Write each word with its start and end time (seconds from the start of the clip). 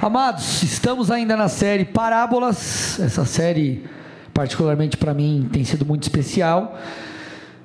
Amados, 0.00 0.62
estamos 0.62 1.10
ainda 1.10 1.36
na 1.36 1.48
série 1.48 1.84
Parábolas. 1.84 3.00
Essa 3.00 3.24
série, 3.24 3.84
particularmente 4.32 4.96
para 4.96 5.12
mim, 5.12 5.48
tem 5.52 5.64
sido 5.64 5.84
muito 5.84 6.04
especial. 6.04 6.78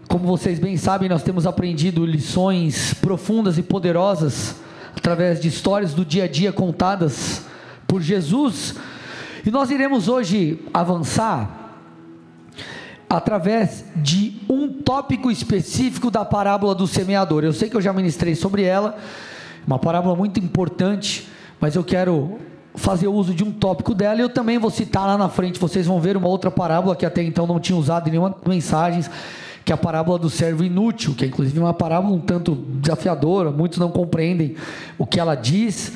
Como 0.07 0.25
vocês 0.25 0.57
bem 0.57 0.75
sabem, 0.75 1.07
nós 1.07 1.21
temos 1.21 1.45
aprendido 1.45 2.03
lições 2.03 2.95
profundas 2.95 3.59
e 3.59 3.61
poderosas 3.61 4.55
através 4.97 5.39
de 5.39 5.47
histórias 5.47 5.93
do 5.93 6.03
dia 6.03 6.23
a 6.23 6.27
dia 6.27 6.51
contadas 6.51 7.45
por 7.85 8.01
Jesus. 8.01 8.77
E 9.45 9.51
nós 9.51 9.69
iremos 9.69 10.07
hoje 10.07 10.59
avançar 10.73 11.77
através 13.07 13.85
de 13.95 14.41
um 14.49 14.69
tópico 14.81 15.29
específico 15.29 16.09
da 16.09 16.25
parábola 16.25 16.73
do 16.73 16.87
semeador. 16.87 17.43
Eu 17.43 17.53
sei 17.53 17.69
que 17.69 17.77
eu 17.77 17.81
já 17.81 17.93
ministrei 17.93 18.33
sobre 18.33 18.63
ela, 18.63 18.97
uma 19.67 19.77
parábola 19.77 20.15
muito 20.15 20.39
importante, 20.39 21.31
mas 21.63 21.77
eu 21.77 21.83
quero 21.85 22.39
fazer 22.75 23.07
uso 23.07 23.33
de 23.33 23.41
um 23.41 23.49
tópico 23.49 23.95
dela 23.95 24.17
e 24.17 24.19
eu 24.19 24.27
também 24.27 24.57
vou 24.57 24.69
citar 24.69 25.07
lá 25.07 25.17
na 25.17 25.29
frente, 25.29 25.57
vocês 25.57 25.87
vão 25.87 25.97
ver 25.97 26.17
uma 26.17 26.27
outra 26.27 26.51
parábola 26.51 26.93
que 26.93 27.05
até 27.05 27.23
então 27.23 27.47
não 27.47 27.57
tinha 27.57 27.77
usado 27.77 28.09
em 28.09 28.11
nenhuma 28.11 28.35
mensagens, 28.45 29.09
que 29.63 29.71
é 29.71 29.75
a 29.75 29.77
parábola 29.77 30.19
do 30.19 30.29
servo 30.29 30.61
inútil, 30.61 31.15
que 31.15 31.23
é 31.23 31.27
inclusive 31.29 31.57
uma 31.57 31.73
parábola 31.73 32.13
um 32.13 32.19
tanto 32.19 32.53
desafiadora, 32.53 33.49
muitos 33.49 33.79
não 33.79 33.89
compreendem 33.89 34.57
o 34.97 35.07
que 35.07 35.21
ela 35.21 35.35
diz. 35.35 35.93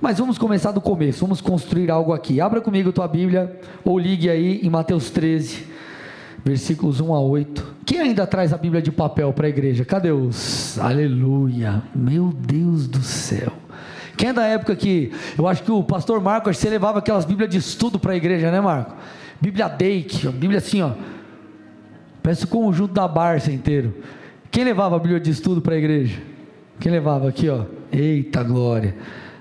Mas 0.00 0.18
vamos 0.18 0.38
começar 0.38 0.72
do 0.72 0.80
começo, 0.80 1.20
vamos 1.20 1.42
construir 1.42 1.90
algo 1.90 2.14
aqui. 2.14 2.40
Abra 2.40 2.62
comigo 2.62 2.90
tua 2.90 3.06
Bíblia 3.06 3.60
ou 3.84 3.98
ligue 3.98 4.30
aí 4.30 4.58
em 4.62 4.70
Mateus 4.70 5.10
13 5.10 5.66
versículos 6.42 6.98
1 6.98 7.12
a 7.12 7.20
8. 7.20 7.74
Quem 7.84 8.00
ainda 8.00 8.26
traz 8.26 8.54
a 8.54 8.56
Bíblia 8.56 8.80
de 8.80 8.90
papel 8.90 9.34
para 9.34 9.48
a 9.48 9.50
igreja? 9.50 9.84
Cadê 9.84 10.12
os? 10.12 10.78
Aleluia! 10.78 11.82
Meu 11.94 12.32
Deus 12.32 12.86
do 12.86 13.02
céu! 13.02 13.63
Quem 14.16 14.30
é 14.30 14.32
da 14.32 14.46
época 14.46 14.74
que 14.76 15.12
eu 15.36 15.46
acho 15.46 15.62
que 15.62 15.70
o 15.70 15.82
pastor 15.82 16.20
Marco 16.20 16.52
você 16.52 16.68
levava 16.68 16.98
aquelas 16.98 17.24
Bíblias 17.24 17.50
de 17.50 17.58
estudo 17.58 17.98
para 17.98 18.12
a 18.12 18.16
igreja, 18.16 18.50
né, 18.50 18.60
Marco? 18.60 18.94
Bíblia 19.40 19.68
Dake, 19.68 20.28
Bíblia 20.28 20.58
assim, 20.58 20.82
ó. 20.82 20.92
Parece 22.22 22.44
o 22.44 22.48
conjunto 22.48 22.94
da 22.94 23.06
Barça 23.06 23.52
inteiro. 23.52 23.94
Quem 24.50 24.64
levava 24.64 24.96
a 24.96 24.98
Bíblia 24.98 25.20
de 25.20 25.30
estudo 25.30 25.60
para 25.60 25.74
a 25.74 25.78
igreja? 25.78 26.22
Quem 26.80 26.90
levava 26.90 27.28
aqui, 27.28 27.48
ó? 27.48 27.64
Eita 27.92 28.42
glória! 28.42 28.96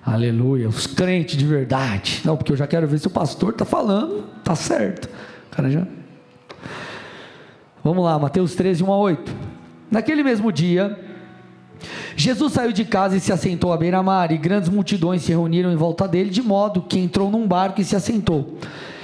Aleluia! 0.05 0.67
Os 0.67 0.85
crentes 0.85 1.37
de 1.37 1.45
verdade. 1.45 2.21
Não, 2.25 2.35
porque 2.35 2.51
eu 2.51 2.57
já 2.57 2.67
quero 2.67 2.87
ver 2.87 2.99
se 2.99 3.07
o 3.07 3.09
pastor 3.09 3.51
está 3.51 3.63
falando, 3.63 4.23
tá 4.43 4.55
certo. 4.55 5.09
Cara 5.51 5.69
já 5.69 5.85
Vamos 7.83 8.03
lá, 8.03 8.17
Mateus 8.17 8.55
13, 8.55 8.83
1 8.83 8.91
a 8.91 8.97
8. 8.97 9.35
Naquele 9.91 10.23
mesmo 10.23 10.51
dia, 10.51 10.97
Jesus 12.15 12.53
saiu 12.53 12.71
de 12.71 12.85
casa 12.85 13.15
e 13.15 13.19
se 13.19 13.31
assentou 13.31 13.73
à 13.73 13.77
beira-mar, 13.77 14.31
e 14.31 14.37
grandes 14.37 14.69
multidões 14.69 15.23
se 15.23 15.31
reuniram 15.31 15.71
em 15.71 15.75
volta 15.75 16.07
dele, 16.07 16.29
de 16.29 16.41
modo 16.41 16.81
que 16.81 16.99
entrou 16.99 17.29
num 17.29 17.47
barco 17.47 17.81
e 17.81 17.83
se 17.83 17.95
assentou. 17.95 18.57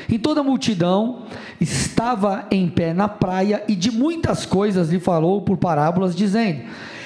E 0.07 0.17
toda 0.17 0.41
a 0.41 0.43
multidão 0.43 1.23
estava 1.61 2.45
em 2.49 2.67
pé 2.67 2.93
na 2.93 3.07
praia, 3.07 3.63
e 3.67 3.75
de 3.75 3.91
muitas 3.91 4.45
coisas 4.45 4.89
lhe 4.89 4.99
falou 4.99 5.41
por 5.41 5.57
parábolas, 5.57 6.15
dizendo: 6.15 6.61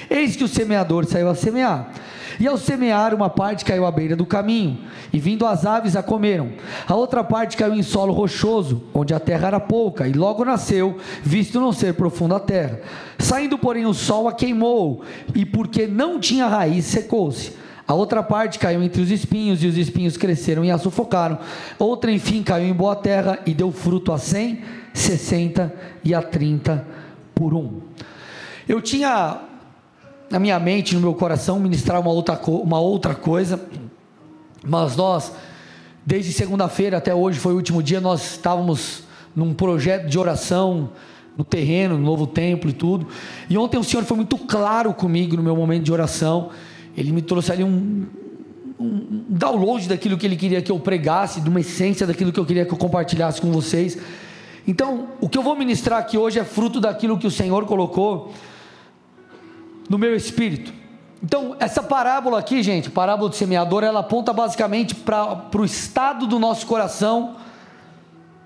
Eis 0.10 0.36
que 0.36 0.44
o 0.44 0.48
semeador 0.48 1.06
saiu 1.06 1.30
a 1.30 1.36
semear. 1.36 1.92
E 2.40 2.48
ao 2.48 2.58
semear, 2.58 3.14
uma 3.14 3.30
parte 3.30 3.66
caiu 3.66 3.86
à 3.86 3.92
beira 3.92 4.16
do 4.16 4.26
caminho, 4.26 4.80
e 5.12 5.20
vindo 5.20 5.46
as 5.46 5.66
aves 5.66 5.96
a 5.96 6.04
comeram. 6.04 6.52
A 6.88 6.96
outra 6.96 7.24
parte 7.24 7.58
caiu 7.58 7.74
em 7.74 7.84
solo 7.84 8.14
rochoso, 8.14 8.84
onde 8.94 9.14
a 9.14 9.20
terra 9.20 9.48
era 9.48 9.60
pouca, 9.60 10.08
e 10.08 10.14
logo 10.14 10.44
nasceu, 10.44 10.98
visto 11.22 11.60
não 11.60 11.72
ser 11.72 11.94
profunda 11.94 12.38
a 12.38 12.40
terra. 12.40 12.80
Saindo, 13.18 13.58
porém, 13.58 13.86
o 13.86 13.94
sol 13.94 14.28
a 14.28 14.34
queimou, 14.34 15.04
e 15.36 15.46
porque 15.46 15.88
não 15.88 16.20
tinha 16.20 16.48
raiz, 16.48 16.86
secou-se. 16.86 17.54
A 17.86 17.94
outra 17.94 18.24
parte 18.24 18.58
caiu 18.60 18.82
entre 18.82 19.02
os 19.02 19.12
espinhos, 19.12 19.62
e 19.62 19.68
os 19.68 19.78
espinhos 19.78 20.16
cresceram 20.16 20.64
e 20.64 20.72
a 20.72 20.78
sufocaram. 20.78 21.38
Outra, 21.78 22.12
enfim, 22.12 22.42
caiu 22.42 22.68
em 22.68 22.74
boa 22.74 22.96
terra 22.96 23.40
e 23.46 23.54
deu 23.54 23.72
fruto 23.72 24.12
a 24.12 24.18
cem, 24.18 24.62
sessenta 24.94 25.74
e 26.04 26.14
a 26.14 26.22
trinta 26.22 26.88
por 27.36 27.54
um. 27.54 27.82
Eu 28.68 28.82
tinha 28.82 29.42
na 30.34 30.40
minha 30.40 30.60
mente, 30.60 30.96
no 30.96 31.02
meu 31.02 31.14
coração, 31.14 31.60
ministrar 31.60 32.02
uma 32.02 32.10
outra, 32.10 32.42
uma 32.48 32.80
outra 32.80 33.14
coisa, 33.14 33.64
mas 34.66 34.96
nós, 34.96 35.32
desde 36.04 36.34
segunda-feira 36.34 36.98
até 36.98 37.14
hoje, 37.14 37.38
foi 37.38 37.54
o 37.54 37.58
último 37.58 37.84
dia, 37.84 38.02
nós 38.02 38.32
estávamos 38.32 39.04
num 39.36 39.54
projeto 39.54 40.08
de 40.08 40.18
oração 40.18 40.90
no 41.38 41.44
terreno, 41.44 42.00
no 42.00 42.04
novo 42.04 42.26
templo 42.26 42.68
e 42.68 42.74
tudo. 42.74 43.08
E 43.48 43.56
ontem 43.60 43.78
o 43.78 43.84
Senhor 43.84 44.04
foi 44.06 44.18
muito 44.18 44.36
claro 44.36 44.92
comigo 44.92 45.38
no 45.38 45.44
meu 45.44 45.56
momento 45.56 45.84
de 45.84 45.94
oração. 45.94 46.50
Ele 46.98 47.12
me 47.12 47.22
trouxe 47.22 47.52
ali 47.52 47.64
um, 47.64 48.08
um 48.80 49.26
download 49.30 49.88
daquilo 49.88 50.18
que 50.18 50.26
ele 50.26 50.36
queria 50.36 50.64
que 50.64 50.72
eu 50.72 50.80
pregasse, 50.80 51.42
de 51.42 51.50
uma 51.50 51.60
essência 51.60 52.08
daquilo 52.08 52.32
que 52.32 52.40
eu 52.40 52.46
queria 52.46 52.66
que 52.66 52.74
eu 52.74 52.78
compartilhasse 52.78 53.40
com 53.40 53.52
vocês. 53.52 54.00
Então, 54.68 55.10
o 55.22 55.30
que 55.30 55.38
eu 55.38 55.44
vou 55.44 55.56
ministrar 55.56 56.00
aqui 56.00 56.18
hoje 56.18 56.40
é 56.40 56.44
fruto 56.44 56.82
daquilo 56.82 57.20
que 57.20 57.28
o 57.28 57.32
Senhor 57.32 57.68
colocou 57.68 58.34
no 59.90 59.98
meu 59.98 60.16
espírito. 60.16 60.74
Então, 61.22 61.56
essa 61.60 61.82
parábola 61.82 62.40
aqui, 62.40 62.62
gente, 62.62 62.90
parábola 62.90 63.30
do 63.30 63.36
semeador, 63.36 63.84
ela 63.84 64.02
aponta 64.02 64.34
basicamente 64.34 64.94
para 64.94 65.48
o 65.58 65.64
estado 65.64 66.28
do 66.28 66.38
nosso 66.38 66.68
coração 66.68 67.38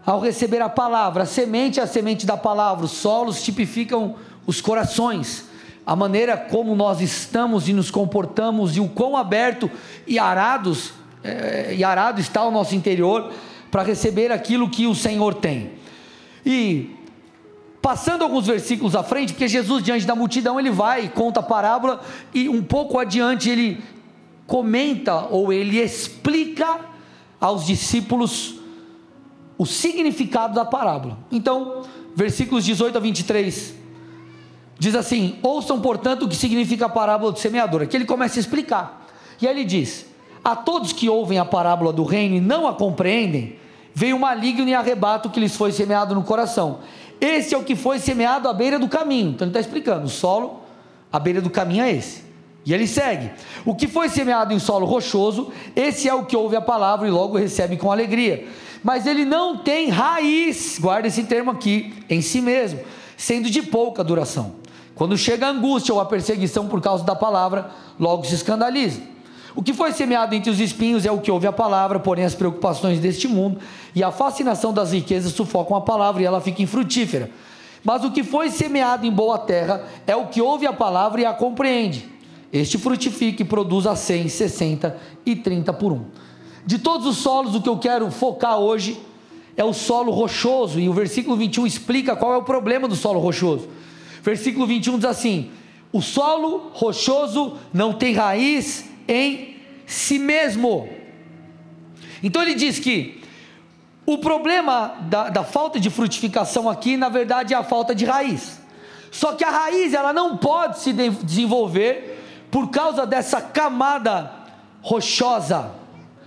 ao 0.06 0.20
receber 0.20 0.62
a 0.62 0.70
palavra. 0.70 1.24
A 1.24 1.26
semente 1.26 1.80
é 1.80 1.84
a 1.84 1.88
semente 1.88 2.26
da 2.26 2.38
palavra, 2.38 2.86
os 2.86 2.92
solos 2.92 3.42
tipificam 3.42 4.16
os 4.46 4.62
corações, 4.62 5.46
a 5.86 5.96
maneira 5.96 6.38
como 6.38 6.76
nós 6.76 7.02
estamos 7.02 7.68
e 7.68 7.74
nos 7.74 7.90
comportamos 7.90 8.78
e 8.78 8.80
o 8.80 8.88
quão 8.88 9.18
aberto 9.18 9.70
e 10.06 10.20
arados 10.20 10.94
é, 11.24 11.74
e 11.76 11.84
arado 11.84 12.22
está 12.22 12.44
o 12.44 12.52
nosso 12.52 12.76
interior 12.76 13.32
para 13.70 13.84
receber 13.84 14.32
aquilo 14.32 14.70
que 14.70 14.88
o 14.88 14.96
Senhor 14.96 15.34
tem. 15.34 15.72
E 16.46 16.96
Passando 17.88 18.24
alguns 18.24 18.46
versículos 18.46 18.98
à 18.98 19.02
frente, 19.02 19.32
porque 19.32 19.48
Jesus, 19.48 19.82
diante 19.82 20.06
da 20.06 20.14
multidão, 20.14 20.60
ele 20.60 20.70
vai, 20.70 21.08
conta 21.08 21.40
a 21.40 21.44
parábola, 21.44 22.02
e 22.34 22.50
um 22.50 22.62
pouco 22.62 23.00
adiante 23.00 23.50
ele 23.50 23.82
comenta 24.46 25.26
ou 25.30 25.54
ele 25.54 25.80
explica 25.80 26.82
aos 27.40 27.66
discípulos 27.66 28.56
o 29.58 29.66
significado 29.66 30.54
da 30.54 30.66
parábola. 30.66 31.18
Então, 31.32 31.84
versículos 32.14 32.66
18 32.66 32.98
a 32.98 33.00
23 33.00 33.74
diz 34.78 34.94
assim: 34.94 35.40
Ouçam, 35.42 35.80
portanto, 35.80 36.24
o 36.24 36.28
que 36.28 36.36
significa 36.36 36.88
a 36.88 36.90
parábola 36.90 37.32
do 37.32 37.40
semeador. 37.40 37.84
Aqui 37.84 37.96
ele 37.96 38.04
começa 38.04 38.38
a 38.38 38.42
explicar. 38.42 39.08
E 39.42 39.48
aí 39.48 39.54
ele 39.56 39.64
diz: 39.64 40.06
A 40.44 40.58
todos 40.58 40.92
que 40.92 41.08
ouvem 41.08 41.40
a 41.40 41.46
parábola 41.46 41.94
do 41.94 42.04
reino 42.04 42.36
e 42.36 42.42
não 42.42 42.68
a 42.68 42.74
compreendem, 42.74 43.56
veio 43.94 44.18
o 44.18 44.20
maligno 44.20 44.68
e 44.68 44.74
arrebata 44.74 45.30
o 45.30 45.32
que 45.32 45.40
lhes 45.40 45.56
foi 45.56 45.72
semeado 45.72 46.14
no 46.14 46.24
coração. 46.24 46.80
Esse 47.20 47.56
é 47.56 47.58
o 47.58 47.64
que 47.64 47.76
foi 47.76 48.00
semeado 48.00 48.48
à 48.48 48.54
beira 48.54 48.78
do 48.78 48.88
caminho. 48.88 49.32
Então 49.32 49.46
ele 49.46 49.52
está 49.52 49.60
explicando: 49.60 50.06
o 50.06 50.10
solo 50.10 50.62
à 51.12 51.20
beira 51.20 51.42
do 51.42 51.50
caminho 51.50 51.84
é 51.84 51.92
esse. 51.92 52.24
E 52.66 52.74
ele 52.74 52.86
segue: 52.86 53.32
o 53.66 53.74
que 53.74 53.88
foi 53.88 54.10
semeado 54.10 54.54
em 54.54 54.60
solo 54.60 54.86
rochoso, 54.86 55.52
esse 55.76 56.08
é 56.08 56.14
o 56.14 56.26
que 56.26 56.36
ouve 56.36 56.56
a 56.56 56.62
palavra 56.62 57.08
e 57.08 57.12
logo 57.12 57.38
recebe 57.38 57.78
com 57.78 57.92
alegria. 57.92 58.48
Mas 58.84 59.08
ele 59.08 59.26
não 59.26 59.58
tem 59.58 59.90
raiz, 59.90 60.78
guarda 60.80 61.08
esse 61.08 61.24
termo 61.24 61.52
aqui, 61.52 61.94
em 62.10 62.22
si 62.22 62.42
mesmo, 62.42 62.80
sendo 63.16 63.50
de 63.50 63.62
pouca 63.62 64.04
duração. 64.04 64.56
Quando 64.94 65.18
chega 65.18 65.48
a 65.48 65.50
angústia 65.50 65.94
ou 65.94 66.00
a 66.00 66.06
perseguição 66.06 66.68
por 66.68 66.82
causa 66.82 67.04
da 67.04 67.16
palavra, 67.16 67.72
logo 68.00 68.26
se 68.26 68.36
escandaliza. 68.36 69.02
O 69.58 69.64
que 69.64 69.74
foi 69.74 69.92
semeado 69.92 70.36
entre 70.36 70.52
os 70.52 70.60
espinhos 70.60 71.04
é 71.04 71.12
o 71.12 71.20
que 71.20 71.32
ouve 71.32 71.48
a 71.48 71.52
palavra, 71.52 72.00
porém 72.00 72.24
as 72.24 72.36
preocupações 72.36 73.00
deste 73.00 73.28
mundo 73.28 73.58
e 73.96 74.04
a 74.04 74.12
fascinação 74.12 74.72
das 74.72 74.92
riquezas 74.92 75.34
sufocam 75.34 75.76
a 75.76 75.82
palavra 75.82 76.22
e 76.22 76.26
ela 76.26 76.40
fica 76.40 76.62
infrutífera. 76.62 77.32
Mas 77.84 78.04
o 78.04 78.12
que 78.12 78.24
foi 78.24 78.52
semeado 78.52 79.08
em 79.08 79.12
boa 79.12 79.40
terra 79.40 79.84
é 80.06 80.16
o 80.16 80.28
que 80.28 80.44
ouve 80.44 80.68
a 80.68 80.74
palavra 80.74 81.22
e 81.22 81.26
a 81.26 81.34
compreende. 81.34 82.08
Este 82.54 82.78
frutifica 82.78 83.42
e 83.42 83.46
produz 83.46 83.88
a 83.88 83.96
100, 83.96 84.30
60 84.30 84.96
e 85.26 85.36
30 85.36 85.74
por 85.74 85.92
um. 85.92 86.06
De 86.64 86.78
todos 86.78 87.08
os 87.08 87.18
solos, 87.18 87.56
o 87.56 87.62
que 87.62 87.68
eu 87.68 87.80
quero 87.80 88.12
focar 88.12 88.60
hoje 88.60 89.02
é 89.56 89.64
o 89.64 89.74
solo 89.74 90.12
rochoso, 90.12 90.80
e 90.80 90.88
o 90.88 90.94
versículo 90.94 91.36
21 91.36 91.66
explica 91.66 92.16
qual 92.16 92.32
é 92.36 92.38
o 92.38 92.44
problema 92.44 92.88
do 92.88 92.96
solo 92.96 93.20
rochoso. 93.20 93.68
Versículo 94.22 94.68
21 94.68 94.98
diz 94.98 95.06
assim: 95.06 95.50
O 95.92 96.00
solo 96.00 96.70
rochoso 96.76 97.56
não 97.74 97.92
tem 97.92 98.14
raiz 98.14 98.86
em 99.08 99.58
si 99.86 100.20
mesmo. 100.20 100.90
Então 102.22 102.42
ele 102.42 102.56
diz 102.56 102.80
que 102.80 103.22
o 104.06 104.18
problema 104.18 104.96
da, 105.02 105.30
da, 105.30 105.44
falta 105.44 105.80
de 105.80 105.90
frutificação 105.90 106.70
aqui, 106.70 106.96
na 106.96 107.10
verdade, 107.10 107.54
é 107.54 107.58
a 107.58 107.64
falta 107.64 107.94
de 107.94 108.06
raiz. 108.06 108.60
Só 109.12 109.34
que 109.34 109.44
a 109.44 109.50
raiz 109.50 109.94
ela 109.94 110.14
não 110.14 110.38
pode 110.38 110.80
se 110.80 110.94
de 110.94 111.10
desenvolver 111.10 112.48
por 112.50 112.70
causa 112.70 113.06
dessa 113.06 113.42
camada 113.42 114.32
rochosa. 114.82 115.72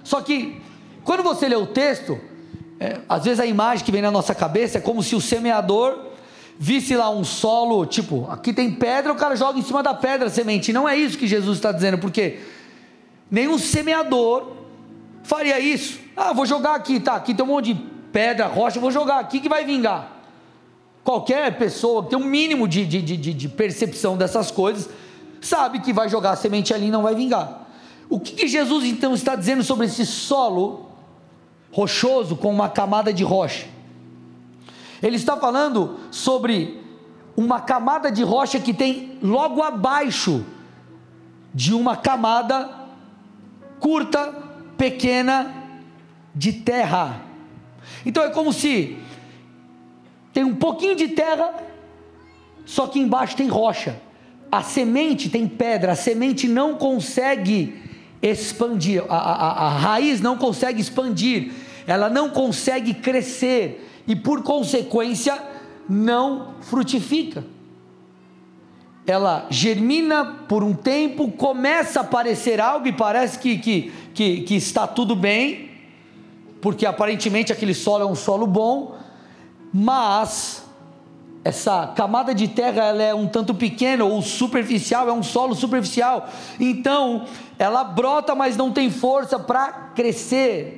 Só 0.05 0.21
que 0.21 0.61
quando 1.05 1.23
você 1.23 1.49
lê 1.49 1.57
o 1.57 1.67
texto, 1.67 2.19
é, 2.79 3.01
às 3.09 3.25
vezes 3.25 3.41
a 3.41 3.47
imagem 3.47 3.85
que 3.85 3.93
vem 3.93 4.03
na 4.03 4.11
nossa 4.11 4.35
cabeça 4.35 4.79
é 4.79 4.81
como 4.81 5.03
se 5.03 5.17
o 5.17 5.21
semeador 5.21 6.11
visse 6.59 6.95
lá 6.95 7.09
um 7.09 7.25
solo, 7.25 7.87
tipo, 7.87 8.29
aqui 8.31 8.53
tem 8.53 8.71
pedra, 8.71 9.13
o 9.13 9.17
cara 9.17 9.35
joga 9.35 9.59
em 9.59 9.63
cima 9.63 9.83
da 9.83 9.95
pedra 9.95 10.27
a 10.27 10.31
semente. 10.31 10.75
Não 10.75 10.87
é 10.87 10.95
isso 10.95 11.17
que 11.17 11.27
Jesus 11.27 11.57
está 11.57 11.73
dizendo, 11.73 11.97
porque 11.97 12.41
nenhum 13.31 13.59
semeador 13.59 14.53
faria 15.23 15.61
isso. 15.61 15.99
Ah, 16.17 16.33
vou 16.33 16.45
jogar 16.45 16.75
aqui, 16.75 16.99
tá? 16.99 17.15
Aqui 17.15 17.35
tem 17.35 17.45
um 17.45 17.49
monte 17.49 17.73
de 17.73 17.81
pedra, 18.13 18.47
rocha, 18.47 18.81
vou 18.81 18.91
jogar 18.91 19.21
aqui 19.21 19.41
que 19.41 19.49
vai 19.49 19.65
vingar. 19.65 20.17
Qualquer 21.05 21.57
pessoa 21.57 22.03
que 22.03 22.11
tem 22.11 22.19
um 22.19 22.25
mínimo 22.25 22.69
de, 22.69 22.85
de, 22.85 23.01
de, 23.01 23.17
de 23.17 23.49
percepção 23.49 24.17
dessas 24.17 24.51
coisas 24.51 24.89
sabe 25.41 25.81
que 25.81 25.93
vai 25.93 26.09
jogar 26.09 26.33
a 26.33 26.37
semente 26.37 26.75
ali 26.75 26.89
e 26.89 26.91
não 26.91 27.03
vai 27.03 27.15
vingar. 27.15 27.67
O 28.09 28.19
que, 28.19 28.33
que 28.33 28.49
Jesus 28.49 28.85
então 28.85 29.15
está 29.15 29.35
dizendo 29.35 29.63
sobre 29.63 29.87
esse 29.87 30.05
solo 30.05 30.91
rochoso 31.73 32.37
com 32.37 32.51
uma 32.51 32.69
camada 32.69 33.13
de 33.13 33.23
rocha? 33.23 33.67
Ele 35.03 35.17
está 35.17 35.37
falando 35.37 35.99
sobre 36.11 36.85
uma 37.37 37.61
camada 37.61 38.11
de 38.11 38.23
rocha 38.23 38.61
que 38.61 38.75
tem 38.75 39.19
logo 39.23 39.63
abaixo 39.63 40.45
de 41.55 41.73
uma 41.73 41.97
camada 41.97 42.69
curta, 43.81 44.33
pequena 44.77 45.53
de 46.35 46.53
terra. 46.53 47.23
Então 48.07 48.23
é 48.23 48.31
como 48.31 48.53
se 48.53 48.97
tem 50.33 50.45
um 50.45 50.55
pouquinho 50.55 50.95
de 50.95 51.09
terra, 51.09 51.53
só 52.65 52.87
que 52.87 53.01
embaixo 53.01 53.37
tem 53.37 53.49
rocha. 53.49 54.01
A 54.53 54.63
semente 54.63 55.29
tem 55.29 55.49
pedra, 55.49 55.93
a 55.93 55.97
semente 55.97 56.47
não 56.47 56.75
consegue 56.75 57.81
expandir, 58.23 59.03
a, 59.09 59.17
a, 59.17 59.67
a 59.67 59.69
raiz 59.71 60.21
não 60.21 60.37
consegue 60.37 60.81
expandir, 60.81 61.53
ela 61.87 62.09
não 62.11 62.31
consegue 62.31 62.95
crescer 62.95 63.89
e 64.07 64.15
por 64.15 64.43
consequência 64.43 65.41
não 65.89 66.55
frutifica. 66.61 67.45
Ela 69.07 69.47
germina 69.51 70.25
por 70.49 70.63
um 70.63 70.75
tempo, 70.75 71.31
começa 71.33 72.01
a 72.01 72.03
aparecer 72.03 72.61
algo 72.61 72.87
e 72.87 72.93
parece 72.93 73.39
que, 73.39 73.59
que, 73.59 73.93
que, 74.15 74.41
que 74.43 74.55
está 74.55 74.87
tudo 74.87 75.17
bem, 75.17 75.71
porque 76.61 76.85
aparentemente 76.87 77.53
aquele 77.53 77.75
solo 77.75 78.05
é 78.05 78.07
um 78.07 78.15
solo 78.15 78.47
bom, 78.47 78.97
mas 79.73 80.65
essa 81.43 81.87
camada 81.97 82.35
de 82.35 82.49
terra 82.49 82.85
ela 82.85 83.03
é 83.03 83.15
um 83.15 83.27
tanto 83.27 83.55
pequena 83.55 84.05
ou 84.05 84.21
superficial, 84.21 85.09
é 85.09 85.13
um 85.13 85.23
solo 85.23 85.55
superficial. 85.55 86.29
Então, 86.59 87.25
ela 87.59 87.83
brota, 87.83 88.35
mas 88.35 88.57
não 88.57 88.71
tem 88.71 88.91
força 88.91 89.39
para 89.39 89.73
crescer. 89.95 90.77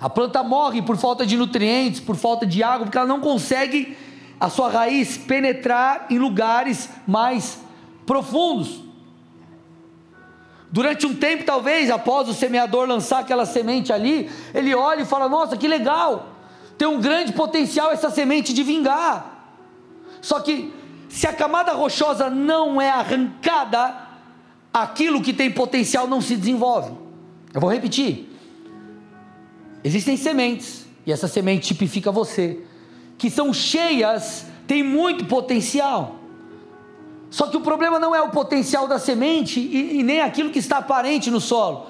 A 0.00 0.08
planta 0.08 0.42
morre 0.42 0.80
por 0.82 0.96
falta 0.96 1.26
de 1.26 1.36
nutrientes, 1.36 2.00
por 2.00 2.16
falta 2.16 2.46
de 2.46 2.62
água, 2.62 2.86
porque 2.86 2.98
ela 2.98 3.06
não 3.06 3.20
consegue 3.20 3.96
a 4.42 4.50
sua 4.50 4.68
raiz 4.68 5.16
penetrar 5.16 6.06
em 6.10 6.18
lugares 6.18 6.88
mais 7.06 7.60
profundos. 8.04 8.82
Durante 10.70 11.06
um 11.06 11.14
tempo, 11.14 11.44
talvez, 11.44 11.90
após 11.90 12.28
o 12.28 12.34
semeador 12.34 12.88
lançar 12.88 13.20
aquela 13.20 13.46
semente 13.46 13.92
ali, 13.92 14.28
ele 14.52 14.74
olha 14.74 15.02
e 15.02 15.06
fala: 15.06 15.28
Nossa, 15.28 15.56
que 15.56 15.68
legal! 15.68 16.32
tem 16.82 16.88
um 16.88 17.00
grande 17.00 17.32
potencial 17.32 17.92
essa 17.92 18.10
semente 18.10 18.52
de 18.52 18.64
vingar. 18.64 19.54
Só 20.20 20.40
que 20.40 20.74
se 21.08 21.28
a 21.28 21.32
camada 21.32 21.72
rochosa 21.72 22.28
não 22.28 22.80
é 22.80 22.90
arrancada, 22.90 23.94
aquilo 24.74 25.22
que 25.22 25.32
tem 25.32 25.48
potencial 25.48 26.08
não 26.08 26.20
se 26.20 26.34
desenvolve. 26.34 26.90
Eu 27.54 27.60
vou 27.60 27.70
repetir. 27.70 28.28
Existem 29.84 30.16
sementes, 30.16 30.84
e 31.06 31.12
essa 31.12 31.28
semente 31.28 31.68
tipifica 31.68 32.10
você, 32.10 32.64
que 33.22 33.30
são 33.30 33.54
cheias, 33.54 34.46
tem 34.66 34.82
muito 34.82 35.26
potencial. 35.26 36.16
Só 37.30 37.46
que 37.46 37.56
o 37.56 37.60
problema 37.60 37.96
não 38.00 38.12
é 38.12 38.20
o 38.20 38.30
potencial 38.30 38.88
da 38.88 38.98
semente 38.98 39.60
e, 39.60 40.00
e 40.00 40.02
nem 40.02 40.20
aquilo 40.20 40.50
que 40.50 40.58
está 40.58 40.78
aparente 40.78 41.30
no 41.30 41.40
solo. 41.40 41.86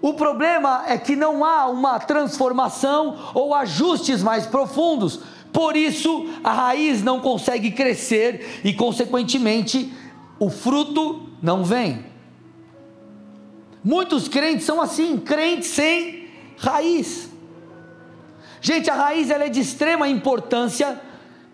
O 0.00 0.14
problema 0.14 0.84
é 0.86 0.96
que 0.96 1.16
não 1.16 1.44
há 1.44 1.66
uma 1.66 1.98
transformação 1.98 3.18
ou 3.34 3.56
ajustes 3.56 4.22
mais 4.22 4.46
profundos. 4.46 5.18
Por 5.52 5.76
isso, 5.76 6.28
a 6.44 6.52
raiz 6.52 7.02
não 7.02 7.18
consegue 7.18 7.72
crescer 7.72 8.60
e, 8.62 8.72
consequentemente, 8.72 9.92
o 10.38 10.48
fruto 10.48 11.28
não 11.42 11.64
vem. 11.64 12.06
Muitos 13.82 14.28
crentes 14.28 14.64
são 14.64 14.80
assim, 14.80 15.16
crentes 15.16 15.70
sem 15.70 16.28
raiz. 16.56 17.28
Gente, 18.60 18.90
a 18.90 18.94
raiz 18.94 19.30
ela 19.30 19.44
é 19.44 19.48
de 19.48 19.60
extrema 19.60 20.08
importância 20.08 21.00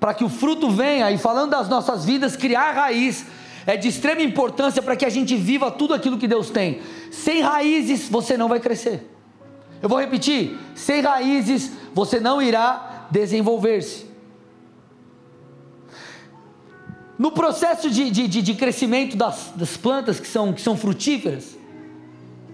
para 0.01 0.15
que 0.15 0.25
o 0.25 0.29
fruto 0.29 0.71
venha. 0.71 1.11
E 1.11 1.19
falando 1.19 1.51
das 1.51 1.69
nossas 1.69 2.05
vidas, 2.05 2.37
criar 2.37 2.73
raiz 2.73 3.27
é 3.67 3.77
de 3.77 3.89
extrema 3.89 4.23
importância 4.23 4.83
para 4.83 4.97
que 4.97 5.05
a 5.05 5.11
gente 5.11 5.37
viva 5.37 5.71
tudo 5.71 5.95
aquilo 5.95 6.19
que 6.19 6.29
Deus 6.29 6.51
tem. 6.51 6.81
Sem 7.11 7.41
raízes 7.41 8.09
você 8.09 8.37
não 8.37 8.49
vai 8.49 8.61
crescer. 8.61 9.11
Eu 9.83 9.89
vou 9.89 9.99
repetir: 9.99 10.59
sem 10.75 11.01
raízes 11.01 11.71
você 11.95 12.21
não 12.21 12.41
irá 12.41 13.07
desenvolver-se. 13.11 14.07
No 17.19 17.31
processo 17.31 17.89
de, 17.89 18.11
de, 18.11 18.27
de 18.27 18.55
crescimento 18.55 19.17
das, 19.17 19.53
das, 19.55 19.77
plantas 19.77 20.19
que 20.19 20.27
são, 20.27 20.53
que 20.53 20.61
são 20.61 20.77
frutíferas, 20.77 21.57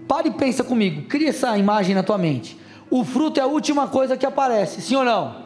pare 0.07 0.29
e 0.29 0.31
pensa 0.31 0.63
comigo, 0.63 1.07
cria 1.07 1.29
essa 1.29 1.57
imagem 1.57 1.95
na 1.95 2.03
tua 2.03 2.17
mente. 2.17 2.60
O 2.91 3.05
fruto 3.05 3.39
é 3.39 3.43
a 3.43 3.47
última 3.47 3.87
coisa 3.87 4.17
que 4.17 4.25
aparece, 4.25 4.81
sim 4.81 4.97
ou 4.97 5.05
não? 5.05 5.43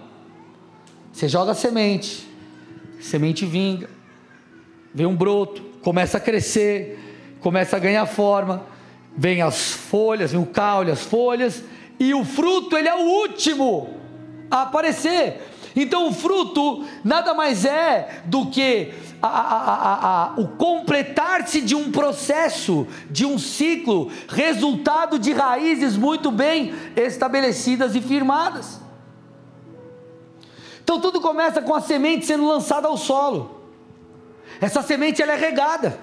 Você 1.14 1.30
joga 1.30 1.54
semente, 1.54 2.28
semente 3.00 3.46
vinga, 3.46 3.88
vem 4.92 5.06
um 5.06 5.16
broto, 5.16 5.62
começa 5.84 6.18
a 6.18 6.20
crescer, 6.20 7.38
começa 7.40 7.78
a 7.78 7.80
ganhar 7.80 8.06
forma, 8.08 8.66
vem 9.16 9.44
as 9.44 9.72
folhas, 9.72 10.32
vem 10.32 10.42
o 10.42 10.46
caule, 10.48 10.90
as 10.90 11.04
folhas, 11.04 11.64
e 12.00 12.16
o 12.16 12.26
fruto 12.26 12.76
ele 12.76 12.90
é 12.90 12.96
o 12.96 13.06
último 13.22 13.92
a 14.50 14.64
aparecer. 14.64 15.40
Então 15.76 16.08
o 16.08 16.14
fruto 16.14 16.86
nada 17.04 17.34
mais 17.34 17.66
é 17.66 18.22
do 18.26 18.46
que 18.46 18.94
a, 19.22 19.28
a, 19.28 20.26
a, 20.28 20.34
o 20.38 20.48
completar-se 20.50 21.60
de 21.60 21.76
um 21.76 21.92
processo, 21.92 22.88
de 23.10 23.26
um 23.26 23.38
ciclo, 23.38 24.10
resultado 24.30 25.20
de 25.20 25.34
raízes 25.34 25.98
muito 25.98 26.32
bem 26.32 26.74
estabelecidas 26.96 27.94
e 27.94 28.02
firmadas. 28.02 28.80
Então 30.82 31.02
tudo 31.02 31.20
começa 31.20 31.62
com 31.62 31.74
a 31.74 31.82
semente 31.82 32.26
sendo 32.26 32.48
lançada 32.48 32.88
ao 32.88 32.96
solo. 32.96 33.62
Essa 34.62 34.82
semente 34.82 35.22
ela 35.22 35.34
é 35.34 35.36
regada. 35.36 36.00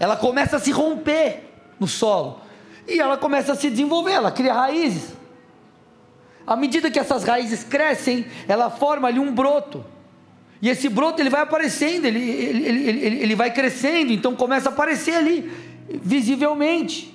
Ela 0.00 0.16
começa 0.16 0.56
a 0.56 0.60
se 0.60 0.72
romper 0.72 1.44
no 1.78 1.86
solo. 1.86 2.40
E 2.88 2.98
ela 2.98 3.16
começa 3.16 3.52
a 3.52 3.56
se 3.56 3.70
desenvolver, 3.70 4.12
ela 4.12 4.30
cria 4.30 4.52
raízes. 4.52 5.15
À 6.46 6.56
medida 6.56 6.90
que 6.90 6.98
essas 6.98 7.24
raízes 7.24 7.64
crescem, 7.64 8.24
ela 8.46 8.70
forma 8.70 9.08
ali 9.08 9.18
um 9.18 9.34
broto. 9.34 9.84
E 10.62 10.70
esse 10.70 10.88
broto 10.88 11.20
ele 11.20 11.28
vai 11.28 11.42
aparecendo, 11.42 12.06
ele, 12.06 12.20
ele, 12.20 12.66
ele, 12.66 13.22
ele, 13.22 13.34
vai 13.34 13.52
crescendo, 13.52 14.12
então 14.12 14.34
começa 14.34 14.68
a 14.68 14.72
aparecer 14.72 15.14
ali, 15.14 15.52
visivelmente. 16.02 17.14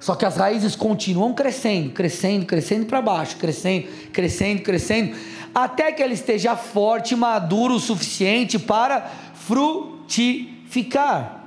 Só 0.00 0.14
que 0.14 0.24
as 0.24 0.36
raízes 0.36 0.76
continuam 0.76 1.34
crescendo, 1.34 1.90
crescendo, 1.90 2.46
crescendo 2.46 2.86
para 2.86 3.02
baixo, 3.02 3.36
crescendo, 3.36 3.88
crescendo, 4.12 4.62
crescendo 4.62 5.16
até 5.54 5.92
que 5.92 6.02
ele 6.02 6.14
esteja 6.14 6.56
forte, 6.56 7.14
maduro 7.14 7.74
o 7.74 7.80
suficiente 7.80 8.58
para 8.58 9.08
frutificar. 9.34 11.43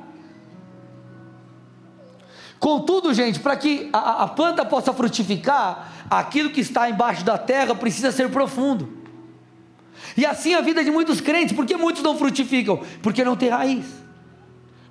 Contudo, 2.59 3.13
gente, 3.13 3.39
para 3.39 3.55
que 3.55 3.89
a, 3.93 4.23
a, 4.23 4.27
planta 4.27 4.65
possa 4.65 4.91
frutificar, 4.91 5.91
aquilo 6.09 6.49
que 6.49 6.61
está 6.61 6.89
embaixo 6.89 7.23
da 7.23 7.37
terra 7.37 7.75
precisa 7.75 8.11
ser 8.11 8.29
profundo. 8.29 8.97
E 10.15 10.25
assim 10.25 10.55
a 10.55 10.61
vida 10.61 10.83
de 10.83 10.89
muitos 10.89 11.21
crentes, 11.21 11.55
por 11.55 11.65
que 11.65 11.75
muitos 11.75 12.01
não 12.01 12.17
frutificam? 12.17 12.81
Porque 13.01 13.23
não 13.23 13.35
tem 13.35 13.49
raiz. 13.49 13.85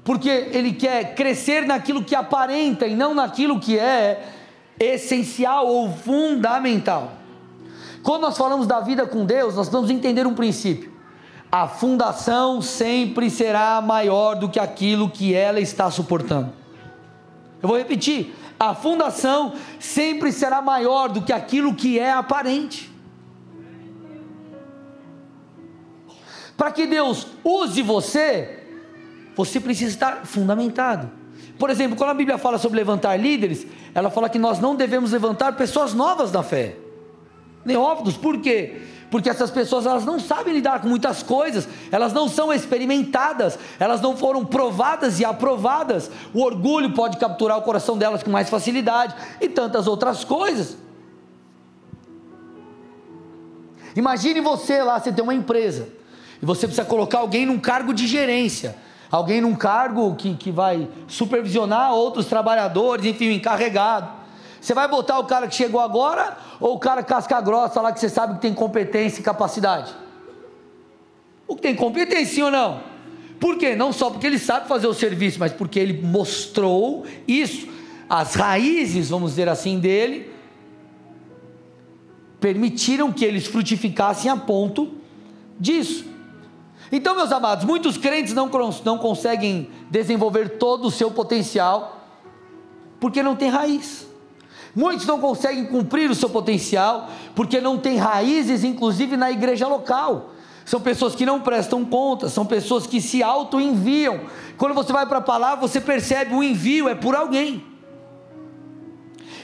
Porque 0.04 0.28
ele 0.28 0.72
quer 0.72 1.16
crescer 1.16 1.66
naquilo 1.66 2.04
que 2.04 2.14
aparenta 2.14 2.86
e 2.86 2.94
não 2.94 3.12
naquilo 3.12 3.58
que 3.58 3.76
é 3.76 4.24
essencial 4.78 5.66
ou 5.66 5.92
fundamental. 5.92 7.12
Quando 8.04 8.22
nós 8.22 8.38
falamos 8.38 8.68
da 8.68 8.78
vida 8.78 9.04
com 9.04 9.24
Deus, 9.24 9.56
nós 9.56 9.68
vamos 9.68 9.90
entender 9.90 10.24
um 10.24 10.34
princípio. 10.34 10.92
A 11.50 11.66
fundação 11.66 12.62
sempre 12.62 13.28
será 13.30 13.80
maior 13.80 14.36
do 14.36 14.48
que 14.48 14.60
aquilo 14.60 15.10
que 15.10 15.34
ela 15.34 15.58
está 15.58 15.90
suportando. 15.90 16.65
Eu 17.66 17.68
vou 17.68 17.78
repetir: 17.78 18.32
a 18.60 18.76
fundação 18.76 19.54
sempre 19.80 20.30
será 20.30 20.62
maior 20.62 21.08
do 21.08 21.20
que 21.20 21.32
aquilo 21.32 21.74
que 21.74 21.98
é 21.98 22.12
aparente. 22.12 22.88
Para 26.56 26.70
que 26.70 26.86
Deus 26.86 27.26
use 27.42 27.82
você, 27.82 28.62
você 29.34 29.58
precisa 29.58 29.90
estar 29.90 30.24
fundamentado. 30.24 31.10
Por 31.58 31.68
exemplo, 31.68 31.96
quando 31.96 32.10
a 32.10 32.14
Bíblia 32.14 32.38
fala 32.38 32.56
sobre 32.56 32.78
levantar 32.78 33.16
líderes, 33.16 33.66
ela 33.92 34.10
fala 34.10 34.28
que 34.28 34.38
nós 34.38 34.60
não 34.60 34.76
devemos 34.76 35.10
levantar 35.10 35.56
pessoas 35.56 35.92
novas 35.92 36.30
na 36.30 36.44
fé. 36.44 36.76
Neófitos, 37.64 38.16
por 38.16 38.40
quê? 38.40 38.80
Porque 39.10 39.30
essas 39.30 39.50
pessoas 39.50 39.86
elas 39.86 40.04
não 40.04 40.18
sabem 40.18 40.54
lidar 40.54 40.80
com 40.80 40.88
muitas 40.88 41.22
coisas, 41.22 41.68
elas 41.92 42.12
não 42.12 42.28
são 42.28 42.52
experimentadas, 42.52 43.58
elas 43.78 44.00
não 44.00 44.16
foram 44.16 44.44
provadas 44.44 45.20
e 45.20 45.24
aprovadas. 45.24 46.10
O 46.34 46.42
orgulho 46.42 46.92
pode 46.92 47.16
capturar 47.16 47.58
o 47.58 47.62
coração 47.62 47.96
delas 47.96 48.22
com 48.22 48.30
mais 48.30 48.50
facilidade 48.50 49.14
e 49.40 49.48
tantas 49.48 49.86
outras 49.86 50.24
coisas. 50.24 50.76
Imagine 53.94 54.40
você 54.40 54.82
lá, 54.82 54.98
você 54.98 55.12
tem 55.12 55.22
uma 55.22 55.34
empresa 55.34 55.88
e 56.42 56.44
você 56.44 56.66
precisa 56.66 56.86
colocar 56.86 57.18
alguém 57.18 57.46
num 57.46 57.58
cargo 57.58 57.94
de 57.94 58.06
gerência, 58.06 58.76
alguém 59.10 59.40
num 59.40 59.54
cargo 59.54 60.14
que, 60.16 60.34
que 60.34 60.50
vai 60.50 60.88
supervisionar 61.08 61.94
outros 61.94 62.26
trabalhadores, 62.26 63.06
enfim, 63.06 63.32
encarregado. 63.32 64.15
Você 64.66 64.74
vai 64.74 64.88
botar 64.88 65.20
o 65.20 65.24
cara 65.24 65.46
que 65.46 65.54
chegou 65.54 65.80
agora 65.80 66.36
ou 66.58 66.74
o 66.74 66.78
cara 66.80 67.00
casca 67.00 67.40
grossa 67.40 67.80
lá 67.80 67.92
que 67.92 68.00
você 68.00 68.08
sabe 68.08 68.34
que 68.34 68.40
tem 68.40 68.52
competência 68.52 69.20
e 69.20 69.22
capacidade? 69.22 69.94
O 71.46 71.54
que 71.54 71.62
tem 71.62 71.76
competência, 71.76 72.34
sim 72.34 72.42
ou 72.42 72.50
não? 72.50 72.80
Por 73.38 73.56
quê? 73.58 73.76
Não 73.76 73.92
só 73.92 74.10
porque 74.10 74.26
ele 74.26 74.40
sabe 74.40 74.66
fazer 74.66 74.88
o 74.88 74.92
serviço, 74.92 75.38
mas 75.38 75.52
porque 75.52 75.78
ele 75.78 76.02
mostrou 76.02 77.06
isso. 77.28 77.68
As 78.08 78.34
raízes, 78.34 79.08
vamos 79.08 79.30
dizer 79.30 79.48
assim, 79.48 79.78
dele 79.78 80.32
permitiram 82.40 83.12
que 83.12 83.24
eles 83.24 83.46
frutificassem 83.46 84.28
a 84.28 84.36
ponto 84.36 84.94
disso. 85.60 86.04
Então, 86.90 87.14
meus 87.14 87.30
amados, 87.30 87.64
muitos 87.64 87.96
crentes 87.96 88.34
não, 88.34 88.50
não 88.84 88.98
conseguem 88.98 89.70
desenvolver 89.88 90.58
todo 90.58 90.88
o 90.88 90.90
seu 90.90 91.12
potencial 91.12 92.04
porque 92.98 93.22
não 93.22 93.36
tem 93.36 93.48
raiz. 93.48 94.05
Muitos 94.76 95.06
não 95.06 95.18
conseguem 95.18 95.64
cumprir 95.64 96.10
o 96.10 96.14
seu 96.14 96.28
potencial 96.28 97.08
porque 97.34 97.62
não 97.62 97.78
tem 97.78 97.96
raízes, 97.96 98.62
inclusive 98.62 99.16
na 99.16 99.32
igreja 99.32 99.66
local. 99.66 100.34
São 100.66 100.78
pessoas 100.78 101.14
que 101.14 101.24
não 101.24 101.40
prestam 101.40 101.82
conta, 101.82 102.28
são 102.28 102.44
pessoas 102.44 102.86
que 102.86 103.00
se 103.00 103.22
auto-enviam. 103.22 104.20
Quando 104.58 104.74
você 104.74 104.92
vai 104.92 105.06
para 105.06 105.18
a 105.18 105.22
palavra, 105.22 105.66
você 105.66 105.80
percebe 105.80 106.34
o 106.34 106.42
envio 106.42 106.90
é 106.90 106.94
por 106.94 107.14
alguém. 107.14 107.64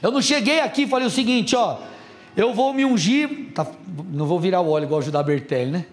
Eu 0.03 0.11
não 0.11 0.21
cheguei 0.21 0.61
aqui 0.61 0.83
e 0.83 0.87
falei 0.87 1.07
o 1.07 1.11
seguinte, 1.11 1.57
ó, 1.57 1.79
eu 2.37 2.53
vou 2.53 2.75
me 2.75 2.85
ungir, 2.85 3.53
tá, 3.55 3.67
não 4.11 4.27
vou 4.27 4.39
virar 4.39 4.61
o 4.61 4.69
óleo 4.69 4.85
igual 4.85 5.01
o 5.01 5.03
Judá 5.03 5.23
Bertelli, 5.23 5.71
né? 5.71 5.87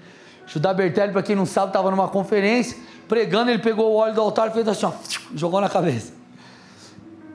Judá 0.47 0.73
Bertelli, 0.73 1.13
para 1.13 1.23
quem 1.23 1.35
não 1.35 1.45
sabe, 1.45 1.67
estava 1.67 1.89
numa 1.91 2.09
conferência, 2.09 2.75
pregando, 3.07 3.51
ele 3.51 3.59
pegou 3.59 3.93
o 3.93 3.95
óleo 3.95 4.15
do 4.15 4.19
altar 4.19 4.49
e 4.49 4.51
fez 4.51 4.67
assim, 4.67 4.85
ó, 4.85 4.91
jogou 5.33 5.61
na 5.61 5.69
cabeça. 5.69 6.18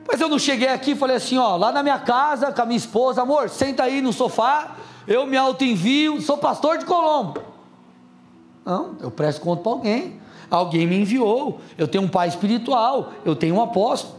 Mas 0.07 0.21
eu 0.21 0.29
não 0.29 0.37
cheguei 0.37 0.67
aqui 0.67 0.91
e 0.91 0.95
falei 0.95 1.15
assim, 1.15 1.37
ó, 1.37 1.55
lá 1.55 1.71
na 1.71 1.81
minha 1.81 1.99
casa, 1.99 2.51
com 2.51 2.61
a 2.61 2.65
minha 2.65 2.77
esposa, 2.77 3.23
amor, 3.23 3.49
senta 3.49 3.83
aí 3.83 4.01
no 4.01 4.13
sofá, 4.13 4.75
eu 5.07 5.25
me 5.25 5.35
auto-envio, 5.35 6.21
sou 6.21 6.37
pastor 6.37 6.77
de 6.77 6.85
Colombo. 6.85 7.41
Não, 8.63 8.95
eu 8.99 9.11
presto 9.11 9.41
conta 9.41 9.61
para 9.61 9.71
alguém. 9.71 10.19
Alguém 10.49 10.85
me 10.85 10.99
enviou, 10.99 11.59
eu 11.77 11.87
tenho 11.87 12.03
um 12.03 12.07
pai 12.07 12.27
espiritual, 12.27 13.13
eu 13.25 13.35
tenho 13.35 13.55
um 13.55 13.61
apóstolo. 13.61 14.15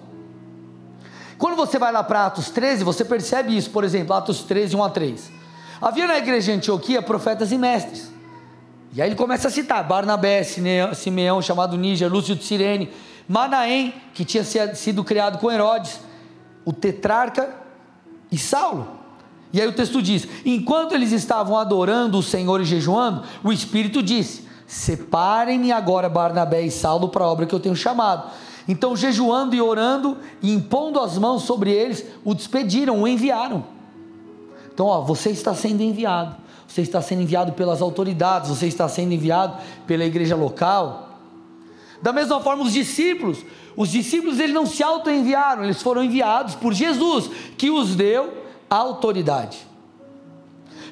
Quando 1.39 1.55
você 1.55 1.79
vai 1.79 1.93
lá 1.93 2.03
para 2.03 2.27
Atos 2.27 2.51
13, 2.51 2.83
você 2.83 3.05
percebe 3.05 3.57
isso, 3.57 3.71
por 3.71 3.85
exemplo, 3.85 4.15
Atos 4.15 4.43
13, 4.43 4.75
1 4.75 4.83
a 4.83 4.91
3. 4.91 5.33
Havia 5.81 6.07
na 6.07 6.19
igreja 6.19 6.53
de 6.53 6.59
Antioquia 6.59 7.01
profetas 7.01 7.53
e 7.53 7.59
mestres. 7.59 8.11
E 8.97 9.03
aí 9.03 9.11
ele 9.11 9.15
começa 9.15 9.49
a 9.49 9.51
citar 9.51 9.87
Barnabé, 9.87 10.43
Simeão, 10.43 11.43
chamado 11.43 11.77
Níger, 11.77 12.11
Lúcio 12.11 12.35
de 12.35 12.43
Sirene, 12.43 12.89
Manaém, 13.29 13.93
que 14.15 14.25
tinha 14.25 14.43
sido 14.43 15.05
criado 15.05 15.37
com 15.37 15.53
Herodes, 15.53 16.01
o 16.65 16.73
tetrarca 16.73 17.55
e 18.33 18.39
Saulo. 18.39 18.89
E 19.53 19.61
aí 19.61 19.69
o 19.69 19.73
texto 19.75 20.01
diz: 20.01 20.27
enquanto 20.47 20.95
eles 20.95 21.13
estavam 21.13 21.59
adorando 21.59 22.17
o 22.17 22.23
Senhor 22.23 22.59
e 22.63 22.65
jejuando, 22.65 23.23
o 23.45 23.53
Espírito 23.53 24.03
disse: 24.03 24.49
Separem-me 24.67 25.73
agora 25.73 26.09
Barnabé 26.09 26.63
e 26.63 26.71
Saulo 26.71 27.11
para 27.11 27.23
a 27.23 27.29
obra 27.29 27.45
que 27.45 27.55
eu 27.55 27.61
tenho 27.61 27.77
chamado. 27.77 28.31
Então, 28.67 28.97
jejuando 28.97 29.55
e 29.55 29.61
orando 29.61 30.17
e 30.41 30.51
impondo 30.51 31.01
as 31.01 31.19
mãos 31.19 31.43
sobre 31.43 31.71
eles, 31.71 32.03
o 32.25 32.35
despediram, 32.35 33.03
o 33.03 33.07
enviaram. 33.07 33.63
Então, 34.73 34.87
ó, 34.87 35.03
você 35.03 35.29
está 35.29 35.55
sendo 35.55 35.83
enviado. 35.83 36.46
Você 36.67 36.83
está 36.83 37.01
sendo 37.01 37.23
enviado 37.23 37.53
pelas 37.53 37.81
autoridades, 37.81 38.51
você 38.51 38.67
está 38.67 38.89
sendo 38.89 39.13
enviado 39.13 39.59
pela 39.87 40.05
igreja 40.05 40.37
local. 40.37 41.21
Da 42.03 42.13
mesma 42.13 42.41
forma, 42.41 42.65
os 42.65 42.73
discípulos, 42.73 43.45
os 43.77 43.91
discípulos 43.91 44.39
eles 44.39 44.55
não 44.55 44.67
se 44.67 44.83
auto-enviaram, 44.83 45.65
eles 45.65 45.83
foram 45.83 46.05
enviados 46.05 46.55
por 46.55 46.73
Jesus, 46.73 47.31
que 47.57 47.71
os 47.71 47.95
deu 47.95 48.45
a 48.69 48.77
autoridade. 48.77 49.59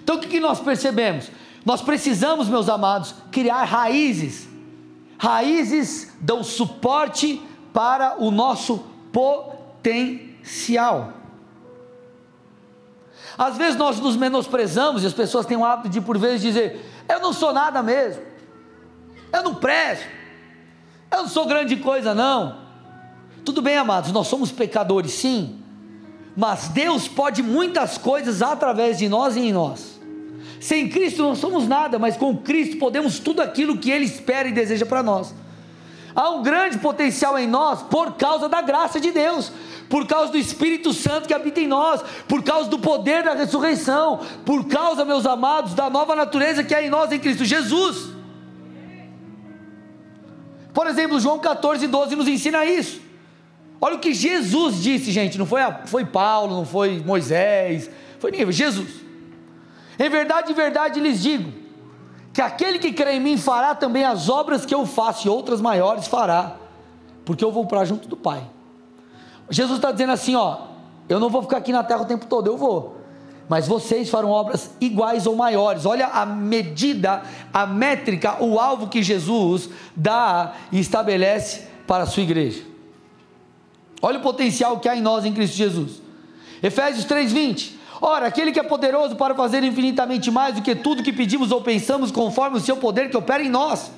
Então 0.02 0.16
o 0.16 0.21
que, 0.21 0.28
que 0.28 0.40
nós 0.40 0.61
percebemos? 0.61 1.31
Nós 1.64 1.81
precisamos, 1.81 2.49
meus 2.49 2.69
amados, 2.69 3.14
criar 3.33 3.64
raízes. 3.64 4.47
Raízes 5.19 6.12
dão 6.21 6.43
suporte 6.43 7.40
para 7.73 8.23
o 8.23 8.31
nosso 8.31 8.85
potencial. 9.11 11.14
Às 13.37 13.57
vezes 13.57 13.76
nós 13.76 13.99
nos 14.00 14.17
menosprezamos 14.17 15.03
e 15.03 15.07
as 15.07 15.12
pessoas 15.12 15.47
têm 15.47 15.57
o 15.57 15.64
hábito 15.64 15.88
de, 15.88 16.00
por 16.00 16.19
vezes, 16.19 16.43
dizer: 16.43 16.85
Eu 17.09 17.21
não 17.21 17.33
sou 17.33 17.53
nada 17.53 17.83
mesmo, 17.83 18.23
eu 19.33 19.43
não 19.43 19.55
presto, 19.55 20.07
eu 21.11 21.19
não 21.19 21.29
sou 21.29 21.47
grande 21.47 21.76
coisa, 21.76 22.14
não. 22.14 22.62
Tudo 23.45 23.61
bem, 23.61 23.76
amados, 23.76 24.12
nós 24.12 24.26
somos 24.26 24.50
pecadores, 24.50 25.12
sim, 25.12 25.62
mas 26.37 26.69
Deus 26.69 27.07
pode 27.07 27.43
muitas 27.43 27.99
coisas 27.99 28.41
através 28.41 28.99
de 28.99 29.09
nós 29.09 29.37
e 29.37 29.41
em 29.41 29.53
nós. 29.53 30.00
Sem 30.61 30.88
Cristo 30.88 31.23
não 31.23 31.35
somos 31.35 31.69
nada, 31.69 31.99
mas 31.99 32.17
com 32.17 32.37
Cristo 32.38 32.79
podemos 32.79 33.19
tudo 33.19 33.43
aquilo 33.43 33.76
que 33.76 33.91
Ele 33.91 34.07
espera 34.07 34.49
e 34.49 34.53
deseja 34.53 34.87
para 34.87 35.03
nós. 35.03 35.35
Há 36.14 36.30
um 36.30 36.42
grande 36.42 36.78
potencial 36.78 37.38
em 37.38 37.47
nós 37.47 37.83
por 37.83 38.12
causa 38.12 38.49
da 38.49 38.61
graça 38.62 39.00
de 39.00 39.11
Deus, 39.11 39.50
por 39.88 40.06
causa 40.06 40.30
do 40.30 40.38
Espírito 40.38 40.92
Santo 40.92 41.26
que 41.26 41.35
habita 41.35 41.61
em 41.61 41.66
nós, 41.66 42.02
por 42.28 42.42
causa 42.42 42.71
do 42.71 42.78
poder 42.78 43.25
da 43.25 43.35
ressurreição, 43.35 44.21
por 44.47 44.66
causa, 44.66 45.04
meus 45.04 45.26
amados, 45.26 45.75
da 45.75 45.90
nova 45.90 46.14
natureza 46.14 46.62
que 46.62 46.75
há 46.75 46.83
em 46.83 46.90
nós 46.90 47.11
em 47.11 47.18
Cristo 47.18 47.44
Jesus. 47.44 48.11
Por 50.73 50.87
exemplo, 50.87 51.18
João 51.21 51.38
14, 51.38 51.87
12 51.87 52.16
nos 52.16 52.28
ensina 52.28 52.64
isso. 52.64 53.00
Olha 53.80 53.97
o 53.97 54.00
que 54.00 54.14
Jesus 54.14 54.83
disse, 54.83 55.12
gente. 55.12 55.37
Não 55.37 55.47
foi, 55.47 55.62
a, 55.62 55.83
foi 55.87 56.04
Paulo, 56.04 56.54
não 56.56 56.64
foi 56.64 57.00
Moisés, 57.00 57.90
foi 58.18 58.30
ninguém, 58.30 58.47
foi 58.47 58.52
Jesus. 58.52 58.88
Em 59.99 60.09
verdade, 60.09 60.52
em 60.52 60.54
verdade 60.54 61.00
lhes 61.00 61.23
digo: 61.23 61.52
que 62.35 62.43
aquele 62.43 62.81
que 62.81 62.93
crê 62.93 63.12
em 63.12 63.21
mim 63.21 63.38
fará 63.38 63.76
também 63.76 64.05
as 64.05 64.29
obras 64.29 64.67
que 64.67 64.75
eu 64.75 64.85
faço, 64.85 65.29
e 65.29 65.31
outras 65.31 65.61
maiores 65.61 66.09
fará, 66.09 66.57
porque 67.25 67.45
eu 67.45 67.53
vou 67.53 67.64
para 67.64 67.85
junto 67.85 68.09
do 68.09 68.17
Pai. 68.17 68.43
Jesus 69.49 69.79
está 69.79 69.93
dizendo 69.93 70.12
assim: 70.12 70.35
ó, 70.35 70.59
eu 71.09 71.21
não 71.21 71.31
vou 71.31 71.43
ficar 71.43 71.59
aqui 71.59 71.71
na 71.71 71.85
terra 71.85 72.03
o 72.03 72.07
tempo 72.07 72.26
todo, 72.26 72.49
eu 72.49 72.57
vou. 72.57 72.97
Mas 73.49 73.69
vocês 73.69 74.11
farão 74.11 74.31
obras 74.31 74.71
iguais 74.81 75.26
ou 75.26 75.37
maiores. 75.37 75.87
Olha 75.87 76.09
a 76.09 76.26
medida, 76.26 77.23
a 77.53 77.67
métrica, 77.67 78.43
o 78.43 78.59
alvo 78.59 78.88
que 78.88 79.03
Jesus 79.03 79.69
dá 79.95 80.55
e 80.73 80.81
estabelece 80.81 81.69
para 81.87 82.03
a 82.03 82.07
sua 82.07 82.23
igreja. 82.23 82.64
Olha 84.03 84.19
o 84.19 84.23
potencial 84.23 84.81
que 84.81 84.88
há 84.88 84.97
em 84.97 85.00
nós 85.00 85.25
em 85.25 85.33
Cristo 85.33 85.57
Jesus. 85.57 86.03
Efésios 86.61 87.05
3:20. 87.05 87.74
Ora, 88.01 88.27
aquele 88.27 88.53
que 88.53 88.59
é 88.59 88.63
poderoso 88.63 89.17
para 89.17 89.35
fazer 89.35 89.63
infinitamente 89.63 90.31
mais 90.31 90.55
do 90.55 90.63
que 90.63 90.75
tudo 90.75 91.03
que 91.03 91.13
pedimos 91.13 91.53
ou 91.53 91.61
pensamos, 91.61 92.11
conforme 92.11 92.57
o 92.57 92.61
seu 92.61 92.77
poder 92.77 93.09
que 93.11 93.17
opera 93.17 93.43
em 93.43 93.49
nós. 93.49 93.91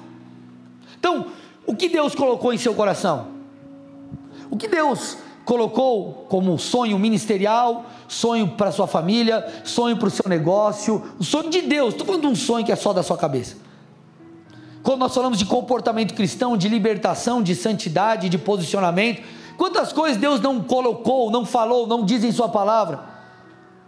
Então, 0.98 1.26
o 1.66 1.74
que 1.74 1.88
Deus 1.88 2.14
colocou 2.14 2.52
em 2.52 2.58
seu 2.58 2.74
coração? 2.74 3.28
O 4.50 4.56
que 4.56 4.68
Deus 4.68 5.16
colocou 5.44 6.26
como 6.28 6.58
sonho 6.58 6.98
ministerial, 6.98 7.86
sonho 8.08 8.48
para 8.48 8.72
sua 8.72 8.86
família, 8.86 9.46
sonho 9.64 9.96
para 9.96 10.08
o 10.08 10.10
seu 10.10 10.28
negócio, 10.28 11.02
o 11.18 11.24
sonho 11.24 11.50
de 11.50 11.62
Deus. 11.62 11.94
Estou 11.94 12.06
falando 12.06 12.22
de 12.22 12.28
um 12.28 12.34
sonho 12.34 12.64
que 12.64 12.72
é 12.72 12.76
só 12.76 12.92
da 12.92 13.02
sua 13.02 13.16
cabeça. 13.16 13.56
Quando 14.82 15.00
nós 15.00 15.14
falamos 15.14 15.38
de 15.38 15.44
comportamento 15.44 16.14
cristão, 16.14 16.56
de 16.56 16.68
libertação, 16.68 17.42
de 17.42 17.54
santidade, 17.54 18.28
de 18.28 18.38
posicionamento, 18.38 19.22
quantas 19.56 19.92
coisas 19.92 20.16
Deus 20.16 20.40
não 20.40 20.62
colocou, 20.62 21.30
não 21.30 21.44
falou, 21.44 21.86
não 21.86 22.04
diz 22.04 22.22
em 22.22 22.30
Sua 22.30 22.48
palavra? 22.48 23.15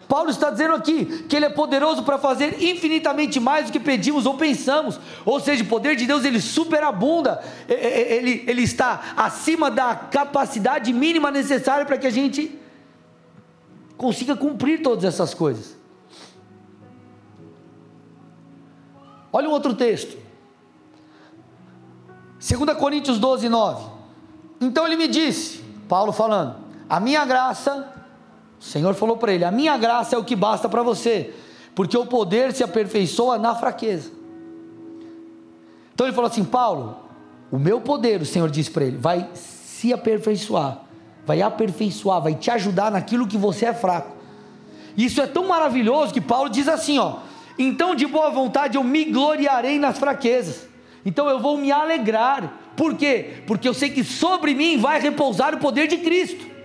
Paulo 0.09 0.31
está 0.31 0.49
dizendo 0.49 0.75
aqui 0.75 1.05
que 1.29 1.37
Ele 1.37 1.45
é 1.45 1.51
poderoso 1.51 2.03
para 2.03 2.17
fazer 2.17 2.63
infinitamente 2.63 3.39
mais 3.39 3.67
do 3.67 3.73
que 3.73 3.79
pedimos 3.79 4.25
ou 4.25 4.35
pensamos. 4.39 4.99
Ou 5.25 5.39
seja, 5.39 5.63
o 5.63 5.67
poder 5.67 5.97
de 5.97 6.07
Deus 6.07 6.25
ele 6.25 6.41
superabunda, 6.41 7.43
ele, 7.69 8.43
ele 8.47 8.63
está 8.63 9.13
acima 9.15 9.71
da 9.71 9.95
capacidade 9.95 10.91
mínima 10.95 11.31
necessária 11.31 11.85
para 11.85 11.99
que 11.99 12.07
a 12.07 12.11
gente 12.11 12.59
consiga 13.99 14.35
cumprir 14.35 14.81
todas 14.81 15.05
essas 15.05 15.35
coisas. 15.35 15.77
Olha 19.31 19.47
um 19.47 19.53
outro 19.53 19.75
texto. 19.75 20.17
2 22.39 22.79
Coríntios 22.79 23.19
12, 23.19 23.47
9. 23.47 23.91
Então 24.59 24.87
ele 24.87 24.97
me 24.97 25.07
disse, 25.07 25.63
Paulo 25.87 26.13
falando, 26.13 26.57
a 26.89 26.99
minha 26.99 27.27
graça 27.27 27.98
o 28.61 28.65
Senhor 28.65 28.95
falou 28.95 29.17
para 29.17 29.33
ele: 29.33 29.45
A 29.45 29.51
minha 29.51 29.77
graça 29.77 30.17
é 30.17 30.19
o 30.19 30.25
que 30.25 30.37
basta 30.37 30.69
para 30.69 30.83
você, 30.83 31.33
Porque 31.75 31.97
o 31.97 32.07
poder 32.07 32.53
se 32.53 32.65
aperfeiçoa 32.65 33.39
na 33.39 33.55
fraqueza. 33.55 34.11
Então 35.95 36.07
ele 36.07 36.15
falou 36.15 36.31
assim: 36.31 36.45
Paulo, 36.45 36.97
o 37.51 37.59
meu 37.59 37.81
poder, 37.81 38.21
o 38.21 38.27
Senhor 38.27 38.51
disse 38.51 38.71
para 38.71 38.85
ele, 38.85 38.97
vai 38.97 39.29
se 39.35 39.93
aperfeiçoar, 39.93 40.83
vai 41.25 41.41
aperfeiçoar, 41.41 42.21
vai 42.21 42.35
te 42.35 42.51
ajudar 42.51 42.91
naquilo 42.91 43.27
que 43.27 43.39
você 43.39 43.67
é 43.67 43.75
fraco. 43.75 44.17
Isso 44.97 45.21
é 45.21 45.27
tão 45.27 45.47
maravilhoso 45.47 46.13
que 46.13 46.21
Paulo 46.21 46.51
diz 46.51 46.69
assim: 46.69 46.99
ó, 46.99 47.19
então 47.59 47.95
de 47.95 48.07
boa 48.07 48.31
vontade 48.31 48.77
eu 48.77 48.85
me 48.85 49.05
gloriarei 49.05 49.79
nas 49.79 49.99
fraquezas, 49.99 50.69
então 51.07 51.29
eu 51.29 51.39
vou 51.39 51.57
me 51.57 51.71
alegrar, 51.71 52.73
por 52.77 52.95
quê? 52.95 53.43
Porque 53.47 53.69
eu 53.69 53.75
sei 53.75 53.91
que 53.91 54.03
sobre 54.03 54.55
mim 54.55 54.79
vai 54.79 55.01
repousar 55.01 55.55
o 55.55 55.59
poder 55.59 55.87
de 55.87 55.99
Cristo. 55.99 56.58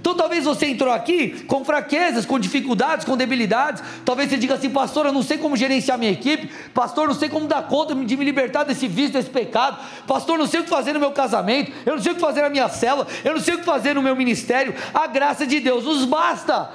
Então 0.00 0.14
talvez 0.14 0.44
você 0.44 0.66
entrou 0.66 0.92
aqui 0.92 1.44
com 1.46 1.62
fraquezas, 1.62 2.24
com 2.24 2.38
dificuldades, 2.38 3.04
com 3.04 3.16
debilidades. 3.16 3.82
Talvez 4.02 4.30
você 4.30 4.38
diga 4.38 4.54
assim, 4.54 4.70
pastor, 4.70 5.04
eu 5.04 5.12
não 5.12 5.22
sei 5.22 5.36
como 5.36 5.56
gerenciar 5.56 5.98
minha 5.98 6.10
equipe. 6.10 6.50
Pastor, 6.72 7.06
não 7.06 7.14
sei 7.14 7.28
como 7.28 7.46
dar 7.46 7.68
conta 7.68 7.94
de 7.94 8.16
me 8.16 8.24
libertar 8.24 8.64
desse 8.64 8.88
vício, 8.88 9.12
desse 9.12 9.28
pecado. 9.28 9.78
Pastor, 10.06 10.38
não 10.38 10.46
sei 10.46 10.60
o 10.60 10.64
que 10.64 10.70
fazer 10.70 10.94
no 10.94 11.00
meu 11.00 11.10
casamento. 11.10 11.72
Eu 11.84 11.96
não 11.96 12.02
sei 12.02 12.12
o 12.12 12.14
que 12.14 12.20
fazer 12.20 12.40
na 12.40 12.48
minha 12.48 12.68
célula. 12.68 13.06
Eu 13.22 13.34
não 13.34 13.40
sei 13.40 13.54
o 13.54 13.58
que 13.58 13.64
fazer 13.64 13.94
no 13.94 14.00
meu 14.00 14.16
ministério. 14.16 14.74
A 14.94 15.06
graça 15.06 15.46
de 15.46 15.60
Deus 15.60 15.84
nos 15.84 16.06
basta. 16.06 16.70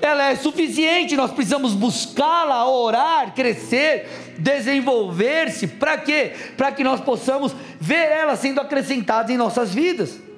Ela 0.00 0.30
é 0.30 0.36
suficiente. 0.36 1.16
Nós 1.16 1.32
precisamos 1.32 1.74
buscá-la, 1.74 2.66
orar, 2.66 3.34
crescer, 3.34 4.34
desenvolver-se. 4.38 5.66
Para 5.66 5.98
quê? 5.98 6.32
Para 6.56 6.72
que 6.72 6.82
nós 6.82 6.98
possamos 6.98 7.54
ver 7.78 8.10
ela 8.10 8.36
sendo 8.36 8.58
acrescentada 8.58 9.30
em 9.30 9.36
nossas 9.36 9.74
vidas. 9.74 10.29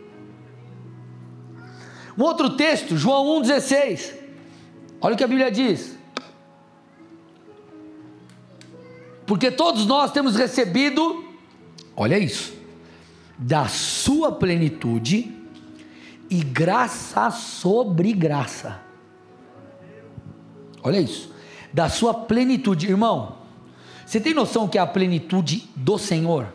Um 2.17 2.23
outro 2.25 2.51
texto, 2.51 2.97
João 2.97 3.41
1,16. 3.43 4.15
Olha 5.01 5.15
o 5.15 5.19
que 5.19 5.25
a 5.25 5.29
Bíblia 5.29 5.51
diz. 5.51 5.97
Porque 9.27 9.51
todos 9.51 9.87
nós 9.87 10.13
temos 10.13 10.37
recebido, 10.37 11.25
olha 11.97 12.19
isso, 12.19 12.53
da 13.39 13.67
sua 13.67 14.33
plenitude 14.33 15.35
e 16.29 16.43
graça 16.43 17.31
sobre 17.31 18.13
graça. 18.13 18.81
Olha 20.83 21.01
isso, 21.01 21.33
da 21.73 21.89
sua 21.89 22.13
plenitude, 22.13 22.87
irmão. 22.87 23.39
Você 24.05 24.21
tem 24.21 24.35
noção 24.35 24.69
que 24.69 24.77
é 24.77 24.81
a 24.81 24.87
plenitude 24.87 25.69
do 25.75 25.97
Senhor? 25.97 26.53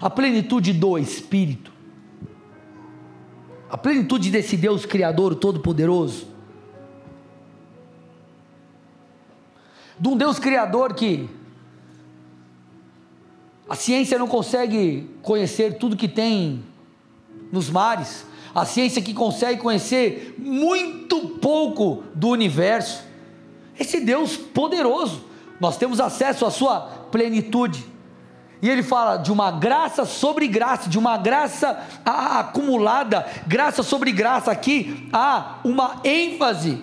A 0.00 0.10
plenitude 0.10 0.72
do 0.72 0.98
Espírito 0.98 1.73
a 3.74 3.76
plenitude 3.76 4.30
desse 4.30 4.56
Deus 4.56 4.86
Criador 4.86 5.34
Todo-Poderoso, 5.34 6.28
de 9.98 10.08
um 10.08 10.16
Deus 10.16 10.38
Criador 10.38 10.94
que 10.94 11.28
a 13.68 13.74
ciência 13.74 14.16
não 14.16 14.28
consegue 14.28 15.10
conhecer 15.22 15.76
tudo 15.76 15.96
que 15.96 16.06
tem 16.06 16.62
nos 17.50 17.68
mares, 17.68 18.24
a 18.54 18.64
ciência 18.64 19.02
que 19.02 19.12
consegue 19.12 19.60
conhecer 19.60 20.36
muito 20.38 21.30
pouco 21.40 22.04
do 22.14 22.28
universo. 22.28 23.02
Esse 23.76 23.98
Deus 23.98 24.36
poderoso, 24.36 25.24
nós 25.58 25.76
temos 25.76 25.98
acesso 25.98 26.46
à 26.46 26.50
sua 26.52 26.80
plenitude. 27.10 27.84
E 28.64 28.70
ele 28.70 28.82
fala 28.82 29.18
de 29.18 29.30
uma 29.30 29.50
graça 29.50 30.06
sobre 30.06 30.48
graça, 30.48 30.88
de 30.88 30.98
uma 30.98 31.18
graça 31.18 31.78
acumulada, 32.02 33.26
graça 33.46 33.82
sobre 33.82 34.10
graça. 34.10 34.50
Aqui 34.50 35.06
há 35.12 35.56
uma 35.62 36.00
ênfase, 36.02 36.82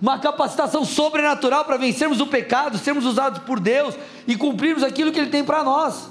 uma 0.00 0.20
capacitação 0.20 0.84
sobrenatural 0.84 1.64
para 1.64 1.78
vencermos 1.78 2.20
o 2.20 2.28
pecado, 2.28 2.78
sermos 2.78 3.04
usados 3.04 3.40
por 3.40 3.58
Deus 3.58 3.96
e 4.24 4.36
cumprirmos 4.36 4.84
aquilo 4.84 5.10
que 5.10 5.18
Ele 5.18 5.28
tem 5.28 5.42
para 5.42 5.64
nós. 5.64 6.08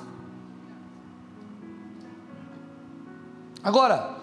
Agora, 3.63 4.17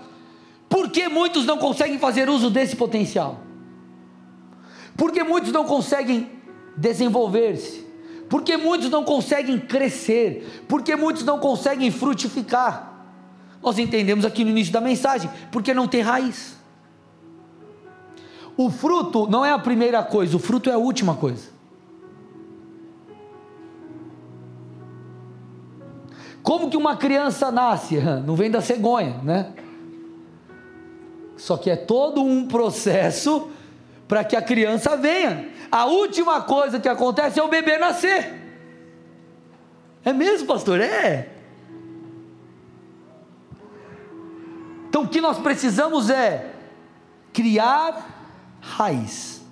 por 0.69 0.91
que 0.91 1.09
muitos 1.09 1.47
não 1.47 1.57
conseguem 1.57 1.99
fazer 1.99 2.29
uso 2.29 2.51
desse 2.51 2.77
potencial? 2.77 3.41
Por 4.95 5.11
que 5.11 5.25
muitos 5.25 5.53
não 5.53 5.65
conseguem 5.65 6.31
desenvolver-se? 6.77 7.92
Porque 8.33 8.57
muitos 8.57 8.89
não 8.89 9.05
conseguem 9.05 9.59
crescer, 9.59 10.65
porque 10.67 10.97
muitos 10.97 11.23
não 11.23 11.39
conseguem 11.39 11.91
frutificar. 11.91 13.05
Nós 13.63 13.79
entendemos 13.79 14.25
aqui 14.25 14.43
no 14.43 14.49
início 14.49 14.73
da 14.73 14.81
mensagem, 14.81 15.31
porque 15.51 15.75
não 15.75 15.87
tem 15.87 16.01
raiz. 16.01 16.57
O 18.57 18.71
fruto 18.71 19.27
não 19.29 19.45
é 19.45 19.53
a 19.53 19.59
primeira 19.59 20.03
coisa, 20.03 20.35
o 20.35 20.39
fruto 20.39 20.71
é 20.71 20.73
a 20.73 20.79
última 20.79 21.15
coisa. 21.15 21.51
Como 26.43 26.71
que 26.71 26.77
uma 26.79 26.97
criança 26.97 27.53
nasce? 27.53 27.99
Não 28.25 28.35
vem 28.35 28.51
da 28.51 28.63
cegonha, 28.63 29.21
né? 29.23 29.53
Só 31.37 31.59
que 31.59 31.69
é 31.69 31.77
todo 31.77 32.23
um 32.23 32.49
processo 32.49 33.51
para 34.09 34.25
que 34.25 34.35
a 34.35 34.41
criança 34.41 34.97
venha 34.97 35.52
a 35.73 35.87
última 35.87 36.43
coisa 36.43 36.79
que 36.79 36.89
acontece 36.89 37.41
é 37.41 37.43
o 37.43 37.49
bebê 37.49 37.79
nascer. 37.79 38.31
É 40.05 40.13
mesmo, 40.13 40.47
pastor? 40.47 40.83
É. 40.83 41.31
Então 44.87 45.05
o 45.05 45.09
que 45.09 45.19
nós 45.19 45.39
precisamos 45.39 46.11
é 46.11 46.53
criar 47.33 48.59
raiz. 48.61 49.43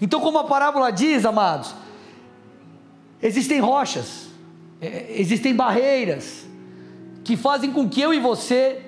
Então, 0.00 0.20
como 0.20 0.38
a 0.38 0.44
parábola 0.44 0.92
diz, 0.92 1.24
amados, 1.24 1.74
existem 3.20 3.58
rochas, 3.58 4.28
é, 4.80 5.06
existem 5.20 5.54
barreiras 5.54 6.46
que 7.24 7.36
fazem 7.36 7.72
com 7.72 7.88
que 7.88 8.00
eu 8.00 8.14
e 8.14 8.20
você 8.20 8.80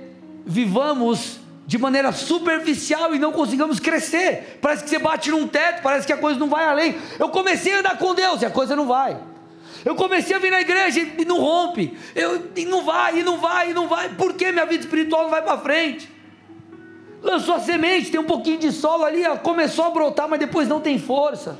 vivamos 0.47 1.41
de 1.67 1.79
maneira 1.79 2.13
superficial 2.13 3.15
e 3.15 3.19
não 3.19 3.33
consigamos 3.33 3.81
crescer. 3.81 4.59
Parece 4.61 4.85
que 4.85 4.91
você 4.91 4.99
bate 4.99 5.31
num 5.31 5.47
teto, 5.49 5.83
parece 5.83 6.07
que 6.07 6.13
a 6.13 6.17
coisa 6.17 6.39
não 6.39 6.49
vai 6.49 6.65
além. 6.67 6.97
Eu 7.19 7.29
comecei 7.31 7.75
a 7.75 7.79
andar 7.81 7.99
com 7.99 8.15
Deus 8.15 8.43
e 8.43 8.47
a 8.47 8.51
coisa 8.51 8.77
não 8.77 8.87
vai. 8.87 9.17
Eu 9.85 9.95
comecei 9.95 10.35
a 10.35 10.39
vir 10.39 10.51
na 10.51 10.61
igreja 10.61 11.01
e 11.01 11.25
não 11.25 11.39
rompe. 11.39 11.97
Eu, 12.15 12.51
e 12.57 12.65
não 12.65 12.83
vai, 12.83 13.21
e 13.21 13.23
não 13.23 13.39
vai, 13.39 13.71
e 13.71 13.75
não 13.75 13.89
vai. 13.89 14.09
Por 14.11 14.35
que 14.35 14.51
minha 14.51 14.65
vida 14.67 14.83
espiritual 14.83 15.25
não 15.25 15.31
vai 15.31 15.43
para 15.43 15.59
frente? 15.59 16.11
Lançou 17.23 17.55
a 17.55 17.61
semente, 17.61 18.11
tem 18.11 18.21
um 18.21 18.25
pouquinho 18.25 18.59
de 18.59 18.71
solo 18.71 19.05
ali, 19.05 19.23
começou 19.43 19.87
a 19.87 19.91
brotar, 19.91 20.29
mas 20.29 20.39
depois 20.39 20.69
não 20.69 20.81
tem 20.81 20.99
força. 20.99 21.59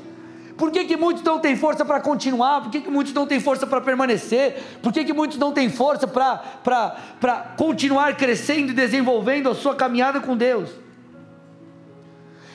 Por 0.57 0.71
que, 0.71 0.85
que 0.85 0.95
muitos 0.95 1.21
não 1.23 1.39
têm 1.39 1.55
força 1.55 1.83
para 1.83 1.99
continuar? 1.99 2.61
Por 2.61 2.71
que, 2.71 2.81
que 2.81 2.89
muitos 2.89 3.13
não 3.13 3.27
têm 3.27 3.39
força 3.39 3.67
para 3.67 3.81
permanecer? 3.81 4.63
Por 4.81 4.93
que, 4.93 5.03
que 5.03 5.13
muitos 5.13 5.37
não 5.37 5.51
têm 5.51 5.69
força 5.69 6.07
para 6.07 7.37
continuar 7.57 8.15
crescendo 8.15 8.71
e 8.71 8.73
desenvolvendo 8.73 9.49
a 9.49 9.55
sua 9.55 9.75
caminhada 9.75 10.21
com 10.21 10.35
Deus? 10.37 10.69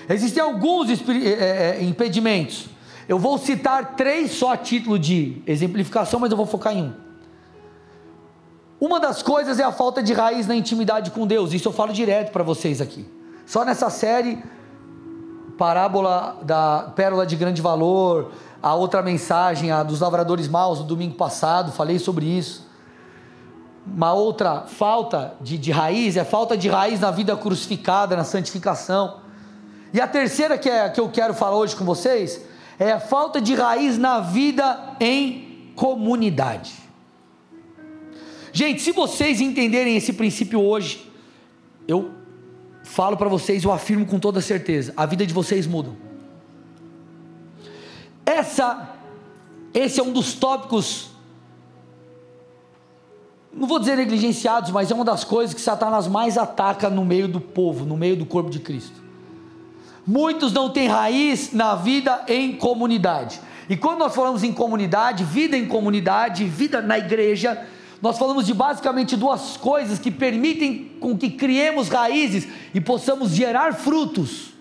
Existem 0.08 0.42
alguns 0.42 0.88
é, 0.90 1.78
é, 1.78 1.82
impedimentos. 1.82 2.68
Eu 3.06 3.18
vou 3.18 3.36
citar 3.38 3.96
três 3.96 4.32
só 4.32 4.52
a 4.52 4.56
título 4.56 4.98
de 4.98 5.42
exemplificação, 5.46 6.18
mas 6.18 6.30
eu 6.30 6.36
vou 6.36 6.46
focar 6.46 6.72
em 6.76 6.84
um. 6.84 6.92
Uma 8.80 8.98
das 8.98 9.22
coisas 9.22 9.60
é 9.60 9.62
a 9.62 9.70
falta 9.70 10.02
de 10.02 10.14
raiz 10.14 10.46
na 10.46 10.56
intimidade 10.56 11.10
com 11.10 11.26
Deus. 11.26 11.52
Isso 11.52 11.68
eu 11.68 11.72
falo 11.72 11.92
direto 11.92 12.32
para 12.32 12.42
vocês 12.42 12.80
aqui. 12.80 13.04
Só 13.44 13.62
nessa 13.62 13.90
série 13.90 14.42
parábola 15.60 16.38
da 16.40 16.90
pérola 16.96 17.26
de 17.26 17.36
grande 17.36 17.60
valor, 17.60 18.32
a 18.62 18.74
outra 18.74 19.02
mensagem, 19.02 19.70
a 19.70 19.82
dos 19.82 20.00
lavradores 20.00 20.48
maus, 20.48 20.78
no 20.78 20.86
domingo 20.86 21.16
passado, 21.16 21.70
falei 21.70 21.98
sobre 21.98 22.24
isso. 22.24 22.66
Uma 23.86 24.14
outra 24.14 24.62
falta 24.62 25.34
de, 25.38 25.58
de 25.58 25.70
raiz 25.70 26.16
é 26.16 26.24
falta 26.24 26.56
de 26.56 26.66
raiz 26.66 26.98
na 26.98 27.10
vida 27.10 27.36
crucificada, 27.36 28.16
na 28.16 28.24
santificação. 28.24 29.18
E 29.92 30.00
a 30.00 30.08
terceira 30.08 30.56
que, 30.56 30.70
é, 30.70 30.88
que 30.88 30.98
eu 30.98 31.10
quero 31.10 31.34
falar 31.34 31.56
hoje 31.58 31.76
com 31.76 31.84
vocês 31.84 32.40
é 32.78 32.92
a 32.92 33.00
falta 33.00 33.38
de 33.38 33.54
raiz 33.54 33.98
na 33.98 34.18
vida 34.18 34.94
em 34.98 35.72
comunidade. 35.76 36.72
Gente, 38.50 38.80
se 38.80 38.92
vocês 38.92 39.42
entenderem 39.42 39.94
esse 39.94 40.14
princípio 40.14 40.58
hoje, 40.58 41.12
eu 41.86 42.19
falo 42.90 43.16
para 43.16 43.28
vocês, 43.28 43.62
eu 43.62 43.70
afirmo 43.70 44.04
com 44.04 44.18
toda 44.18 44.40
certeza, 44.40 44.92
a 44.96 45.06
vida 45.06 45.24
de 45.24 45.32
vocês 45.32 45.64
muda. 45.64 45.90
Essa, 48.26 48.96
esse 49.72 50.00
é 50.00 50.02
um 50.02 50.12
dos 50.12 50.34
tópicos, 50.34 51.10
não 53.52 53.68
vou 53.68 53.78
dizer 53.78 53.96
negligenciados, 53.96 54.72
mas 54.72 54.90
é 54.90 54.94
uma 54.94 55.04
das 55.04 55.22
coisas 55.22 55.54
que 55.54 55.60
Satanás 55.60 56.08
mais 56.08 56.36
ataca 56.36 56.90
no 56.90 57.04
meio 57.04 57.28
do 57.28 57.40
povo, 57.40 57.84
no 57.84 57.96
meio 57.96 58.16
do 58.16 58.26
corpo 58.26 58.50
de 58.50 58.58
Cristo. 58.58 59.00
Muitos 60.04 60.52
não 60.52 60.68
têm 60.68 60.88
raiz 60.88 61.52
na 61.52 61.76
vida 61.76 62.24
em 62.26 62.56
comunidade. 62.56 63.40
E 63.68 63.76
quando 63.76 64.00
nós 64.00 64.12
falamos 64.12 64.42
em 64.42 64.52
comunidade, 64.52 65.22
vida 65.22 65.56
em 65.56 65.66
comunidade, 65.66 66.44
vida 66.44 66.82
na 66.82 66.98
igreja, 66.98 67.64
nós 68.02 68.18
falamos 68.18 68.46
de 68.46 68.54
basicamente 68.54 69.16
duas 69.16 69.56
coisas 69.56 69.98
que 69.98 70.10
permitem 70.10 70.92
com 71.00 71.16
que 71.16 71.30
criemos 71.30 71.88
raízes 71.88 72.48
e 72.72 72.80
possamos 72.80 73.30
gerar 73.30 73.74
frutos. 73.74 74.52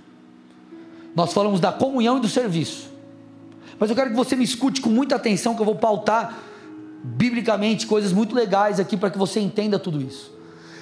Nós 1.16 1.32
falamos 1.32 1.60
da 1.60 1.72
comunhão 1.72 2.18
e 2.18 2.22
do 2.22 2.28
serviço. 2.28 2.90
Mas 3.80 3.90
eu 3.90 3.96
quero 3.96 4.10
que 4.10 4.16
você 4.16 4.36
me 4.36 4.44
escute 4.44 4.82
com 4.82 4.90
muita 4.90 5.16
atenção, 5.16 5.56
que 5.56 5.62
eu 5.62 5.66
vou 5.66 5.76
pautar 5.76 6.38
biblicamente 7.02 7.88
coisas 7.88 8.12
muito 8.12 8.36
legais 8.36 8.78
aqui 8.78 8.98
para 8.98 9.10
que 9.10 9.18
você 9.18 9.40
entenda 9.40 9.80
tudo 9.80 10.02
isso. 10.02 10.34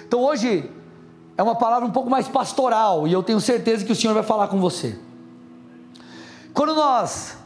Então 0.08 0.22
hoje 0.22 0.70
é 1.38 1.44
uma 1.44 1.56
palavra 1.56 1.88
um 1.88 1.92
pouco 1.92 2.10
mais 2.10 2.28
pastoral 2.28 3.08
e 3.08 3.14
eu 3.14 3.22
tenho 3.22 3.40
certeza 3.40 3.86
que 3.86 3.92
o 3.92 3.96
Senhor 3.96 4.16
vai 4.16 4.24
falar 4.24 4.48
com 4.48 4.60
você. 4.60 4.98
Quando 6.56 6.74
nós 6.74 7.38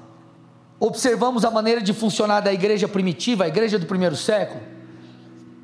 observamos 0.80 1.44
a 1.44 1.52
maneira 1.52 1.82
de 1.82 1.92
funcionar 1.92 2.40
da 2.40 2.54
igreja 2.54 2.88
primitiva, 2.88 3.44
a 3.44 3.48
igreja 3.50 3.78
do 3.78 3.86
primeiro 3.86 4.16
século, 4.16 4.62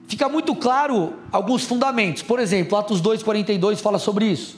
fica 0.08 0.28
muito 0.28 0.56
claro 0.56 1.14
alguns 1.32 1.64
fundamentos. 1.64 2.24
Por 2.24 2.40
exemplo, 2.40 2.78
Atos 2.78 3.02
2:42 3.02 3.80
fala 3.80 4.00
sobre 4.00 4.26
isso. 4.26 4.58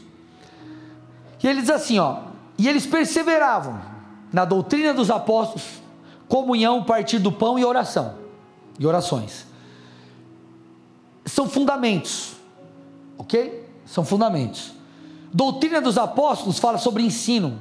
E 1.41 1.47
ele 1.47 1.61
diz 1.61 1.69
assim, 1.69 1.99
ó: 1.99 2.19
"E 2.57 2.67
eles 2.67 2.85
perseveravam 2.85 3.79
na 4.31 4.45
doutrina 4.45 4.93
dos 4.93 5.09
apóstolos, 5.09 5.63
comunhão, 6.27 6.83
partir 6.83 7.19
do 7.19 7.31
pão 7.31 7.57
e 7.59 7.65
oração." 7.65 8.15
E 8.77 8.85
orações. 8.85 9.45
São 11.25 11.49
fundamentos. 11.49 12.33
OK? 13.17 13.67
São 13.85 14.05
fundamentos. 14.05 14.71
Doutrina 15.33 15.81
dos 15.81 15.97
apóstolos 15.97 16.59
fala 16.59 16.77
sobre 16.77 17.03
ensino 17.03 17.59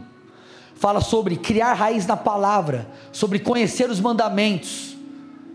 fala 0.79 1.01
sobre 1.01 1.37
criar 1.37 1.74
raiz 1.74 2.07
na 2.07 2.16
palavra, 2.16 2.88
sobre 3.11 3.40
conhecer 3.40 3.90
os 3.90 3.98
mandamentos, 3.98 4.96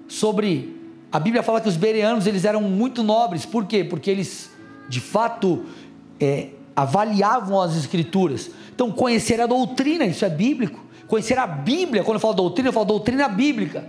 sobre 0.08 0.83
a 1.13 1.19
Bíblia 1.19 1.43
fala 1.43 1.62
que 1.62 1.69
os 1.69 1.78
bereanos 1.78 2.26
eles 2.26 2.43
eram 2.43 2.60
muito 2.60 3.04
nobres, 3.04 3.45
por 3.45 3.67
quê? 3.67 3.84
Porque 3.84 4.10
eles 4.10 4.49
de 4.89 4.99
fato 4.99 5.63
é, 6.19 6.47
avaliavam 6.76 7.62
as 7.62 7.76
escrituras. 7.78 8.49
Então 8.73 8.91
conhecer 8.91 9.39
a 9.39 9.45
doutrina, 9.45 10.06
isso 10.06 10.26
é 10.26 10.30
bíblico. 10.30 10.84
Conhecer 11.08 11.38
a 11.38 11.45
Bíblia, 11.45 12.04
quando 12.04 12.15
eu 12.15 12.19
falo 12.19 12.34
doutrina, 12.34 12.69
eu 12.69 12.73
falo 12.73 12.88
doutrina 12.88 13.28
bíblica. 13.28 13.88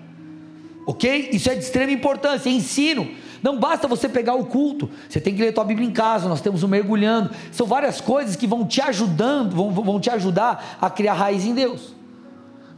Ok? 0.87 1.31
Isso 1.33 1.49
é 1.49 1.55
de 1.55 1.65
extrema 1.65 1.93
importância, 1.93 2.51
ensino. 2.51 3.09
Não 3.43 3.59
basta 3.59 3.89
você 3.89 4.07
pegar 4.07 4.35
o 4.35 4.45
culto, 4.45 4.91
você 5.09 5.19
tem 5.19 5.35
que 5.35 5.41
ler 5.41 5.55
tua 5.55 5.65
Bíblia 5.65 5.89
em 5.89 5.93
casa, 5.93 6.29
nós 6.29 6.43
temos 6.43 6.63
o 6.63 6.69
mergulhando. 6.69 7.31
São 7.51 7.67
várias 7.67 8.03
coisas 8.03 8.37
que 8.37 8.47
vão 8.47 8.67
te 8.67 8.83
ajudando, 8.83 9.57
vão, 9.57 9.71
vão 9.71 9.99
te 9.99 10.11
ajudar 10.11 10.77
a 10.79 10.91
criar 10.91 11.15
raiz 11.15 11.47
em 11.47 11.55
Deus. 11.55 11.95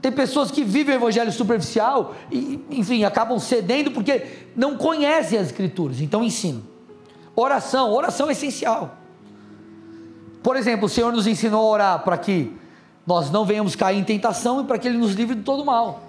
Tem 0.07 0.13
pessoas 0.13 0.53
que 0.53 0.63
vivem 0.63 0.95
o 0.95 0.99
evangelho 0.99 1.33
superficial 1.33 2.15
e, 2.31 2.65
enfim, 2.71 3.03
acabam 3.03 3.41
cedendo 3.41 3.91
porque 3.91 4.25
não 4.55 4.77
conhecem 4.77 5.37
as 5.37 5.49
escrituras. 5.49 6.01
Então 6.01 6.23
ensino. 6.23 6.63
Oração, 7.35 7.93
oração 7.93 8.29
é 8.29 8.33
essencial. 8.33 8.99
Por 10.45 10.55
exemplo, 10.55 10.87
o 10.87 10.89
Senhor 10.89 11.13
nos 11.13 11.27
ensinou 11.27 11.61
a 11.61 11.65
orar 11.73 12.05
para 12.05 12.17
que 12.17 12.57
nós 13.05 13.33
não 13.33 13.45
venhamos 13.45 13.75
cair 13.75 13.99
em 13.99 14.05
tentação 14.05 14.61
e 14.61 14.65
para 14.65 14.79
que 14.79 14.87
Ele 14.87 14.97
nos 14.97 15.15
livre 15.15 15.35
de 15.35 15.43
todo 15.43 15.65
mal. 15.65 16.05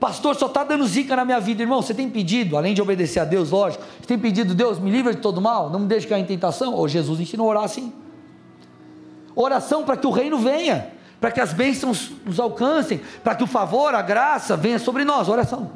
Pastor, 0.00 0.34
só 0.34 0.46
está 0.46 0.64
dando 0.64 0.86
zica 0.86 1.14
na 1.14 1.26
minha 1.26 1.40
vida, 1.40 1.60
irmão. 1.60 1.82
Você 1.82 1.92
tem 1.92 2.08
pedido, 2.08 2.56
além 2.56 2.72
de 2.72 2.80
obedecer 2.80 3.20
a 3.20 3.26
Deus, 3.26 3.50
lógico, 3.50 3.84
você 4.00 4.06
tem 4.06 4.18
pedido, 4.18 4.54
Deus, 4.54 4.78
me 4.78 4.90
livre 4.90 5.14
de 5.14 5.20
todo 5.20 5.42
mal, 5.42 5.68
não 5.68 5.80
me 5.80 5.86
deixe 5.86 6.06
cair 6.06 6.22
em 6.22 6.24
tentação. 6.24 6.72
Ou 6.72 6.88
Jesus 6.88 7.20
ensinou 7.20 7.48
a 7.48 7.50
orar 7.50 7.64
assim. 7.64 7.92
Oração 9.36 9.84
para 9.84 9.94
que 9.94 10.06
o 10.06 10.10
reino 10.10 10.38
venha, 10.38 10.96
para 11.20 11.30
que 11.30 11.40
as 11.40 11.52
bênçãos 11.52 12.12
nos 12.24 12.38
alcancem, 12.38 13.00
para 13.24 13.34
que 13.34 13.42
o 13.42 13.46
favor, 13.46 13.94
a 13.94 14.02
graça 14.02 14.56
venha 14.56 14.78
sobre 14.78 15.04
nós. 15.04 15.28
Oração. 15.28 15.72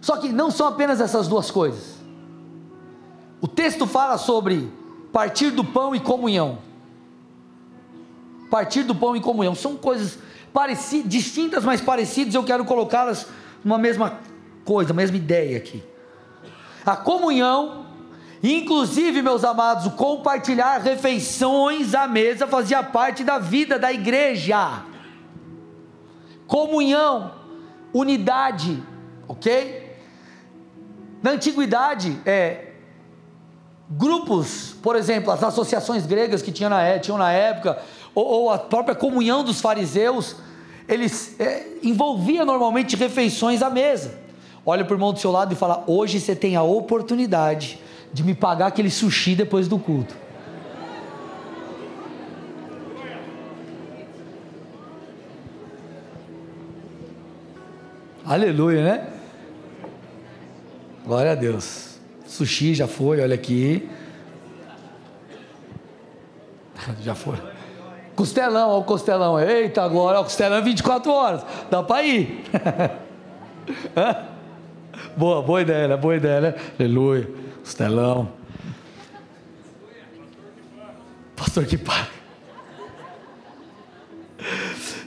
Só 0.00 0.16
que 0.18 0.28
não 0.28 0.50
são 0.50 0.68
apenas 0.68 1.00
essas 1.00 1.26
duas 1.26 1.50
coisas. 1.50 1.96
O 3.40 3.48
texto 3.48 3.86
fala 3.86 4.18
sobre 4.18 4.70
partir 5.12 5.50
do 5.50 5.64
pão 5.64 5.94
e 5.94 6.00
comunhão. 6.00 6.58
Partir 8.50 8.82
do 8.82 8.94
pão 8.94 9.16
e 9.16 9.20
comunhão 9.20 9.54
são 9.54 9.76
coisas 9.76 10.18
distintas, 11.04 11.64
mas 11.64 11.80
parecidas, 11.80 12.34
eu 12.34 12.44
quero 12.44 12.64
colocá-las 12.64 13.26
numa 13.64 13.78
mesma 13.78 14.20
coisa, 14.64 14.92
mesma 14.92 15.16
ideia 15.16 15.58
aqui. 15.58 15.82
A 16.84 16.96
comunhão, 16.96 17.85
inclusive, 18.42 19.22
meus 19.22 19.44
amados, 19.44 19.92
compartilhar 19.94 20.78
refeições 20.78 21.94
à 21.94 22.06
mesa 22.06 22.46
fazia 22.46 22.82
parte 22.82 23.24
da 23.24 23.38
vida 23.38 23.78
da 23.78 23.92
igreja. 23.92 24.84
Comunhão, 26.46 27.32
unidade, 27.92 28.82
ok? 29.26 29.96
Na 31.22 31.32
antiguidade, 31.32 32.20
é, 32.24 32.72
grupos, 33.90 34.76
por 34.82 34.96
exemplo, 34.96 35.32
as 35.32 35.42
associações 35.42 36.06
gregas 36.06 36.42
que 36.42 36.52
tinham 36.52 36.70
na, 36.70 36.82
é, 36.82 36.98
tinham 36.98 37.18
na 37.18 37.32
época, 37.32 37.82
ou, 38.14 38.24
ou 38.24 38.50
a 38.50 38.58
própria 38.58 38.94
comunhão 38.94 39.42
dos 39.42 39.60
fariseus, 39.60 40.36
eles 40.88 41.38
é, 41.40 41.66
envolvia 41.82 42.44
normalmente 42.44 42.96
refeições 42.96 43.62
à 43.62 43.70
mesa. 43.70 44.18
Olha 44.64 44.84
para 44.84 44.94
o 44.94 44.96
irmão 44.96 45.12
do 45.12 45.18
seu 45.18 45.30
lado 45.30 45.52
e 45.52 45.56
fala: 45.56 45.84
hoje 45.86 46.20
você 46.20 46.34
tem 46.34 46.56
a 46.56 46.62
oportunidade 46.62 47.80
de 48.12 48.24
me 48.24 48.34
pagar 48.34 48.66
aquele 48.66 48.90
sushi 48.90 49.34
depois 49.34 49.68
do 49.68 49.78
culto. 49.78 50.14
Aleluia, 58.24 58.82
né? 58.82 59.08
Glória 61.04 61.32
a 61.32 61.34
Deus. 61.36 61.96
Sushi 62.26 62.74
já 62.74 62.88
foi, 62.88 63.20
olha 63.20 63.34
aqui. 63.34 63.88
Já 67.02 67.14
foi. 67.14 67.36
Costelão, 68.14 68.70
olha 68.70 68.78
o 68.78 68.84
costelão. 68.84 69.38
Eita, 69.38 69.82
agora, 69.82 70.20
o 70.20 70.24
costelão 70.24 70.58
é 70.58 70.62
24 70.62 71.10
horas. 71.12 71.44
Dá 71.70 71.82
para 71.82 72.02
ir. 72.02 72.44
boa, 75.16 75.42
boa 75.42 75.60
ideia, 75.60 75.88
né? 75.88 75.96
Boa 75.96 76.16
ideia, 76.16 76.40
né? 76.40 76.54
Aleluia. 76.78 77.28
Costelão. 77.66 78.30
Pastor 81.34 81.66
que 81.66 81.76
paga. 81.76 82.06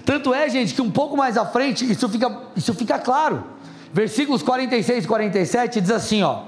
Tanto 0.03 0.33
é, 0.33 0.49
gente, 0.49 0.73
que 0.73 0.81
um 0.81 0.91
pouco 0.91 1.15
mais 1.15 1.37
à 1.37 1.45
frente, 1.45 1.89
isso 1.89 2.09
fica, 2.09 2.41
isso 2.57 2.73
fica 2.73 2.99
claro. 2.99 3.45
Versículos 3.93 4.43
46 4.43 5.05
e 5.05 5.07
47 5.07 5.79
diz 5.79 5.89
assim, 5.89 6.21
ó. 6.21 6.43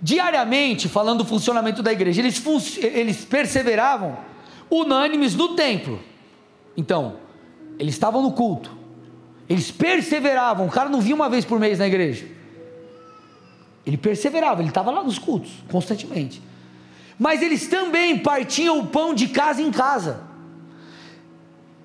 Diariamente, 0.00 0.88
falando 0.88 1.18
do 1.18 1.24
funcionamento 1.24 1.82
da 1.82 1.92
igreja, 1.92 2.20
eles, 2.20 2.40
eles 2.80 3.24
perseveravam 3.24 4.16
unânimes 4.70 5.34
no 5.34 5.56
templo. 5.56 5.98
Então, 6.76 7.16
eles 7.80 7.94
estavam 7.94 8.22
no 8.22 8.30
culto, 8.30 8.70
eles 9.48 9.72
perseveravam. 9.72 10.66
O 10.66 10.70
cara 10.70 10.88
não 10.88 11.00
vinha 11.00 11.16
uma 11.16 11.28
vez 11.28 11.44
por 11.44 11.58
mês 11.58 11.80
na 11.80 11.88
igreja, 11.88 12.26
ele 13.88 13.96
perseverava, 13.96 14.60
ele 14.60 14.68
estava 14.68 14.90
lá 14.90 15.02
nos 15.02 15.18
cultos, 15.18 15.50
constantemente. 15.70 16.42
Mas 17.18 17.40
eles 17.40 17.66
também 17.66 18.18
partiam 18.18 18.78
o 18.78 18.86
pão 18.86 19.14
de 19.14 19.28
casa 19.28 19.62
em 19.62 19.70
casa, 19.70 20.28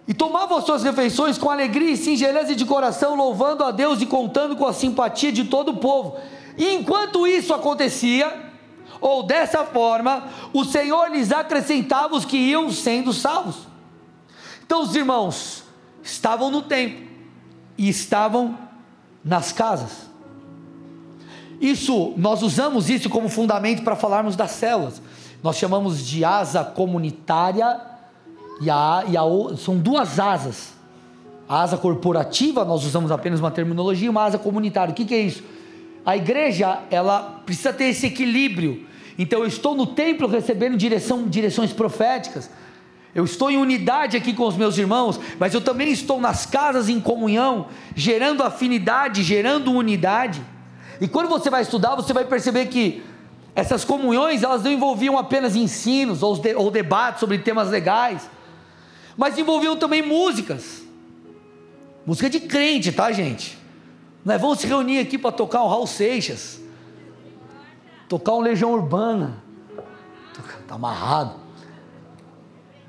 e 0.05 0.13
tomavam 0.13 0.57
as 0.57 0.65
suas 0.65 0.83
refeições 0.83 1.37
com 1.37 1.49
alegria 1.49 1.91
e 1.91 1.97
singeleza 1.97 2.53
de 2.53 2.65
coração, 2.65 3.15
louvando 3.15 3.63
a 3.63 3.71
Deus 3.71 4.01
e 4.01 4.05
contando 4.05 4.53
com 4.57 4.67
a 4.67 4.73
simpatia 4.73 5.31
de 5.31 5.45
todo 5.45 5.69
o 5.69 5.77
povo. 5.77 6.17
E 6.57 6.73
enquanto 6.73 7.25
isso 7.25 7.53
acontecia, 7.53 8.51
ou 8.99 9.23
dessa 9.23 9.63
forma, 9.63 10.27
o 10.51 10.65
Senhor 10.65 11.09
lhes 11.09 11.31
acrescentava 11.31 12.15
os 12.15 12.25
que 12.25 12.35
iam 12.35 12.69
sendo 12.69 13.13
salvos. 13.13 13.65
Então 14.65 14.81
os 14.81 14.93
irmãos 14.93 15.63
estavam 16.01 16.51
no 16.51 16.61
templo 16.61 17.07
e 17.77 17.87
estavam 17.87 18.57
nas 19.23 19.53
casas. 19.53 20.12
Isso, 21.65 22.13
nós 22.17 22.43
usamos 22.43 22.89
isso 22.89 23.09
como 23.09 23.29
fundamento 23.29 23.83
para 23.83 23.95
falarmos 23.95 24.35
das 24.35 24.51
células. 24.51 25.01
Nós 25.41 25.57
chamamos 25.57 26.05
de 26.05 26.23
asa 26.23 26.63
comunitária 26.63 27.79
e 28.61 28.69
a, 28.69 29.03
e 29.07 29.17
a 29.17 29.21
são 29.57 29.77
duas 29.77 30.19
asas. 30.19 30.73
A 31.47 31.61
asa 31.61 31.77
corporativa, 31.77 32.63
nós 32.65 32.85
usamos 32.85 33.11
apenas 33.11 33.39
uma 33.39 33.51
terminologia, 33.51 34.09
uma 34.11 34.23
asa 34.23 34.37
comunitária. 34.37 34.91
O 34.91 34.95
que, 34.95 35.05
que 35.05 35.13
é 35.15 35.21
isso? 35.21 35.43
A 36.05 36.17
igreja, 36.17 36.79
ela 36.91 37.41
precisa 37.45 37.71
ter 37.71 37.85
esse 37.85 38.07
equilíbrio 38.07 38.85
então 39.17 39.39
eu 39.39 39.47
estou 39.47 39.75
no 39.75 39.85
templo 39.85 40.27
recebendo 40.27 40.77
direção, 40.77 41.27
direções 41.27 41.71
proféticas. 41.71 42.49
Eu 43.13 43.25
estou 43.25 43.51
em 43.51 43.57
unidade 43.57 44.17
aqui 44.17 44.33
com 44.33 44.47
os 44.47 44.57
meus 44.57 44.77
irmãos, 44.77 45.19
mas 45.39 45.53
eu 45.53 45.61
também 45.61 45.91
estou 45.91 46.19
nas 46.19 46.47
casas 46.47 46.89
em 46.89 46.99
comunhão, 46.99 47.67
gerando 47.95 48.41
afinidade, 48.41 49.21
gerando 49.21 49.71
unidade. 49.71 50.41
E 51.01 51.07
quando 51.07 51.29
você 51.29 51.49
vai 51.49 51.61
estudar, 51.61 51.95
você 51.95 52.13
vai 52.13 52.25
perceber 52.25 52.67
que 52.67 53.03
essas 53.55 53.85
comunhões, 53.85 54.43
elas 54.43 54.63
não 54.63 54.71
envolviam 54.71 55.17
apenas 55.17 55.55
ensinos 55.55 56.23
ou, 56.23 56.37
de, 56.37 56.55
ou 56.55 56.71
debates 56.71 57.19
sobre 57.19 57.37
temas 57.37 57.69
legais, 57.69 58.29
mas 59.15 59.37
envolviam 59.37 59.75
também 59.75 60.01
músicas. 60.01 60.81
Música 62.05 62.29
de 62.29 62.39
crente, 62.39 62.91
tá, 62.91 63.11
gente? 63.11 63.57
Nós 64.25 64.41
vamos 64.41 64.59
se 64.59 64.67
reunir 64.67 64.99
aqui 64.99 65.17
para 65.17 65.31
tocar 65.31 65.61
o 65.63 65.67
Raul 65.67 65.87
Seixas 65.87 66.63
tocar 68.13 68.33
um 68.33 68.41
Legião 68.41 68.73
Urbana, 68.73 69.41
está 70.61 70.75
amarrado. 70.75 71.41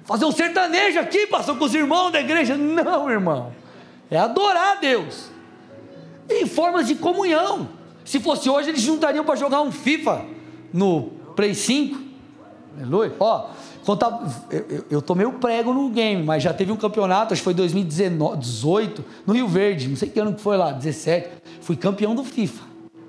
Fazer 0.04 0.26
um 0.26 0.32
sertanejo 0.32 1.00
aqui, 1.00 1.26
pastor, 1.26 1.56
com 1.56 1.64
os 1.64 1.74
irmãos 1.74 2.10
da 2.10 2.20
igreja. 2.20 2.56
Não, 2.58 3.10
irmão. 3.10 3.54
é 4.10 4.18
adorar 4.18 4.76
a 4.76 4.80
Deus. 4.80 5.30
Em 6.28 6.46
formas 6.46 6.86
de 6.86 6.94
comunhão. 6.94 7.70
Se 8.04 8.20
fosse 8.20 8.50
hoje, 8.50 8.68
eles 8.68 8.82
juntariam 8.82 9.24
para 9.24 9.36
jogar 9.36 9.62
um 9.62 9.72
FIFA 9.72 10.26
no 10.72 11.10
Play 11.34 11.54
5. 11.54 11.98
Aleluia. 12.76 13.12
Ó, 13.18 13.48
contar, 13.84 14.20
eu, 14.50 14.84
eu, 14.90 15.02
tomei 15.02 15.24
o 15.24 15.34
prego 15.34 15.72
no 15.72 15.88
game, 15.88 16.22
mas 16.22 16.42
já 16.42 16.52
teve 16.52 16.72
um 16.72 16.76
campeonato, 16.76 17.32
acho 17.32 17.40
que 17.40 17.44
foi 17.44 17.54
2018, 17.54 19.04
no 19.26 19.32
Rio 19.32 19.48
Verde, 19.48 19.88
não 19.88 19.96
sei 19.96 20.10
que 20.10 20.20
ano 20.20 20.34
que 20.34 20.40
foi 20.40 20.56
lá, 20.56 20.72
17. 20.72 21.28
Fui 21.60 21.76
campeão 21.76 22.14
do 22.14 22.24
FIFA. 22.24 22.64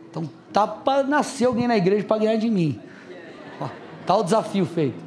Então 0.10 0.30
tá 0.54 0.66
para 0.66 1.04
nascer 1.04 1.46
alguém 1.46 1.68
na 1.68 1.76
igreja 1.76 2.06
para 2.06 2.20
ganhar 2.20 2.38
de 2.38 2.50
mim. 2.50 2.80
Ó, 3.60 3.68
tá 4.06 4.16
o 4.16 4.24
desafio 4.24 4.66
feito. 4.66 5.04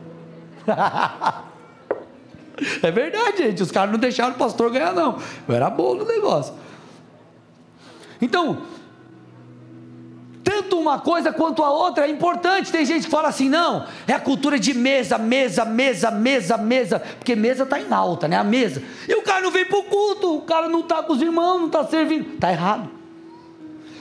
é 2.83 2.91
verdade, 2.91 3.39
gente. 3.39 3.63
Os 3.63 3.71
caras 3.71 3.93
não 3.93 3.99
deixaram 3.99 4.35
o 4.35 4.39
pastor 4.39 4.71
ganhar, 4.71 4.93
não. 4.93 5.19
Era 5.49 5.71
bom 5.71 5.95
no 5.95 6.05
negócio. 6.05 6.53
Então, 8.21 8.59
tanto 10.63 10.79
uma 10.79 10.99
coisa 10.99 11.33
quanto 11.33 11.63
a 11.63 11.71
outra 11.71 12.07
é 12.07 12.11
importante. 12.11 12.73
Tem 12.73 12.85
gente 12.85 13.05
que 13.05 13.11
fala 13.11 13.29
assim: 13.29 13.49
não, 13.49 13.87
é 14.07 14.13
a 14.13 14.21
cultura 14.21 14.59
de 14.59 14.75
mesa, 14.75 15.17
mesa, 15.17 15.65
mesa, 15.65 16.11
mesa, 16.11 16.57
mesa, 16.57 17.03
porque 17.19 17.37
mesa 17.37 17.63
está 17.63 17.81
em 17.81 17.93
alta, 17.93 18.27
né? 18.27 18.37
A 18.37 18.45
mesa. 18.45 18.83
E 19.09 19.15
o 19.15 19.23
cara 19.23 19.41
não 19.41 19.51
vem 19.51 19.65
para 19.65 19.79
o 19.79 19.85
culto, 19.85 20.37
o 20.37 20.43
cara 20.43 20.69
não 20.69 20.81
está 20.81 21.03
com 21.03 21.13
os 21.13 21.23
irmãos, 21.23 21.59
não 21.59 21.67
está 21.67 21.85
servindo. 21.85 22.35
Está 22.35 22.51
errado. 22.51 22.91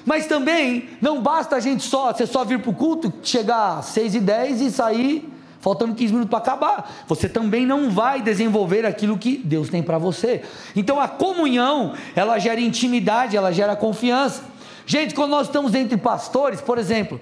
Mas 0.05 0.25
também 0.25 0.89
não 1.01 1.21
basta 1.21 1.57
a 1.57 1.59
gente 1.59 1.83
só, 1.83 2.13
você 2.13 2.25
só 2.25 2.45
vir 2.45 2.59
para 2.59 2.71
o 2.71 2.73
culto, 2.73 3.13
chegar 3.21 3.79
às 3.79 3.87
6 3.87 4.15
e 4.15 4.19
10 4.21 4.61
e 4.61 4.71
sair 4.71 5.29
faltando 5.59 5.95
15 5.95 6.13
minutos 6.13 6.29
para 6.29 6.39
acabar. 6.39 7.03
Você 7.07 7.27
também 7.27 7.65
não 7.65 7.89
vai 7.89 8.21
desenvolver 8.21 8.85
aquilo 8.85 9.17
que 9.17 9.37
Deus 9.37 9.67
tem 9.67 9.83
para 9.83 9.97
você. 9.97 10.41
Então 10.73 10.97
a 10.97 11.09
comunhão, 11.09 11.93
ela 12.15 12.39
gera 12.39 12.61
intimidade, 12.61 13.35
ela 13.35 13.51
gera 13.51 13.75
confiança. 13.75 14.43
Gente, 14.87 15.13
quando 15.13 15.31
nós 15.31 15.47
estamos 15.47 15.75
entre 15.75 15.97
pastores, 15.97 16.61
por 16.61 16.77
exemplo, 16.77 17.19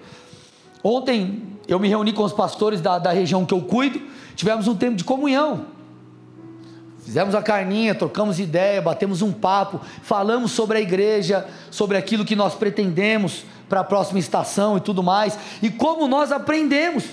ontem 0.84 1.42
eu 1.68 1.80
me 1.80 1.90
reuni 1.90 2.14
com 2.14 2.24
os 2.24 2.32
pastores 2.32 2.80
da, 2.80 3.00
da 3.00 3.12
região 3.12 3.44
que 3.44 3.56
eu 3.56 3.62
cuido, 3.62 4.00
tivemos 4.36 4.68
um 4.68 4.76
tempo 4.76 4.96
de 4.96 5.04
comunhão. 5.04 5.66
Fizemos 7.04 7.34
a 7.34 7.42
carninha, 7.42 7.96
trocamos 7.96 8.40
ideia, 8.40 8.84
batemos 8.84 9.24
um 9.24 9.32
papo, 9.32 9.82
falamos 10.04 10.52
sobre 10.52 10.78
a 10.78 10.82
igreja, 10.82 11.48
sobre 11.72 11.98
aquilo 11.98 12.24
que 12.24 12.36
nós 12.36 12.54
pretendemos 12.54 13.44
para 13.68 13.80
a 13.80 13.84
próxima 13.84 14.20
estação 14.20 14.78
e 14.78 14.80
tudo 14.80 15.02
mais, 15.02 15.38
e 15.60 15.72
como 15.72 16.08
nós 16.08 16.32
aprendemos. 16.32 17.04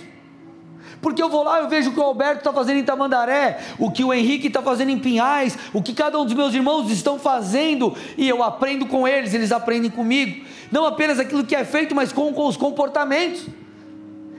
Porque 1.03 1.21
eu 1.21 1.29
vou 1.29 1.43
lá, 1.43 1.59
eu 1.59 1.69
vejo 1.69 1.91
o 1.91 1.93
que 1.93 1.99
o 1.99 2.05
Alberto 2.05 2.39
está 2.39 2.53
fazendo 2.53 2.79
em 2.79 2.85
Tamandaré, 2.85 3.59
o 3.77 3.91
que 3.91 4.05
o 4.05 4.15
Henrique 4.15 4.47
está 4.47 4.63
fazendo 4.63 4.91
em 4.91 4.99
Pinhais, 5.01 5.59
o 5.73 5.83
que 5.83 5.93
cada 5.93 6.17
um 6.17 6.25
dos 6.25 6.33
meus 6.33 6.55
irmãos 6.55 6.89
estão 6.93 7.19
fazendo, 7.19 7.93
e 8.17 8.29
eu 8.29 8.41
aprendo 8.41 8.87
com 8.87 9.07
eles, 9.07 9.35
eles 9.35 9.51
aprendem 9.51 9.91
comigo. 9.91 10.47
Não 10.71 10.87
apenas 10.87 11.19
aquilo 11.19 11.45
que 11.45 11.57
é 11.57 11.65
feito, 11.65 11.93
mas 11.93 12.13
com, 12.13 12.33
com 12.33 12.47
os 12.47 12.57
comportamentos. 12.57 13.47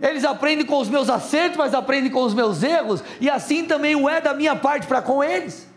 Eles 0.01 0.23
aprendem 0.23 0.65
com 0.65 0.79
os 0.79 0.87
meus 0.87 1.09
acertos, 1.09 1.57
mas 1.57 1.73
aprendem 1.73 2.09
com 2.09 2.23
os 2.23 2.33
meus 2.33 2.63
erros, 2.63 3.03
e 3.19 3.29
assim 3.29 3.65
também 3.65 3.93
o 3.93 4.07
é 4.07 4.21
da 4.21 4.33
minha 4.33 4.55
parte 4.55 4.87
para 4.87 5.01
com 5.01 5.21
eles. 5.21 5.67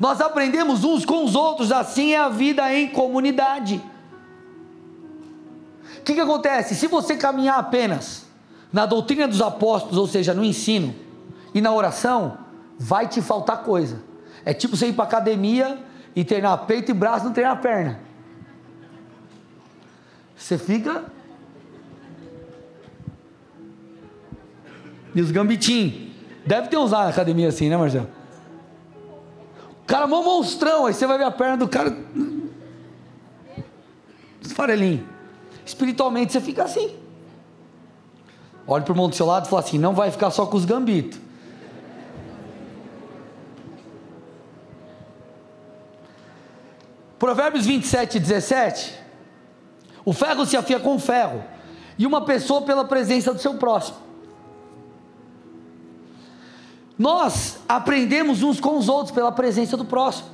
Nós 0.00 0.20
aprendemos 0.20 0.82
uns 0.82 1.04
com 1.04 1.24
os 1.24 1.36
outros, 1.36 1.70
assim 1.70 2.12
é 2.12 2.18
a 2.18 2.28
vida 2.28 2.74
em 2.74 2.88
comunidade 2.88 3.80
que, 6.08 6.14
que 6.14 6.20
acontece? 6.20 6.74
Se 6.74 6.86
você 6.86 7.16
caminhar 7.16 7.58
apenas 7.58 8.24
na 8.72 8.86
doutrina 8.86 9.28
dos 9.28 9.42
apóstolos, 9.42 9.98
ou 9.98 10.06
seja, 10.06 10.32
no 10.32 10.42
ensino 10.42 10.94
e 11.52 11.60
na 11.60 11.70
oração, 11.70 12.38
vai 12.78 13.06
te 13.06 13.20
faltar 13.20 13.62
coisa. 13.62 14.02
É 14.42 14.54
tipo 14.54 14.74
você 14.74 14.88
ir 14.88 14.94
para 14.94 15.04
academia 15.04 15.78
e 16.16 16.24
treinar 16.24 16.64
peito 16.64 16.90
e 16.90 16.94
braço, 16.94 17.26
não 17.26 17.32
treinar 17.34 17.60
perna. 17.60 18.00
Você 20.34 20.56
fica. 20.56 21.04
E 25.14 25.20
os. 25.20 25.30
Deve 25.30 26.68
ter 26.68 26.78
usado 26.78 27.04
na 27.04 27.10
academia 27.10 27.48
assim, 27.48 27.68
né, 27.68 27.76
Marcelo? 27.76 28.08
O 29.82 29.86
cara 29.86 30.04
é 30.04 30.08
mó 30.08 30.22
monstrão, 30.22 30.86
aí 30.86 30.94
você 30.94 31.06
vai 31.06 31.18
ver 31.18 31.24
a 31.24 31.30
perna 31.30 31.58
do 31.58 31.68
cara. 31.68 31.94
Farelinho 34.54 35.17
espiritualmente 35.68 36.32
você 36.32 36.40
fica 36.40 36.64
assim. 36.64 36.96
Olhe 38.66 38.84
para 38.84 38.92
o 38.92 38.96
mundo 38.96 39.10
do 39.10 39.16
seu 39.16 39.26
lado 39.26 39.46
e 39.46 39.48
fala 39.50 39.62
assim: 39.62 39.78
não 39.78 39.94
vai 39.94 40.10
ficar 40.10 40.30
só 40.30 40.46
com 40.46 40.56
os 40.56 40.64
gambitos. 40.64 41.20
Provérbios 47.18 47.66
27, 47.66 48.18
17. 48.18 48.94
O 50.04 50.12
ferro 50.12 50.46
se 50.46 50.56
afia 50.56 50.80
com 50.80 50.94
o 50.94 50.98
ferro, 50.98 51.44
e 51.98 52.06
uma 52.06 52.24
pessoa 52.24 52.62
pela 52.62 52.84
presença 52.84 53.34
do 53.34 53.40
seu 53.40 53.54
próximo. 53.54 53.98
Nós 56.96 57.58
aprendemos 57.68 58.42
uns 58.42 58.58
com 58.58 58.78
os 58.78 58.88
outros 58.88 59.10
pela 59.10 59.30
presença 59.30 59.76
do 59.76 59.84
próximo, 59.84 60.28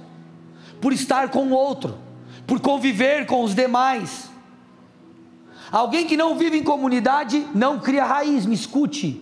por 0.80 0.92
estar 0.92 1.30
com 1.30 1.46
o 1.46 1.52
outro, 1.52 1.98
por 2.46 2.60
conviver 2.60 3.26
com 3.26 3.42
os 3.42 3.54
demais. 3.54 4.33
Alguém 5.74 6.06
que 6.06 6.16
não 6.16 6.36
vive 6.36 6.56
em 6.56 6.62
comunidade 6.62 7.48
não 7.52 7.80
cria 7.80 8.04
raiz, 8.04 8.46
me 8.46 8.54
escute. 8.54 9.20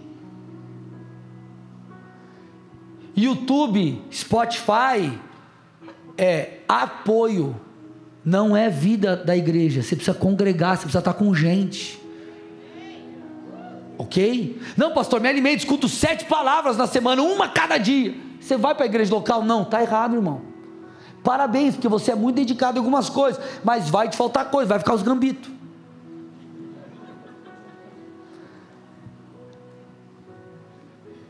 YouTube, 3.17 4.03
Spotify 4.13 5.19
é 6.19 6.59
apoio, 6.69 7.59
não 8.23 8.55
é 8.55 8.69
vida 8.69 9.17
da 9.17 9.35
igreja. 9.35 9.83
Você 9.83 9.97
precisa 9.97 10.15
congregar, 10.15 10.77
você 10.77 10.83
precisa 10.83 10.99
estar 10.99 11.15
com 11.15 11.35
gente. 11.35 11.99
Ok? 13.97 14.61
Não, 14.77 14.93
pastor, 14.93 15.23
me 15.23 15.31
alimento, 15.31 15.61
escuto 15.61 15.89
sete 15.89 16.27
palavras 16.27 16.77
na 16.77 16.87
semana, 16.87 17.23
uma 17.23 17.49
cada 17.49 17.79
dia. 17.79 18.15
Você 18.39 18.59
vai 18.59 18.75
para 18.75 18.85
a 18.85 18.89
igreja 18.89 19.15
local? 19.15 19.43
Não, 19.43 19.63
está 19.63 19.81
errado, 19.81 20.17
irmão. 20.17 20.43
Parabéns, 21.25 21.77
porque 21.77 21.89
você 21.89 22.13
é 22.13 22.15
muito 22.15 22.37
dedicado 22.37 22.77
em 22.77 22.81
algumas 22.81 23.09
coisas, 23.09 23.43
mas 23.65 23.89
vai 23.89 24.11
te 24.11 24.19
faltar 24.19 24.51
coisa, 24.51 24.69
vai 24.69 24.79
ficar 24.79 24.93
os 24.93 25.03
gambitos. 25.03 25.62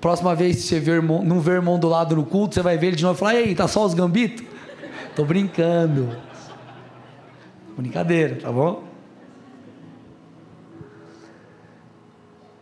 Próxima 0.03 0.35
vez 0.35 0.57
que 0.57 0.63
você 0.63 1.01
não 1.01 1.39
ver 1.39 1.53
irmão 1.53 1.79
do 1.79 1.89
lado 1.89 2.17
no 2.17 2.27
culto, 2.27 2.57
você 2.57 2.61
vai 2.61 2.77
ver 2.77 2.89
ele 2.89 2.97
de 2.97 3.05
novo 3.05 3.17
e 3.17 3.21
falar: 3.21 3.37
Ei, 3.37 3.55
tá 3.55 3.69
só 3.69 3.87
os 3.87 3.95
gambitos? 3.95 4.45
Tô 5.15 5.25
brincando. 5.25 6.17
Brincadeira, 7.77 8.35
tá 8.43 8.51
bom? 8.51 8.83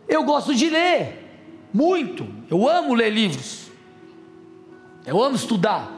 Eu 0.07 0.23
gosto 0.23 0.53
de 0.53 0.69
ler, 0.69 1.67
muito. 1.73 2.27
Eu 2.47 2.69
amo 2.69 2.93
ler 2.93 3.09
livros. 3.09 3.71
Eu 5.03 5.19
amo 5.19 5.35
estudar. 5.35 5.91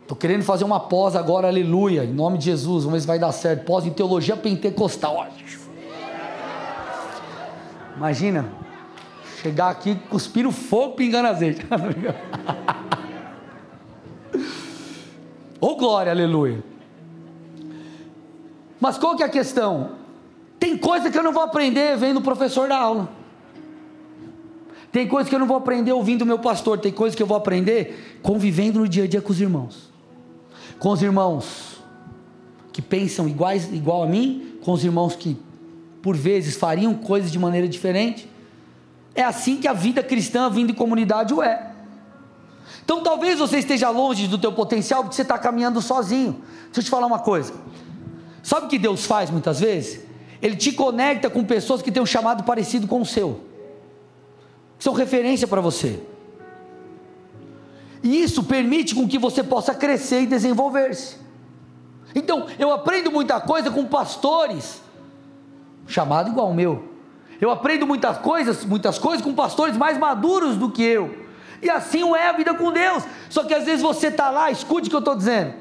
Estou 0.00 0.16
querendo 0.16 0.44
fazer 0.44 0.64
uma 0.64 0.80
pós 0.80 1.14
agora, 1.14 1.48
aleluia, 1.48 2.04
em 2.04 2.14
nome 2.14 2.38
de 2.38 2.46
Jesus. 2.46 2.84
Vamos 2.84 2.96
ver 2.96 3.00
se 3.02 3.06
vai 3.06 3.18
dar 3.18 3.32
certo. 3.32 3.66
Pós 3.66 3.84
em 3.84 3.90
teologia 3.90 4.34
pentecostal. 4.34 5.28
Imagina, 7.94 8.50
Chegar 9.42 9.70
aqui, 9.70 9.94
cuspir 10.10 10.46
o 10.46 10.52
fogo, 10.52 10.94
pingando 10.94 11.28
azeite. 11.28 11.64
Ô 15.60 15.66
oh, 15.68 15.76
glória, 15.76 16.10
aleluia. 16.12 16.62
Mas 18.80 18.96
qual 18.98 19.16
que 19.16 19.22
é 19.22 19.26
a 19.26 19.28
questão? 19.28 19.92
Tem 20.58 20.76
coisa 20.76 21.10
que 21.10 21.18
eu 21.18 21.22
não 21.22 21.32
vou 21.32 21.42
aprender 21.42 21.96
vendo 21.96 22.18
o 22.18 22.22
professor 22.22 22.68
da 22.68 22.76
aula. 22.76 23.08
Tem 24.90 25.06
coisa 25.06 25.28
que 25.28 25.34
eu 25.34 25.38
não 25.38 25.46
vou 25.46 25.56
aprender 25.56 25.92
ouvindo 25.92 26.22
o 26.22 26.26
meu 26.26 26.38
pastor. 26.38 26.78
Tem 26.78 26.92
coisa 26.92 27.16
que 27.16 27.22
eu 27.22 27.26
vou 27.26 27.36
aprender 27.36 28.18
convivendo 28.22 28.80
no 28.80 28.88
dia 28.88 29.04
a 29.04 29.06
dia 29.06 29.20
com 29.20 29.32
os 29.32 29.40
irmãos. 29.40 29.90
Com 30.78 30.90
os 30.90 31.02
irmãos 31.02 31.82
que 32.72 32.80
pensam 32.80 33.28
iguais, 33.28 33.72
igual 33.72 34.02
a 34.02 34.06
mim, 34.06 34.54
com 34.62 34.72
os 34.72 34.84
irmãos 34.84 35.14
que 35.14 35.36
por 36.00 36.16
vezes 36.16 36.56
fariam 36.56 36.94
coisas 36.94 37.30
de 37.30 37.38
maneira 37.38 37.68
diferente. 37.68 38.28
É 39.18 39.24
assim 39.24 39.56
que 39.56 39.66
a 39.66 39.72
vida 39.72 40.00
cristã, 40.00 40.48
vida 40.48 40.70
em 40.70 40.74
comunidade 40.76 41.34
o 41.34 41.42
é. 41.42 41.72
Então 42.84 43.02
talvez 43.02 43.40
você 43.40 43.58
esteja 43.58 43.90
longe 43.90 44.28
do 44.28 44.38
teu 44.38 44.52
potencial 44.52 45.02
porque 45.02 45.16
você 45.16 45.22
está 45.22 45.36
caminhando 45.36 45.82
sozinho. 45.82 46.40
Deixa 46.66 46.78
eu 46.78 46.84
te 46.84 46.88
falar 46.88 47.08
uma 47.08 47.18
coisa. 47.18 47.52
Sabe 48.44 48.66
o 48.66 48.68
que 48.68 48.78
Deus 48.78 49.06
faz 49.06 49.28
muitas 49.28 49.58
vezes? 49.58 50.06
Ele 50.40 50.54
te 50.54 50.70
conecta 50.70 51.28
com 51.28 51.42
pessoas 51.42 51.82
que 51.82 51.90
têm 51.90 52.00
um 52.00 52.06
chamado 52.06 52.44
parecido 52.44 52.86
com 52.86 53.00
o 53.00 53.04
seu. 53.04 53.40
São 54.78 54.92
referência 54.92 55.48
para 55.48 55.60
você. 55.60 56.00
E 58.04 58.22
isso 58.22 58.44
permite 58.44 58.94
com 58.94 59.08
que 59.08 59.18
você 59.18 59.42
possa 59.42 59.74
crescer 59.74 60.20
e 60.20 60.26
desenvolver-se. 60.28 61.16
Então, 62.14 62.46
eu 62.56 62.70
aprendo 62.70 63.10
muita 63.10 63.40
coisa 63.40 63.68
com 63.68 63.84
pastores, 63.84 64.80
chamado 65.88 66.30
igual 66.30 66.46
ao 66.46 66.54
meu. 66.54 66.87
Eu 67.40 67.50
aprendo 67.50 67.86
muitas 67.86 68.18
coisas, 68.18 68.64
muitas 68.64 68.98
coisas 68.98 69.24
com 69.24 69.32
pastores 69.32 69.76
mais 69.76 69.96
maduros 69.96 70.56
do 70.56 70.70
que 70.70 70.82
eu. 70.82 71.26
E 71.62 71.70
assim 71.70 72.02
é 72.14 72.28
a 72.28 72.32
vida 72.32 72.54
com 72.54 72.72
Deus. 72.72 73.04
Só 73.28 73.44
que 73.44 73.54
às 73.54 73.64
vezes 73.64 73.82
você 73.82 74.08
está 74.08 74.30
lá, 74.30 74.50
escute 74.50 74.88
o 74.88 74.90
que 74.90 74.96
eu 74.96 75.00
estou 75.00 75.14
dizendo. 75.14 75.54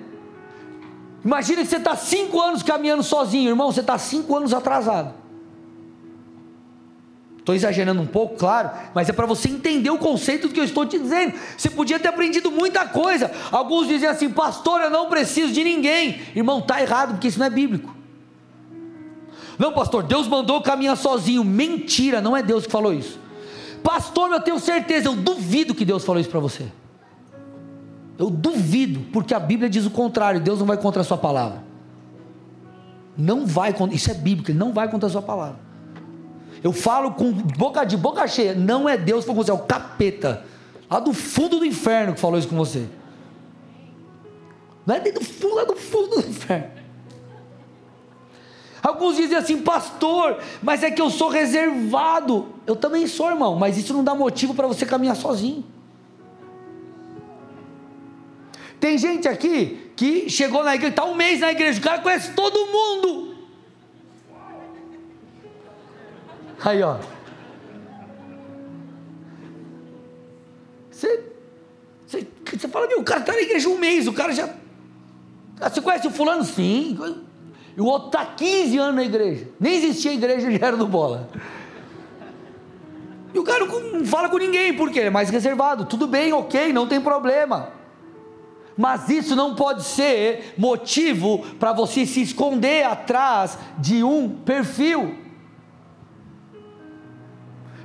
Imagina 1.23 1.61
que 1.61 1.67
você 1.67 1.77
está 1.77 1.95
cinco 1.95 2.39
anos 2.39 2.63
caminhando 2.63 3.03
sozinho, 3.03 3.49
irmão, 3.49 3.71
você 3.71 3.81
está 3.81 3.97
cinco 3.97 4.35
anos 4.35 4.53
atrasado. 4.53 5.13
Estou 7.39 7.55
exagerando 7.55 8.01
um 8.01 8.05
pouco, 8.05 8.35
claro, 8.35 8.71
mas 8.93 9.07
é 9.07 9.13
para 9.13 9.25
você 9.25 9.47
entender 9.47 9.89
o 9.89 9.97
conceito 9.97 10.47
do 10.47 10.53
que 10.53 10.59
eu 10.59 10.65
estou 10.65 10.85
te 10.85 10.99
dizendo. 10.99 11.33
Você 11.57 11.69
podia 11.69 11.97
ter 11.97 12.09
aprendido 12.09 12.51
muita 12.51 12.85
coisa. 12.85 13.31
Alguns 13.51 13.87
dizem 13.87 14.09
assim, 14.09 14.29
pastor, 14.29 14.81
eu 14.81 14.89
não 14.89 15.07
preciso 15.07 15.53
de 15.53 15.63
ninguém. 15.63 16.21
Irmão, 16.35 16.59
está 16.59 16.81
errado, 16.81 17.13
porque 17.13 17.29
isso 17.29 17.39
não 17.39 17.45
é 17.45 17.49
bíblico. 17.49 17.96
Não, 19.57 19.73
pastor, 19.73 20.03
Deus 20.03 20.27
mandou 20.27 20.61
caminhar 20.61 20.95
sozinho. 20.95 21.43
Mentira, 21.43 22.21
não 22.21 22.37
é 22.37 22.43
Deus 22.43 22.65
que 22.65 22.71
falou 22.71 22.93
isso. 22.93 23.19
Pastor, 23.83 24.31
eu 24.31 24.39
tenho 24.39 24.59
certeza, 24.59 25.07
eu 25.07 25.15
duvido 25.15 25.73
que 25.73 25.85
Deus 25.85 26.03
falou 26.03 26.19
isso 26.19 26.29
para 26.29 26.39
você. 26.39 26.65
Eu 28.17 28.29
duvido, 28.29 29.01
porque 29.13 29.33
a 29.33 29.39
Bíblia 29.39 29.69
diz 29.69 29.85
o 29.85 29.91
contrário, 29.91 30.41
Deus 30.41 30.59
não 30.59 30.65
vai 30.65 30.77
contra 30.77 31.01
a 31.01 31.05
sua 31.05 31.17
palavra. 31.17 31.63
Não 33.17 33.45
vai, 33.45 33.73
isso 33.91 34.11
é 34.11 34.13
bíblico, 34.13 34.51
ele 34.51 34.59
não 34.59 34.73
vai 34.73 34.89
contra 34.89 35.07
a 35.07 35.11
sua 35.11 35.21
palavra. 35.21 35.59
Eu 36.63 36.73
falo 36.73 37.11
com 37.11 37.31
boca 37.31 37.83
de 37.83 37.95
boca 37.95 38.27
cheia, 38.27 38.53
não 38.53 38.89
é 38.89 38.97
Deus 38.97 39.21
que 39.21 39.27
falou 39.27 39.43
com 39.43 39.45
você, 39.45 39.51
é 39.51 39.53
o 39.53 39.65
capeta, 39.65 40.43
lá 40.89 40.99
do 40.99 41.13
fundo 41.13 41.59
do 41.59 41.65
inferno 41.65 42.13
que 42.13 42.19
falou 42.19 42.37
isso 42.37 42.47
com 42.47 42.55
você. 42.55 42.87
Não 44.85 44.95
é 44.95 44.99
do 44.99 45.23
fundo, 45.23 45.55
lá 45.55 45.63
do 45.65 45.75
fundo 45.75 46.21
do 46.21 46.27
inferno. 46.27 46.76
Alguns 48.87 49.17
dizem 49.17 49.35
assim, 49.35 49.61
pastor, 49.61 50.41
mas 50.63 50.81
é 50.81 50.89
que 50.89 51.01
eu 51.01 51.09
sou 51.09 51.27
reservado. 51.27 52.53
Eu 52.65 52.73
também 52.73 53.05
sou, 53.05 53.29
irmão, 53.29 53.53
mas 53.53 53.77
isso 53.77 53.93
não 53.93 54.01
dá 54.01 54.15
motivo 54.15 54.53
para 54.53 54.65
você 54.65 54.85
caminhar 54.85 55.17
sozinho. 55.17 55.65
Tem 58.79 58.97
gente 58.97 59.27
aqui 59.27 59.91
que 59.93 60.29
chegou 60.29 60.63
na 60.63 60.73
igreja, 60.73 60.91
está 60.91 61.03
um 61.03 61.15
mês 61.15 61.41
na 61.41 61.51
igreja, 61.51 61.81
o 61.81 61.83
cara 61.83 61.99
conhece 61.99 62.31
todo 62.31 62.65
mundo. 62.67 63.35
Aí, 66.63 66.81
ó. 66.81 66.97
Você, 70.89 71.25
você, 72.05 72.27
você 72.53 72.67
fala, 72.69 72.87
meu, 72.87 73.01
o 73.01 73.03
cara 73.03 73.19
está 73.19 73.33
na 73.33 73.41
igreja 73.41 73.67
um 73.67 73.77
mês, 73.77 74.07
o 74.07 74.13
cara 74.13 74.31
já. 74.31 74.47
Ah, 75.59 75.69
você 75.69 75.81
conhece 75.81 76.07
o 76.07 76.11
fulano? 76.11 76.45
Sim. 76.45 77.26
E 77.77 77.81
o 77.81 77.85
outro 77.85 78.07
está 78.07 78.25
15 78.25 78.75
anos 78.79 78.95
na 78.95 79.03
igreja. 79.03 79.47
Nem 79.59 79.75
existia 79.75 80.11
igreja, 80.11 80.49
já 80.57 80.67
era 80.67 80.75
do 80.75 80.87
bola. 80.87 81.29
E 83.31 83.37
o 83.37 83.43
cara 83.43 83.65
não 83.65 84.03
fala 84.03 84.29
com 84.29 84.37
ninguém, 84.37 84.75
porque 84.75 84.97
ele 84.97 85.09
é 85.09 85.11
mais 85.11 85.29
reservado. 85.29 85.85
Tudo 85.85 86.07
bem, 86.07 86.33
ok, 86.33 86.73
não 86.73 86.87
tem 86.87 86.99
problema. 86.99 87.69
Mas 88.75 89.09
isso 89.09 89.35
não 89.35 89.53
pode 89.53 89.83
ser 89.83 90.55
motivo 90.57 91.45
para 91.59 91.71
você 91.71 92.03
se 92.07 92.21
esconder 92.21 92.83
atrás 92.83 93.59
de 93.77 94.03
um 94.03 94.27
perfil. 94.27 95.15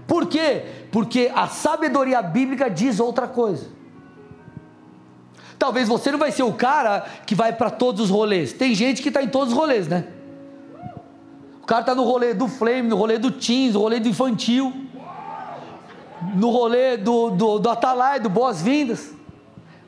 Por 0.07 0.27
quê? 0.27 0.65
Porque 0.91 1.31
a 1.35 1.49
sabedoria 1.49 2.23
bíblica 2.23 2.71
diz 2.71 2.99
outra 2.99 3.27
coisa. 3.27 3.82
Talvez 5.63 5.87
você 5.87 6.11
não 6.11 6.19
vai 6.19 6.33
ser 6.33 6.43
o 6.43 6.53
cara 6.53 7.07
que 7.25 7.37
vai 7.37 7.53
para 7.53 7.71
todos 7.71 8.01
os 8.01 8.11
rolês. 8.11 8.53
Tem 8.53 8.75
gente 8.75 9.01
que 9.01 9.07
está 9.07 9.23
em 9.23 9.29
todos 9.29 9.53
os 9.53 9.55
rolês, 9.57 9.87
né? 9.87 10.07
O 11.63 11.65
cara 11.65 11.83
está 11.83 11.95
no 11.95 12.03
rolê 12.03 12.35
do 12.35 12.49
Flame, 12.49 12.89
no 12.89 12.97
rolê 12.97 13.17
do 13.17 13.31
Teens, 13.31 13.75
no 13.75 13.79
rolê 13.79 14.01
do 14.01 14.09
Infantil, 14.09 14.75
no 16.35 16.51
rolê 16.51 16.97
do, 16.97 17.31
do, 17.31 17.61
do 17.61 17.71
Atalai, 17.71 18.19
do 18.19 18.29
Boas-Vindas. 18.29 19.15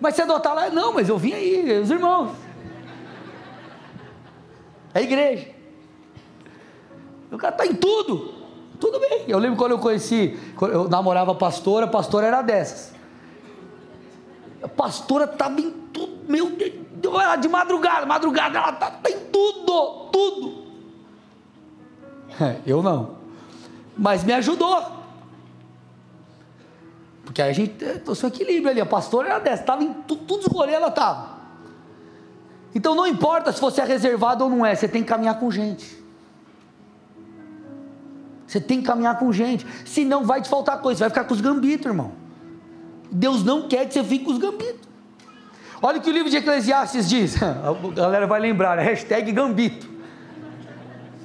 Mas 0.00 0.14
você 0.14 0.22
é 0.22 0.26
do 0.26 0.34
Atalaia? 0.34 0.70
Não, 0.70 0.92
mas 0.92 1.08
eu 1.08 1.18
vim 1.18 1.32
aí, 1.32 1.80
os 1.80 1.90
irmãos. 1.90 2.30
É 4.94 5.00
a 5.00 5.02
igreja. 5.02 5.48
O 7.32 7.36
cara 7.36 7.52
está 7.52 7.66
em 7.66 7.74
tudo. 7.74 8.32
Tudo 8.78 9.00
bem. 9.00 9.24
Eu 9.26 9.40
lembro 9.40 9.56
quando 9.56 9.72
eu 9.72 9.78
conheci, 9.80 10.38
eu 10.72 10.88
namorava 10.88 11.32
a 11.32 11.34
pastora, 11.34 11.86
a 11.86 11.88
pastora 11.88 12.28
era 12.28 12.42
dessas. 12.42 12.93
A 14.64 14.68
pastora 14.68 15.26
estava 15.26 15.60
em 15.60 15.70
tudo, 15.92 16.24
meu 16.26 16.50
Deus, 16.50 16.72
de 17.38 17.48
madrugada, 17.48 18.06
madrugada, 18.06 18.58
ela 18.58 18.70
está 18.70 18.90
tá 18.90 19.10
em 19.10 19.20
tudo, 19.30 20.08
tudo. 20.10 20.64
É, 22.40 22.60
eu 22.66 22.82
não. 22.82 23.16
Mas 23.94 24.24
me 24.24 24.32
ajudou. 24.32 24.82
Porque 27.26 27.42
a 27.42 27.52
gente 27.52 27.74
trouxe 28.00 28.24
um 28.24 28.28
equilíbrio 28.28 28.70
ali. 28.70 28.80
A 28.80 28.86
pastora 28.86 29.28
era 29.28 29.38
dessa, 29.38 29.62
estava 29.62 29.84
em 29.84 29.92
tudo, 29.92 30.24
tudo 30.24 30.48
rolês, 30.48 30.76
ela 30.76 30.88
estava. 30.88 31.34
Então 32.74 32.94
não 32.94 33.06
importa 33.06 33.52
se 33.52 33.60
você 33.60 33.82
é 33.82 33.84
reservado 33.84 34.44
ou 34.44 34.50
não 34.50 34.64
é, 34.64 34.74
você 34.74 34.88
tem 34.88 35.02
que 35.02 35.08
caminhar 35.08 35.38
com 35.38 35.50
gente. 35.50 36.02
Você 38.46 38.60
tem 38.60 38.80
que 38.80 38.86
caminhar 38.86 39.18
com 39.18 39.30
gente. 39.30 39.66
Senão 39.84 40.24
vai 40.24 40.40
te 40.40 40.48
faltar 40.48 40.80
coisa, 40.80 40.98
você 40.98 41.04
vai 41.04 41.10
ficar 41.10 41.24
com 41.24 41.34
os 41.34 41.40
gambitos, 41.42 41.84
irmão. 41.84 42.23
Deus 43.14 43.44
não 43.44 43.68
quer 43.68 43.86
que 43.86 43.94
você 43.94 44.02
fique 44.02 44.24
com 44.24 44.32
os 44.32 44.38
gambitos. 44.38 44.88
Olha 45.80 45.98
o 45.98 46.00
que 46.00 46.10
o 46.10 46.12
livro 46.12 46.28
de 46.28 46.36
Eclesiastes 46.36 47.08
diz. 47.08 47.36
A 47.40 47.72
galera 47.94 48.26
vai 48.26 48.40
lembrar, 48.40 48.76
né? 48.76 48.82
hashtag 48.82 49.30
gambito. 49.30 49.88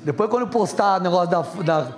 Depois 0.04 0.30
quando 0.30 0.48
postar 0.48 1.00
o 1.00 1.04
negócio 1.04 1.64
da. 1.64 1.82
da 1.82 1.92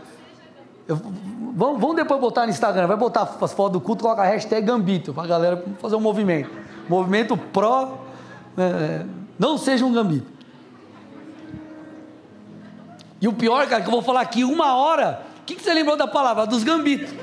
Vamos, 1.54 1.96
depois 1.96 2.20
botar 2.20 2.46
no 2.46 2.50
Instagram, 2.50 2.88
vai 2.88 2.98
botar 2.98 3.24
as 3.42 3.54
fotos 3.54 3.74
do 3.74 3.82
culto, 3.82 4.04
coloca 4.04 4.22
a 4.22 4.26
hashtag 4.26 4.66
Gambito, 4.66 5.14
para 5.14 5.24
a 5.24 5.28
galera 5.28 5.66
fazer 5.80 5.96
um 5.96 6.00
movimento. 6.00 6.50
Movimento 6.88 7.36
pró, 7.36 8.00
é, 8.58 9.06
não 9.38 9.58
seja 9.58 9.86
um 9.86 9.92
Gambito. 9.92 10.28
E 13.22 13.28
o 13.28 13.34
pior, 13.34 13.68
cara, 13.68 13.82
que 13.82 13.88
eu 13.88 13.92
vou 13.92 14.02
falar 14.02 14.22
aqui 14.22 14.44
uma 14.44 14.76
hora, 14.76 15.22
o 15.42 15.46
que, 15.46 15.56
que 15.56 15.62
você 15.62 15.74
lembrou 15.74 15.98
da 15.98 16.08
palavra? 16.08 16.48
Dos 16.48 16.64
Gambitos. 16.64 17.14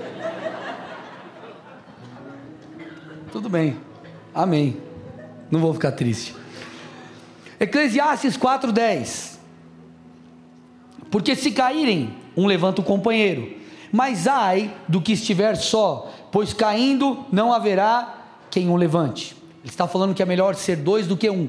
Tudo 3.32 3.48
bem, 3.48 3.76
amém. 4.34 4.76
Não 5.50 5.60
vou 5.60 5.72
ficar 5.74 5.92
triste. 5.92 6.34
Eclesiastes 7.60 8.36
4,10. 8.36 9.38
Porque 11.10 11.34
se 11.34 11.50
caírem, 11.50 12.14
um 12.36 12.46
levanta 12.46 12.80
o 12.80 12.84
companheiro 12.84 13.58
mas 13.92 14.26
ai 14.26 14.72
do 14.86 15.00
que 15.00 15.12
estiver 15.12 15.56
só, 15.56 16.10
pois 16.30 16.52
caindo 16.52 17.24
não 17.32 17.52
haverá 17.52 18.26
quem 18.50 18.68
o 18.68 18.76
levante. 18.76 19.36
Ele 19.62 19.70
está 19.70 19.88
falando 19.88 20.14
que 20.14 20.22
é 20.22 20.26
melhor 20.26 20.54
ser 20.54 20.76
dois 20.76 21.06
do 21.06 21.16
que 21.16 21.30
um. 21.30 21.48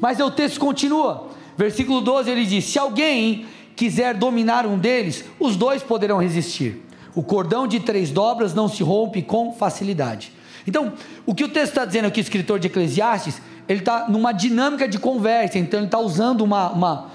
Mas 0.00 0.20
o 0.20 0.30
texto 0.30 0.60
continua, 0.60 1.28
versículo 1.56 2.00
12 2.00 2.30
ele 2.30 2.44
diz: 2.44 2.64
Se 2.64 2.78
alguém 2.78 3.46
quiser 3.74 4.14
dominar 4.14 4.66
um 4.66 4.78
deles, 4.78 5.24
os 5.38 5.56
dois 5.56 5.82
poderão 5.82 6.18
resistir. 6.18 6.82
O 7.14 7.22
cordão 7.22 7.66
de 7.66 7.80
três 7.80 8.10
dobras 8.10 8.52
não 8.52 8.68
se 8.68 8.82
rompe 8.82 9.22
com 9.22 9.52
facilidade. 9.52 10.32
Então, 10.66 10.92
o 11.24 11.34
que 11.34 11.44
o 11.44 11.48
texto 11.48 11.72
está 11.72 11.84
dizendo 11.84 12.06
aqui, 12.06 12.20
o 12.20 12.22
escritor 12.22 12.58
de 12.58 12.66
Eclesiastes, 12.66 13.40
ele 13.68 13.80
está 13.80 14.08
numa 14.08 14.32
dinâmica 14.32 14.88
de 14.88 14.98
conversa, 14.98 15.58
então 15.58 15.80
ele 15.80 15.86
está 15.86 15.98
usando 15.98 16.42
uma, 16.42 16.70
uma 16.70 17.10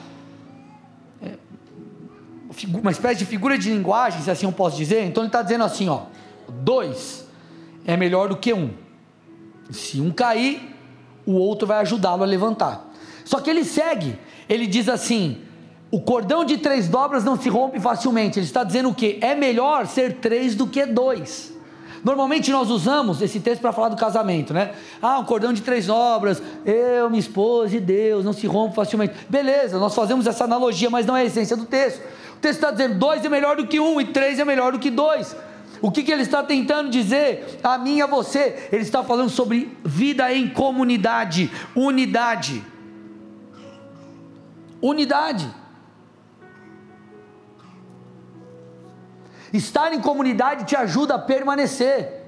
uma 2.74 2.92
espécie 2.92 3.20
de 3.20 3.26
figura 3.26 3.58
de 3.58 3.70
linguagem, 3.70 4.22
se 4.22 4.30
assim 4.30 4.46
eu 4.46 4.52
posso 4.52 4.78
dizer. 4.78 5.06
Então 5.06 5.24
ele 5.24 5.30
está 5.30 5.42
dizendo 5.42 5.64
assim: 5.64 5.88
ó, 5.88 6.04
dois 6.50 7.26
é 7.86 7.96
melhor 7.96 8.30
do 8.30 8.38
que 8.38 8.54
um. 8.54 8.72
Se 9.70 10.02
um 10.02 10.12
cair, 10.12 10.76
o 11.26 11.34
outro 11.34 11.68
vai 11.68 11.80
ajudá-lo 11.80 12.24
a 12.24 12.26
levantar. 12.26 12.92
Só 13.24 13.40
que 13.40 13.50
ele 13.50 13.64
segue, 13.64 14.18
ele 14.50 14.68
diz 14.68 14.90
assim: 14.90 15.38
o 15.90 16.02
cordão 16.02 16.44
de 16.44 16.58
três 16.58 16.88
dobras 16.88 17.24
não 17.24 17.40
se 17.40 17.50
rompe 17.50 17.80
facilmente. 17.80 18.40
Ele 18.40 18.46
está 18.46 18.64
dizendo 18.64 18.90
o 18.90 18.94
que? 18.94 19.18
É 19.22 19.34
melhor 19.34 19.88
ser 19.88 20.18
três 20.18 20.56
do 20.56 20.68
que 20.68 20.86
dois. 20.86 21.51
Normalmente 22.04 22.52
nós 22.52 22.70
usamos 22.70 23.22
esse 23.22 23.40
texto 23.40 23.62
para 23.62 23.72
falar 23.72 23.90
do 23.90 23.96
casamento, 23.96 24.54
né? 24.54 24.72
Ah, 25.02 25.20
um 25.20 25.26
cordão 25.26 25.54
de 25.54 25.62
três 25.62 25.88
dobras, 25.88 26.42
eu, 26.66 27.10
minha 27.10 27.20
esposa 27.20 27.78
e 27.78 27.80
Deus, 27.80 28.26
não 28.26 28.34
se 28.34 28.48
rompe 28.48 28.76
facilmente. 28.76 29.14
Beleza, 29.30 29.78
nós 29.78 29.94
fazemos 29.94 30.26
essa 30.26 30.44
analogia, 30.44 30.90
mas 30.90 31.06
não 31.06 31.16
é 31.16 31.22
a 31.22 31.26
essência 31.26 31.56
do 31.56 31.66
texto 31.66 32.02
texto 32.42 32.58
está 32.58 32.72
dizendo: 32.72 32.96
dois 32.96 33.24
é 33.24 33.30
melhor 33.30 33.56
do 33.56 33.68
que 33.68 33.80
um, 33.80 34.02
e 34.02 34.06
três 34.06 34.40
é 34.40 34.44
melhor 34.44 34.74
do 34.74 34.80
que 34.80 34.90
dois. 34.90 35.36
O 35.82 35.92
que, 35.92 36.04
que 36.04 36.12
ele 36.12 36.24
está 36.24 36.44
tentando 36.44 36.90
dizer 36.90 37.60
a 37.64 37.78
mim 37.78 37.98
e 37.98 38.02
a 38.02 38.08
você? 38.08 38.68
Ele 38.72 38.84
está 38.84 39.04
falando 39.04 39.30
sobre 39.30 39.76
vida 39.84 40.32
em 40.34 40.48
comunidade, 40.50 41.50
unidade. 41.76 42.64
Unidade. 44.82 45.61
Estar 49.54 49.94
em 49.94 50.00
comunidade 50.00 50.66
te 50.66 50.76
ajuda 50.76 51.16
a 51.16 51.20
permanecer. 51.20 52.22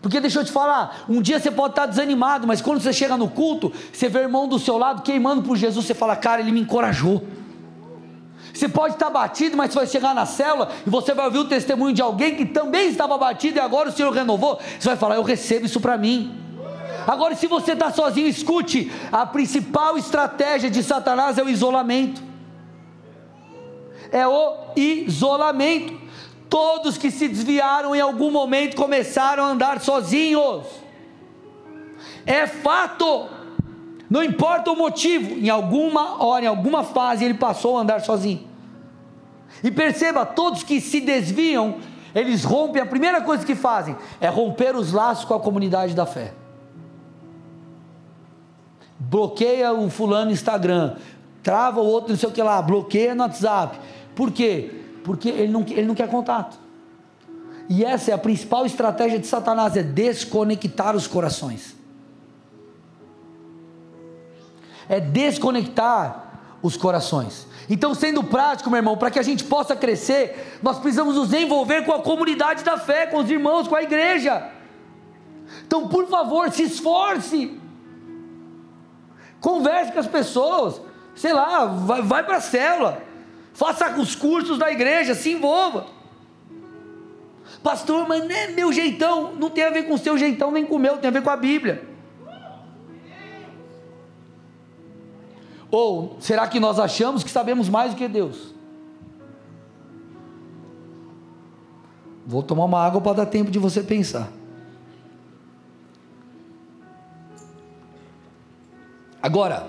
Porque 0.00 0.20
deixa 0.20 0.40
eu 0.40 0.44
te 0.44 0.52
falar, 0.52 1.04
um 1.08 1.20
dia 1.20 1.40
você 1.40 1.50
pode 1.50 1.72
estar 1.72 1.86
desanimado, 1.86 2.46
mas 2.46 2.60
quando 2.60 2.80
você 2.80 2.92
chega 2.92 3.16
no 3.16 3.28
culto, 3.28 3.72
você 3.92 4.08
vê 4.08 4.20
o 4.20 4.22
irmão 4.22 4.46
do 4.46 4.58
seu 4.58 4.78
lado 4.78 5.02
queimando 5.02 5.42
por 5.42 5.56
Jesus, 5.56 5.86
você 5.86 5.94
fala, 5.94 6.14
cara, 6.14 6.40
ele 6.40 6.52
me 6.52 6.60
encorajou. 6.60 7.24
Você 8.54 8.68
pode 8.68 8.94
estar 8.94 9.10
batido, 9.10 9.56
mas 9.56 9.72
você 9.72 9.78
vai 9.78 9.86
chegar 9.86 10.14
na 10.14 10.26
célula 10.26 10.70
e 10.86 10.90
você 10.90 11.14
vai 11.14 11.26
ouvir 11.26 11.38
o 11.38 11.44
testemunho 11.44 11.92
de 11.92 12.02
alguém 12.02 12.34
que 12.34 12.44
também 12.44 12.88
estava 12.88 13.16
batido 13.18 13.58
e 13.58 13.60
agora 13.60 13.88
o 13.88 13.92
Senhor 13.92 14.12
renovou. 14.12 14.58
Você 14.78 14.88
vai 14.88 14.96
falar: 14.96 15.16
Eu 15.16 15.22
recebo 15.22 15.66
isso 15.66 15.80
para 15.80 15.96
mim. 15.96 16.36
Agora, 17.06 17.34
se 17.34 17.46
você 17.46 17.72
está 17.72 17.92
sozinho, 17.92 18.26
escute: 18.26 18.90
a 19.12 19.24
principal 19.26 19.96
estratégia 19.96 20.70
de 20.70 20.82
Satanás 20.82 21.38
é 21.38 21.42
o 21.42 21.48
isolamento. 21.48 22.22
É 24.10 24.26
o 24.26 24.56
isolamento. 24.76 26.07
Todos 26.48 26.96
que 26.96 27.10
se 27.10 27.28
desviaram 27.28 27.94
em 27.94 28.00
algum 28.00 28.30
momento 28.30 28.76
começaram 28.76 29.44
a 29.44 29.48
andar 29.48 29.80
sozinhos. 29.80 30.64
É 32.24 32.46
fato. 32.46 33.28
Não 34.08 34.24
importa 34.24 34.70
o 34.70 34.76
motivo, 34.76 35.34
em 35.34 35.50
alguma 35.50 36.24
hora, 36.24 36.46
em 36.46 36.48
alguma 36.48 36.82
fase, 36.82 37.24
ele 37.24 37.34
passou 37.34 37.76
a 37.76 37.82
andar 37.82 38.00
sozinho. 38.00 38.48
E 39.62 39.70
perceba, 39.70 40.24
todos 40.24 40.62
que 40.62 40.80
se 40.80 41.00
desviam, 41.00 41.76
eles 42.14 42.42
rompem, 42.42 42.80
a 42.80 42.86
primeira 42.86 43.20
coisa 43.20 43.44
que 43.44 43.54
fazem 43.54 43.96
é 44.20 44.28
romper 44.28 44.74
os 44.74 44.92
laços 44.92 45.26
com 45.26 45.34
a 45.34 45.40
comunidade 45.40 45.94
da 45.94 46.06
fé. 46.06 46.32
Bloqueia 48.98 49.72
o 49.72 49.90
fulano 49.90 50.26
no 50.26 50.32
Instagram, 50.32 50.96
trava 51.42 51.80
o 51.80 51.86
outro, 51.86 52.10
não 52.10 52.18
sei 52.18 52.28
o 52.28 52.32
que 52.32 52.42
lá, 52.42 52.60
bloqueia 52.62 53.14
no 53.14 53.22
WhatsApp. 53.22 53.78
Por 54.14 54.32
quê? 54.32 54.70
Porque 55.08 55.30
ele 55.30 55.50
não, 55.50 55.62
ele 55.62 55.86
não 55.86 55.94
quer 55.94 56.06
contato. 56.06 56.58
E 57.66 57.82
essa 57.82 58.10
é 58.10 58.14
a 58.14 58.18
principal 58.18 58.66
estratégia 58.66 59.18
de 59.18 59.26
Satanás: 59.26 59.74
é 59.74 59.82
desconectar 59.82 60.94
os 60.94 61.06
corações. 61.06 61.74
É 64.86 65.00
desconectar 65.00 66.58
os 66.62 66.76
corações. 66.76 67.46
Então, 67.70 67.94
sendo 67.94 68.22
prático, 68.22 68.68
meu 68.68 68.76
irmão, 68.76 68.98
para 68.98 69.10
que 69.10 69.18
a 69.18 69.22
gente 69.22 69.44
possa 69.44 69.74
crescer, 69.74 70.58
nós 70.62 70.78
precisamos 70.78 71.16
nos 71.16 71.32
envolver 71.32 71.86
com 71.86 71.92
a 71.92 72.02
comunidade 72.02 72.62
da 72.62 72.76
fé, 72.76 73.06
com 73.06 73.16
os 73.16 73.30
irmãos, 73.30 73.66
com 73.66 73.76
a 73.76 73.82
igreja. 73.82 74.46
Então, 75.66 75.88
por 75.88 76.06
favor, 76.06 76.52
se 76.52 76.64
esforce. 76.64 77.58
Converse 79.40 79.90
com 79.90 80.00
as 80.00 80.06
pessoas. 80.06 80.82
Sei 81.14 81.32
lá, 81.32 81.64
vai, 81.64 82.02
vai 82.02 82.22
para 82.22 82.36
a 82.36 82.42
célula. 82.42 83.07
Faça 83.58 83.90
os 83.98 84.14
cursos 84.14 84.56
da 84.56 84.70
igreja, 84.70 85.16
se 85.16 85.32
envolva. 85.32 85.86
Pastor, 87.60 88.06
mas 88.06 88.22
não 88.22 88.30
é 88.30 88.46
meu 88.46 88.72
jeitão. 88.72 89.34
Não 89.34 89.50
tem 89.50 89.64
a 89.64 89.70
ver 89.70 89.82
com 89.82 89.94
o 89.94 89.98
seu 89.98 90.16
jeitão, 90.16 90.52
nem 90.52 90.64
com 90.64 90.76
o 90.76 90.78
meu, 90.78 90.98
tem 90.98 91.08
a 91.08 91.10
ver 91.10 91.24
com 91.24 91.30
a 91.30 91.36
Bíblia. 91.36 91.84
Ou 95.72 96.16
será 96.20 96.46
que 96.46 96.60
nós 96.60 96.78
achamos 96.78 97.24
que 97.24 97.30
sabemos 97.32 97.68
mais 97.68 97.90
do 97.90 97.96
que 97.96 98.06
Deus? 98.06 98.54
Vou 102.24 102.44
tomar 102.44 102.64
uma 102.64 102.80
água 102.80 103.00
para 103.00 103.24
dar 103.24 103.26
tempo 103.26 103.50
de 103.50 103.58
você 103.58 103.82
pensar. 103.82 104.30
Agora, 109.20 109.68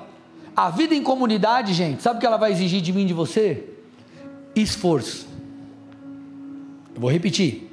a 0.55 0.69
vida 0.69 0.93
em 0.93 1.01
comunidade, 1.01 1.73
gente, 1.73 2.03
sabe 2.03 2.17
o 2.17 2.19
que 2.19 2.27
ela 2.27 2.37
vai 2.37 2.51
exigir 2.51 2.81
de 2.81 2.93
mim 2.93 3.01
e 3.01 3.05
de 3.05 3.15
você? 3.15 3.78
Esforço. 4.61 5.27
Eu 6.93 7.01
vou 7.01 7.11
repetir. 7.11 7.69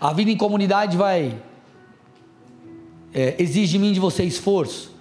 A 0.00 0.12
vida 0.12 0.30
em 0.30 0.36
comunidade 0.36 0.96
vai 0.96 1.36
é, 3.12 3.34
exige 3.38 3.72
de 3.72 3.78
mim 3.78 3.92
de 3.92 4.00
você 4.00 4.24
esforço, 4.24 4.92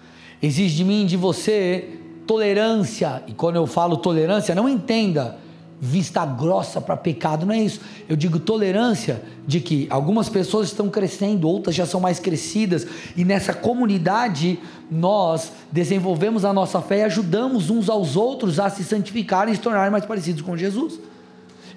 exige 0.41 0.75
de 0.75 0.83
mim 0.83 1.05
de 1.05 1.15
você 1.15 1.99
tolerância, 2.25 3.23
e 3.27 3.33
quando 3.33 3.55
eu 3.55 3.65
falo 3.65 3.97
tolerância, 3.97 4.53
não 4.53 4.67
entenda 4.67 5.37
vista 5.81 6.25
grossa 6.25 6.81
para 6.81 6.97
pecado, 6.97 7.45
não 7.45 7.53
é 7.53 7.59
isso. 7.59 7.79
Eu 8.07 8.15
digo 8.15 8.39
tolerância 8.39 9.21
de 9.47 9.59
que 9.59 9.87
algumas 9.89 10.27
pessoas 10.27 10.67
estão 10.67 10.89
crescendo, 10.89 11.47
outras 11.47 11.75
já 11.75 11.85
são 11.85 11.99
mais 11.99 12.19
crescidas, 12.19 12.85
e 13.15 13.23
nessa 13.23 13.53
comunidade 13.53 14.59
nós 14.91 15.51
desenvolvemos 15.71 16.43
a 16.43 16.51
nossa 16.51 16.81
fé 16.81 16.99
e 16.99 17.03
ajudamos 17.03 17.69
uns 17.69 17.89
aos 17.89 18.15
outros 18.15 18.59
a 18.59 18.69
se 18.69 18.83
santificarem 18.83 19.53
e 19.53 19.55
se 19.55 19.61
tornarem 19.61 19.91
mais 19.91 20.05
parecidos 20.05 20.41
com 20.41 20.57
Jesus. 20.57 20.99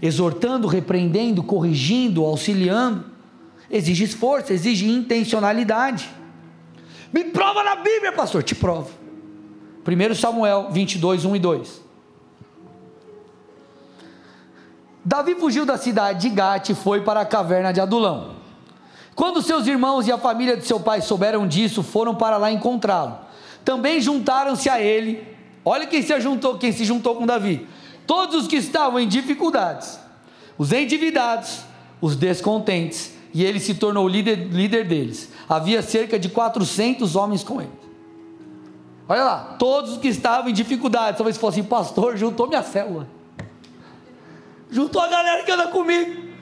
Exortando, 0.01 0.67
repreendendo, 0.67 1.43
corrigindo, 1.43 2.25
auxiliando. 2.25 3.05
Exige 3.71 4.05
esforço, 4.05 4.53
exige 4.53 4.89
intencionalidade. 4.89 6.11
Me 7.13 7.25
prova 7.25 7.63
na 7.63 7.77
Bíblia, 7.77 8.13
pastor, 8.13 8.43
te 8.43 8.55
provo. 8.55 8.91
1 9.87 10.15
Samuel 10.15 10.71
22, 10.73 11.25
1 11.25 11.37
e 11.37 11.39
2. 11.39 11.82
Davi 15.05 15.35
fugiu 15.35 15.67
da 15.67 15.77
cidade 15.77 16.29
de 16.29 16.35
Gate 16.35 16.71
e 16.71 16.75
foi 16.75 17.01
para 17.01 17.21
a 17.21 17.25
caverna 17.25 17.73
de 17.73 17.81
Adulão. 17.81 18.37
Quando 19.15 19.43
seus 19.43 19.67
irmãos 19.67 20.07
e 20.07 20.13
a 20.13 20.19
família 20.19 20.57
de 20.57 20.65
seu 20.65 20.79
pai 20.79 21.01
souberam 21.01 21.47
disso, 21.47 21.83
foram 21.83 22.15
para 22.15 22.37
lá 22.37 22.51
encontrá-lo. 22.53 23.19
Também 23.65 24.01
juntaram-se 24.01 24.69
a 24.69 24.81
ele. 24.81 25.27
Olha 25.65 25.87
quem 25.87 26.03
se 26.03 26.19
juntou, 26.21 26.57
quem 26.57 26.73
se 26.73 26.85
juntou 26.85 27.17
com 27.17 27.27
Davi. 27.27 27.67
Todos 28.07 28.43
os 28.43 28.49
que 28.49 28.57
estavam 28.57 28.99
em 28.99 29.07
dificuldades, 29.07 29.99
os 30.57 30.73
endividados, 30.73 31.61
os 32.01 32.17
descontentes, 32.17 33.13
e 33.35 33.45
ele 33.45 33.61
se 33.61 33.75
tornou 33.75 34.09
líder, 34.09 34.49
líder 34.49 34.87
deles. 34.87 35.31
Havia 35.49 35.83
cerca 35.83 36.19
de 36.19 36.29
400 36.29 37.17
homens 37.17 37.43
com 37.43 37.61
ele. 37.61 37.71
Olha 39.09 39.25
lá, 39.25 39.57
todos 39.59 39.99
que 39.99 40.09
estavam 40.09 40.49
em 40.49 40.55
dificuldade, 40.55 41.17
talvez 41.17 41.37
fossem 41.37 41.63
pastor, 41.63 42.17
juntou 42.17 42.47
minha 42.47 42.63
célula. 42.63 43.07
Juntou 44.73 45.03
a 45.03 45.07
galera 45.07 45.45
que 45.45 45.53
anda 45.53 45.69
comigo. 45.69 46.33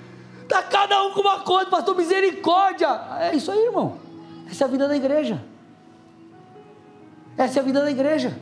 Está 0.43 0.63
cada 0.63 1.03
um 1.05 1.13
com 1.13 1.21
uma 1.21 1.41
coisa, 1.41 1.69
pastor, 1.69 1.97
misericórdia. 1.97 2.89
É 3.19 3.35
isso 3.35 3.51
aí, 3.51 3.59
irmão. 3.59 3.99
Essa 4.49 4.65
é 4.65 4.67
a 4.67 4.71
vida 4.71 4.87
da 4.87 4.97
igreja. 4.97 5.45
Essa 7.37 7.59
é 7.59 7.61
a 7.61 7.65
vida 7.65 7.83
da 7.83 7.91
igreja. 7.91 8.39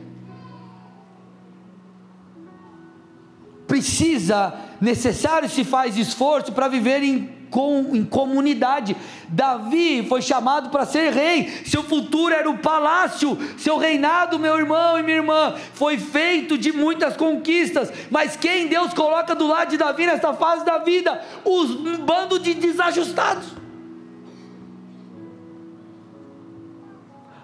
Precisa, 3.67 4.53
necessário 4.79 5.49
se 5.49 5.63
faz 5.63 5.97
esforço 5.97 6.51
para 6.51 6.67
viver 6.67 7.01
em 7.01 7.38
com, 7.49 7.95
em 7.95 8.03
comunidade. 8.03 8.95
Davi 9.27 10.05
foi 10.07 10.21
chamado 10.21 10.69
para 10.69 10.85
ser 10.85 11.11
rei, 11.11 11.49
seu 11.65 11.83
futuro 11.83 12.33
era 12.33 12.49
o 12.49 12.57
palácio, 12.57 13.37
seu 13.57 13.77
reinado, 13.77 14.39
meu 14.39 14.57
irmão 14.57 14.97
e 14.97 15.03
minha 15.03 15.17
irmã, 15.17 15.55
foi 15.73 15.97
feito 15.97 16.57
de 16.57 16.71
muitas 16.71 17.15
conquistas, 17.15 17.91
mas 18.09 18.35
quem 18.35 18.67
Deus 18.67 18.93
coloca 18.93 19.35
do 19.35 19.47
lado 19.47 19.69
de 19.69 19.77
Davi 19.77 20.05
nessa 20.05 20.33
fase 20.33 20.65
da 20.65 20.79
vida? 20.79 21.21
Os, 21.43 21.71
um 21.71 21.97
bando 22.05 22.39
de 22.39 22.53
desajustados. 22.53 23.59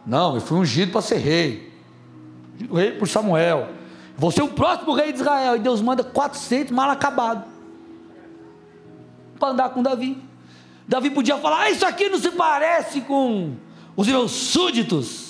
Não, 0.05 0.35
eu 0.35 0.41
fui 0.41 0.59
ungido 0.59 0.91
para 0.91 1.01
ser 1.01 1.17
rei, 1.17 1.71
rei 2.71 2.91
por 2.91 3.07
Samuel. 3.07 3.69
Vou 4.15 4.31
ser 4.31 4.43
o 4.43 4.47
próximo 4.47 4.93
rei 4.93 5.11
de 5.11 5.19
Israel. 5.19 5.55
E 5.55 5.59
Deus 5.59 5.81
manda 5.81 6.03
400 6.03 6.71
mal 6.71 6.89
acabados 6.89 7.54
para 9.39 9.49
andar 9.49 9.69
com 9.69 9.83
Davi. 9.83 10.17
Davi 10.87 11.09
podia 11.09 11.37
falar: 11.37 11.61
ah, 11.61 11.69
Isso 11.69 11.85
aqui 11.85 12.09
não 12.09 12.19
se 12.19 12.31
parece 12.31 13.01
com 13.01 13.55
os 13.95 14.07
meus 14.07 14.31
súditos. 14.31 15.25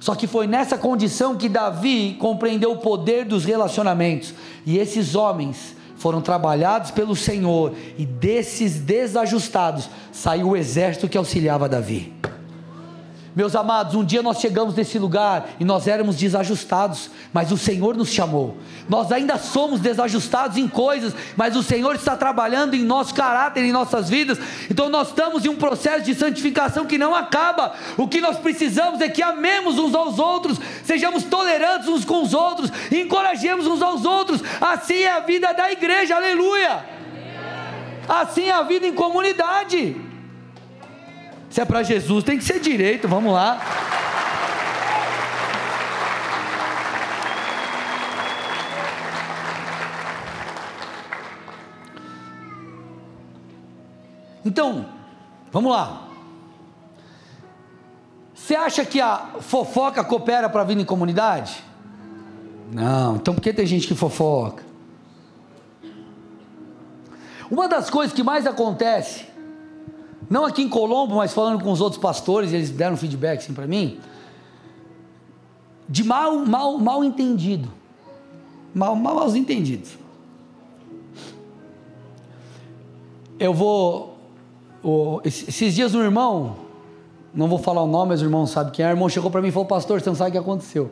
Só 0.00 0.14
que 0.14 0.26
foi 0.26 0.46
nessa 0.46 0.78
condição 0.78 1.36
que 1.36 1.48
Davi 1.48 2.16
compreendeu 2.18 2.72
o 2.72 2.78
poder 2.78 3.24
dos 3.24 3.44
relacionamentos. 3.44 4.32
E 4.64 4.78
esses 4.78 5.14
homens 5.14 5.76
foram 5.96 6.20
trabalhados 6.20 6.92
pelo 6.92 7.16
Senhor, 7.16 7.74
e 7.98 8.06
desses 8.06 8.78
desajustados 8.78 9.90
saiu 10.12 10.50
o 10.50 10.56
exército 10.56 11.08
que 11.08 11.18
auxiliava 11.18 11.68
Davi. 11.68 12.12
Meus 13.38 13.54
amados, 13.54 13.94
um 13.94 14.04
dia 14.04 14.20
nós 14.20 14.40
chegamos 14.40 14.74
nesse 14.74 14.98
lugar 14.98 15.50
e 15.60 15.64
nós 15.64 15.86
éramos 15.86 16.16
desajustados, 16.16 17.08
mas 17.32 17.52
o 17.52 17.56
Senhor 17.56 17.96
nos 17.96 18.08
chamou. 18.08 18.56
Nós 18.88 19.12
ainda 19.12 19.38
somos 19.38 19.78
desajustados 19.78 20.56
em 20.56 20.66
coisas, 20.66 21.14
mas 21.36 21.54
o 21.54 21.62
Senhor 21.62 21.94
está 21.94 22.16
trabalhando 22.16 22.74
em 22.74 22.82
nosso 22.82 23.14
caráter, 23.14 23.64
em 23.64 23.70
nossas 23.70 24.10
vidas. 24.10 24.40
Então 24.68 24.88
nós 24.88 25.10
estamos 25.10 25.44
em 25.44 25.48
um 25.50 25.54
processo 25.54 26.04
de 26.04 26.16
santificação 26.16 26.84
que 26.84 26.98
não 26.98 27.14
acaba. 27.14 27.74
O 27.96 28.08
que 28.08 28.20
nós 28.20 28.38
precisamos 28.38 29.00
é 29.00 29.08
que 29.08 29.22
amemos 29.22 29.78
uns 29.78 29.94
aos 29.94 30.18
outros, 30.18 30.58
sejamos 30.82 31.22
tolerantes 31.22 31.86
uns 31.86 32.04
com 32.04 32.24
os 32.24 32.34
outros, 32.34 32.72
encorajemos 32.90 33.68
uns 33.68 33.80
aos 33.80 34.04
outros. 34.04 34.42
Assim 34.60 35.02
é 35.02 35.12
a 35.12 35.20
vida 35.20 35.52
da 35.54 35.70
igreja, 35.70 36.16
aleluia. 36.16 36.84
Assim 38.08 38.46
é 38.46 38.52
a 38.52 38.64
vida 38.64 38.84
em 38.84 38.92
comunidade. 38.92 40.07
Se 41.50 41.60
é 41.60 41.64
para 41.64 41.82
Jesus, 41.82 42.24
tem 42.24 42.38
que 42.38 42.44
ser 42.44 42.60
direito, 42.60 43.08
vamos 43.08 43.32
lá. 43.32 43.60
Então, 54.44 54.86
vamos 55.52 55.72
lá. 55.72 56.08
Você 58.34 58.54
acha 58.54 58.84
que 58.84 58.98
a 58.98 59.26
fofoca 59.40 60.02
coopera 60.02 60.48
para 60.48 60.64
vir 60.64 60.78
em 60.78 60.84
comunidade? 60.84 61.62
Não, 62.72 63.16
então 63.16 63.34
por 63.34 63.42
que 63.42 63.52
tem 63.52 63.66
gente 63.66 63.86
que 63.86 63.94
fofoca? 63.94 64.62
Uma 67.50 67.68
das 67.68 67.90
coisas 67.90 68.14
que 68.14 68.22
mais 68.22 68.46
acontece, 68.46 69.26
não 70.28 70.44
aqui 70.44 70.62
em 70.62 70.68
Colombo, 70.68 71.16
mas 71.16 71.32
falando 71.32 71.62
com 71.62 71.72
os 71.72 71.80
outros 71.80 72.00
pastores, 72.00 72.52
eles 72.52 72.70
deram 72.70 72.96
feedback 72.96 73.38
assim 73.38 73.54
para 73.54 73.66
mim, 73.66 73.98
de 75.88 76.04
mal, 76.04 76.36
mal, 76.44 76.78
mal 76.78 77.02
entendido. 77.02 77.68
Mal, 78.74 78.94
mal, 78.94 79.14
mal 79.14 79.36
entendidos. 79.36 79.96
Eu 83.38 83.54
vou. 83.54 84.18
O, 84.82 85.20
esses 85.24 85.74
dias 85.74 85.94
um 85.94 86.02
irmão, 86.02 86.56
não 87.32 87.48
vou 87.48 87.58
falar 87.58 87.82
o 87.82 87.86
nome, 87.86 88.10
mas 88.10 88.20
o 88.20 88.24
irmão 88.24 88.46
sabe 88.46 88.70
quem 88.70 88.84
é. 88.84 88.88
O 88.88 88.92
irmão 88.92 89.08
chegou 89.08 89.30
para 89.30 89.40
mim 89.40 89.48
e 89.48 89.52
falou: 89.52 89.66
Pastor, 89.66 90.00
você 90.00 90.08
não 90.08 90.16
sabe 90.16 90.30
o 90.30 90.32
que 90.32 90.38
aconteceu. 90.38 90.90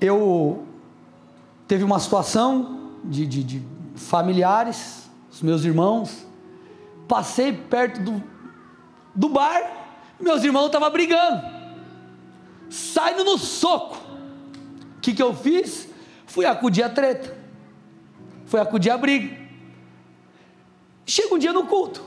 Eu. 0.00 0.62
Teve 1.68 1.82
uma 1.82 1.98
situação 1.98 2.92
de, 3.04 3.26
de, 3.26 3.42
de 3.42 3.62
familiares, 3.96 5.10
os 5.30 5.42
meus 5.42 5.64
irmãos. 5.64 6.24
Passei 7.08 7.52
perto 7.52 8.00
do, 8.00 8.22
do 9.14 9.28
bar, 9.28 9.62
meus 10.18 10.42
irmãos 10.42 10.66
estavam 10.66 10.90
brigando, 10.90 11.42
saindo 12.68 13.24
no 13.24 13.38
soco. 13.38 13.96
O 14.96 15.00
que, 15.00 15.14
que 15.14 15.22
eu 15.22 15.34
fiz? 15.34 15.88
Fui 16.26 16.44
acudir 16.44 16.82
a 16.82 16.88
treta, 16.88 17.36
fui 18.46 18.60
acudir 18.60 18.90
a 18.90 18.98
briga. 18.98 19.46
Chega 21.04 21.34
um 21.34 21.38
dia 21.38 21.52
no 21.52 21.66
culto, 21.66 22.02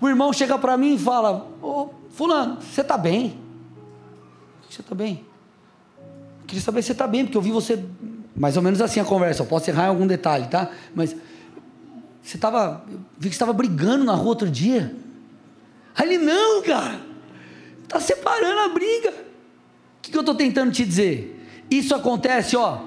o 0.00 0.08
irmão 0.08 0.32
chega 0.32 0.56
para 0.58 0.76
mim 0.76 0.94
e 0.94 0.98
fala: 0.98 1.48
Ô, 1.60 1.88
Fulano, 2.10 2.60
você 2.60 2.82
está 2.82 2.96
bem? 2.96 3.40
Você 4.70 4.80
está 4.80 4.94
bem? 4.94 5.26
Queria 6.46 6.62
saber 6.62 6.82
se 6.82 6.86
você 6.86 6.92
está 6.92 7.06
bem, 7.06 7.24
porque 7.24 7.36
eu 7.36 7.42
vi 7.42 7.50
você 7.50 7.84
mais 8.34 8.56
ou 8.56 8.62
menos 8.62 8.80
assim 8.80 9.00
a 9.00 9.04
conversa. 9.04 9.42
Eu 9.42 9.46
posso 9.46 9.68
errar 9.68 9.86
em 9.86 9.88
algum 9.88 10.06
detalhe, 10.06 10.46
tá? 10.46 10.70
Mas 10.94 11.16
você 12.22 12.36
estava. 12.36 12.84
Vi 13.18 13.28
que 13.28 13.34
estava 13.34 13.52
brigando 13.52 14.04
na 14.04 14.14
rua 14.14 14.28
outro 14.28 14.50
dia. 14.50 14.94
Aí 15.96 16.14
ele, 16.14 16.18
não, 16.18 16.62
cara. 16.62 17.00
Está 17.82 17.98
separando 17.98 18.60
a 18.60 18.68
briga. 18.68 19.10
O 19.10 20.02
que, 20.02 20.10
que 20.10 20.16
eu 20.16 20.20
estou 20.20 20.34
tentando 20.34 20.70
te 20.70 20.84
dizer? 20.84 21.64
Isso 21.70 21.94
acontece, 21.94 22.56
ó. 22.56 22.80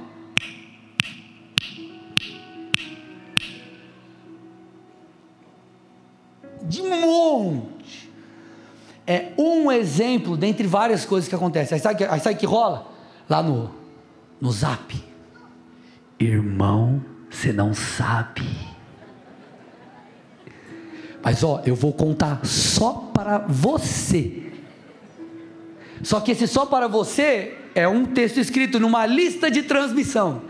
De 6.61 6.81
monte. 6.83 8.11
É 9.05 9.33
um 9.37 9.71
exemplo 9.71 10.37
dentre 10.37 10.67
várias 10.67 11.03
coisas 11.03 11.27
que 11.27 11.35
acontecem. 11.35 11.75
Aí 11.75 11.81
sabe, 11.81 12.05
aí 12.05 12.19
sabe 12.19 12.35
que 12.35 12.45
rola? 12.45 12.87
Lá 13.27 13.41
no, 13.41 13.73
no 14.39 14.51
zap. 14.51 15.03
Irmão, 16.19 17.03
você 17.29 17.51
não 17.51 17.73
sabe. 17.73 18.70
Mas 21.23 21.43
ó, 21.43 21.61
eu 21.65 21.75
vou 21.75 21.93
contar 21.93 22.45
só 22.45 23.11
para 23.13 23.37
você. 23.37 24.51
Só 26.03 26.19
que 26.19 26.31
esse 26.31 26.47
só 26.47 26.65
para 26.65 26.87
você 26.87 27.57
é 27.75 27.87
um 27.87 28.05
texto 28.05 28.39
escrito 28.39 28.79
numa 28.79 29.05
lista 29.05 29.51
de 29.51 29.63
transmissão. 29.63 30.41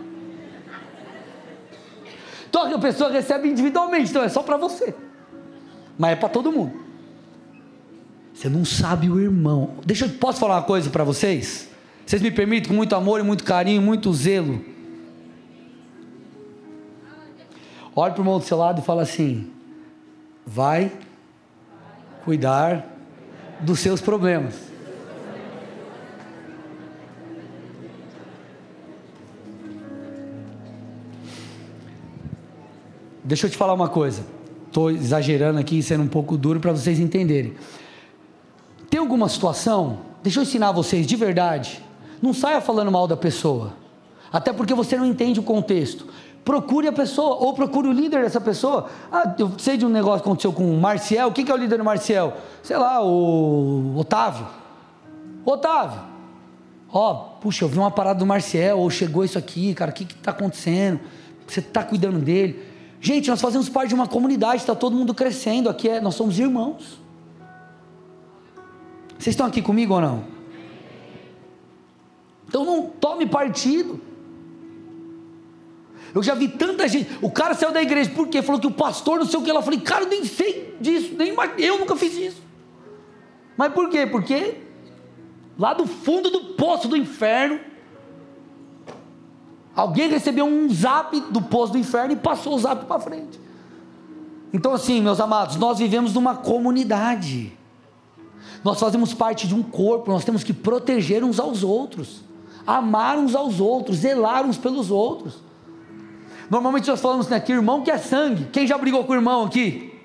Então 2.49 2.74
a 2.74 2.80
pessoa 2.80 3.09
recebe 3.09 3.49
individualmente, 3.49 4.09
então 4.09 4.24
é 4.24 4.30
só 4.30 4.43
para 4.43 4.57
você. 4.57 4.93
Mas 5.97 6.13
é 6.13 6.15
para 6.15 6.30
todo 6.30 6.51
mundo. 6.51 6.74
Você 8.34 8.49
não 8.49 8.65
sabe 8.65 9.09
o 9.09 9.19
irmão. 9.19 9.76
Deixa 9.86 10.05
eu 10.05 10.09
posso 10.09 10.39
falar 10.39 10.55
uma 10.55 10.63
coisa 10.63 10.89
para 10.89 11.03
vocês? 11.03 11.69
Vocês 12.05 12.22
me 12.22 12.32
permitem 12.32 12.69
com 12.69 12.76
muito 12.76 12.95
amor 12.95 13.19
e 13.19 13.24
muito 13.24 13.43
carinho, 13.43 13.82
muito 13.82 14.11
zelo. 14.13 14.63
Olhe 17.95 18.13
para 18.13 18.22
o 18.22 18.24
irmão 18.24 18.39
do 18.39 18.45
seu 18.45 18.57
lado 18.57 18.82
e 18.82 18.84
fala 18.84 19.01
assim: 19.03 19.51
vai 20.46 20.92
cuidar 22.24 22.86
dos 23.60 23.80
seus 23.80 24.02
problemas. 24.02 24.72
Deixa 33.24 33.46
eu 33.48 33.50
te 33.50 33.56
falar 33.56 33.74
uma 33.74 33.88
coisa. 33.88 34.26
Estou 34.68 34.92
exagerando 34.92 35.60
aqui, 35.60 35.82
sendo 35.82 36.04
um 36.04 36.08
pouco 36.08 36.38
duro 36.38 36.60
para 36.60 36.72
vocês 36.72 37.00
entenderem. 37.00 37.54
Tem 38.89 39.00
alguma 39.00 39.30
situação? 39.30 40.00
Deixa 40.22 40.39
eu 40.39 40.44
ensinar 40.44 40.72
vocês 40.72 41.08
de 41.08 41.16
verdade. 41.16 41.82
Não 42.22 42.34
saia 42.34 42.60
falando 42.60 42.92
mal 42.92 43.08
da 43.08 43.16
pessoa. 43.16 43.74
Até 44.34 44.52
porque 44.52 44.74
você 44.74 44.98
não 44.98 45.06
entende 45.06 45.39
o 45.39 45.44
contexto. 45.44 46.08
Procure 46.44 46.88
a 46.88 46.92
pessoa, 46.92 47.36
ou 47.36 47.54
procure 47.54 47.88
o 47.88 47.92
líder 47.92 48.24
dessa 48.24 48.42
pessoa. 48.42 48.89
Ah, 49.12 49.36
eu 49.38 49.52
sei 49.60 49.78
de 49.78 49.86
um 49.86 49.89
negócio 49.89 50.24
que 50.24 50.30
aconteceu 50.30 50.52
com 50.52 50.74
o 50.74 50.80
Marcial. 50.80 51.32
Quem 51.32 51.46
que 51.46 51.52
é 51.52 51.54
o 51.54 51.58
líder 51.58 51.78
do 51.78 51.84
Marcial? 51.84 52.38
Sei 52.64 52.76
lá, 52.76 53.04
o 53.04 53.96
Otávio. 53.98 54.48
Otávio. 55.46 56.02
Ó, 56.92 57.14
puxa, 57.39 57.64
eu 57.64 57.70
vi 57.70 57.78
uma 57.78 57.92
parada 57.92 58.20
do 58.20 58.26
Marcial, 58.26 58.80
ou 58.80 58.89
chegou 58.89 59.24
isso 59.24 59.38
aqui, 59.38 59.74
cara, 59.74 59.92
o 59.92 59.94
que 59.94 60.04
está 60.04 60.32
acontecendo? 60.32 61.00
Você 61.48 61.60
está 61.60 61.84
cuidando 61.84 62.20
dele. 62.20 62.66
Gente, 63.00 63.30
nós 63.30 63.39
fazemos 63.39 63.70
parte 63.70 63.89
de 63.89 63.96
uma 63.96 64.08
comunidade, 64.08 64.58
está 64.58 64.76
todo 64.76 64.96
mundo 64.96 65.14
crescendo. 65.14 65.70
Aqui 65.70 65.89
é, 65.89 66.02
nós 66.02 66.16
somos 66.16 66.38
irmãos. 66.38 67.00
Vocês 69.18 69.34
estão 69.34 69.46
aqui 69.46 69.62
comigo 69.62 69.94
ou 69.94 70.02
não? 70.02 70.24
Então 72.48 72.66
não 72.66 72.88
tome 72.88 73.26
partido. 73.26 74.02
Eu 76.14 76.22
já 76.22 76.34
vi 76.34 76.47
tanta 76.47 76.88
gente. 76.88 77.09
O 77.22 77.32
cara 77.32 77.53
saiu 77.53 77.72
da 77.72 77.82
igreja, 77.82 78.09
por 78.09 78.28
quê? 78.28 78.41
Falou 78.41 78.59
que 78.59 78.68
o 78.68 78.72
pastor 78.72 79.20
não 79.20 79.26
sei 79.26 79.39
o 79.39 79.43
que. 79.43 79.49
Ela 79.49 79.62
falei, 79.62 79.80
cara, 79.80 80.03
eu 80.03 80.09
nem 80.09 80.26
sei 80.26 80.76
disso, 80.80 81.16
nem 81.18 81.34
eu 81.57 81.80
nunca 81.80 81.95
fiz 81.95 82.16
isso. 82.16 82.41
Mas 83.55 83.74
por 83.74 83.89
quê? 83.89 84.05
Porque 84.05 84.57
lá 85.57 85.74
do 85.74 85.86
fundo 85.86 86.30
do 86.30 86.55
poço 86.55 86.88
do 86.88 86.97
inferno, 86.97 87.59
alguém 89.76 90.09
recebeu 90.09 90.45
um 90.45 90.70
zap 90.70 91.20
do 91.32 91.41
poço 91.41 91.74
do 91.74 91.78
inferno 91.78 92.14
e 92.14 92.18
passou 92.18 92.55
o 92.55 92.59
zap 92.59 92.86
para 92.86 92.99
frente. 92.99 93.39
Então, 94.53 94.74
assim, 94.74 95.01
meus 95.01 95.20
amados, 95.20 95.55
nós 95.55 95.80
vivemos 95.80 96.14
numa 96.14 96.36
comunidade. 96.36 97.57
Nós 98.64 98.80
fazemos 98.80 99.14
parte 99.14 99.47
de 99.47 99.55
um 99.55 99.64
corpo, 99.64 100.12
nós 100.12 100.26
temos 100.26 100.43
que 100.43 100.53
proteger 100.53 101.24
uns 101.24 101.39
aos 101.39 101.64
outros, 101.64 102.22
amar 102.68 103.18
uns 103.18 103.34
aos 103.34 103.59
outros, 103.59 103.97
zelar 103.97 104.45
uns 104.45 104.57
pelos 104.57 104.91
outros. 104.91 105.36
Normalmente 106.52 106.89
nós 106.89 106.99
falamos 106.99 107.30
né, 107.30 107.39
que 107.39 107.54
irmão 107.54 107.82
que 107.82 107.89
é 107.89 107.97
sangue. 107.97 108.49
Quem 108.52 108.68
já 108.68 108.78
brigou 108.78 109.06
com 109.06 109.14
o 109.14 109.16
irmão 109.16 109.45
aqui? 109.45 109.97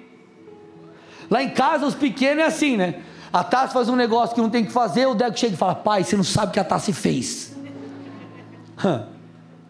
Lá 1.29 1.43
em 1.43 1.51
casa, 1.51 1.85
os 1.85 1.97
pequenos 1.97 2.45
é 2.45 2.47
assim, 2.47 2.77
né? 2.77 3.03
A 3.33 3.43
Tassi 3.43 3.73
faz 3.73 3.89
um 3.89 3.97
negócio 3.97 4.33
que 4.33 4.41
não 4.41 4.49
tem 4.49 4.65
que 4.65 4.71
fazer, 4.71 5.07
o 5.07 5.15
Deco 5.17 5.37
chega 5.37 5.55
e 5.55 5.57
fala: 5.57 5.75
Pai, 5.75 6.05
você 6.05 6.17
não 6.17 6.23
sabe 6.23 6.51
o 6.51 6.53
que 6.53 6.61
a 6.61 6.65
Tassi 6.65 6.93
fez. 6.93 7.53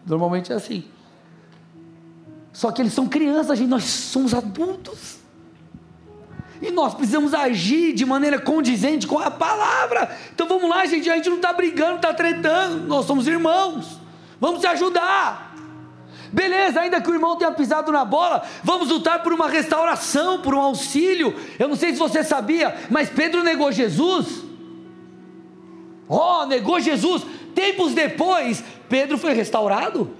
Normalmente 0.05 0.53
é 0.53 0.55
assim. 0.55 0.83
Só 2.53 2.71
que 2.71 2.79
eles 2.79 2.93
são 2.93 3.07
crianças, 3.07 3.57
gente, 3.57 3.69
nós 3.69 3.83
somos 3.83 4.35
adultos. 4.35 5.17
E 6.61 6.69
nós 6.69 6.93
precisamos 6.93 7.33
agir 7.33 7.93
de 7.93 8.05
maneira 8.05 8.39
condizente 8.39 9.07
com 9.07 9.17
a 9.17 9.31
palavra. 9.31 10.15
Então 10.31 10.47
vamos 10.47 10.69
lá, 10.69 10.85
gente. 10.85 11.09
A 11.09 11.15
gente 11.15 11.29
não 11.29 11.37
está 11.37 11.53
brigando, 11.53 11.95
está 11.95 12.13
tretando. 12.13 12.85
Nós 12.85 13.05
somos 13.07 13.27
irmãos. 13.27 13.99
Vamos 14.39 14.61
se 14.61 14.67
ajudar. 14.67 15.46
Beleza, 16.31 16.81
ainda 16.81 17.01
que 17.01 17.09
o 17.09 17.13
irmão 17.13 17.35
tenha 17.37 17.51
pisado 17.51 17.91
na 17.91 18.03
bola, 18.03 18.43
vamos 18.63 18.89
lutar 18.89 19.23
por 19.23 19.33
uma 19.33 19.47
restauração, 19.47 20.41
por 20.41 20.53
um 20.53 20.61
auxílio. 20.61 21.35
Eu 21.57 21.67
não 21.67 21.75
sei 21.75 21.93
se 21.93 21.99
você 21.99 22.23
sabia, 22.23 22.75
mas 22.89 23.09
Pedro 23.09 23.43
negou 23.43 23.71
Jesus. 23.71 24.43
Oh, 26.07 26.45
negou 26.45 26.79
Jesus. 26.79 27.23
Tempos 27.53 27.93
depois, 27.93 28.63
Pedro 28.87 29.17
foi 29.17 29.33
restaurado. 29.33 30.11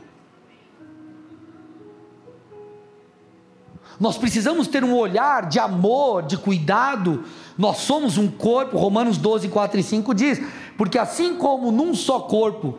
Nós 3.99 4.17
precisamos 4.17 4.67
ter 4.67 4.83
um 4.83 4.95
olhar 4.95 5.47
de 5.47 5.59
amor, 5.59 6.23
de 6.23 6.37
cuidado. 6.37 7.23
Nós 7.57 7.77
somos 7.77 8.17
um 8.17 8.29
corpo, 8.29 8.77
Romanos 8.77 9.17
12, 9.17 9.49
4 9.49 9.79
e 9.79 9.83
5 9.83 10.13
diz: 10.13 10.41
porque 10.77 10.99
assim 10.99 11.35
como 11.35 11.71
num 11.71 11.95
só 11.95 12.19
corpo 12.19 12.77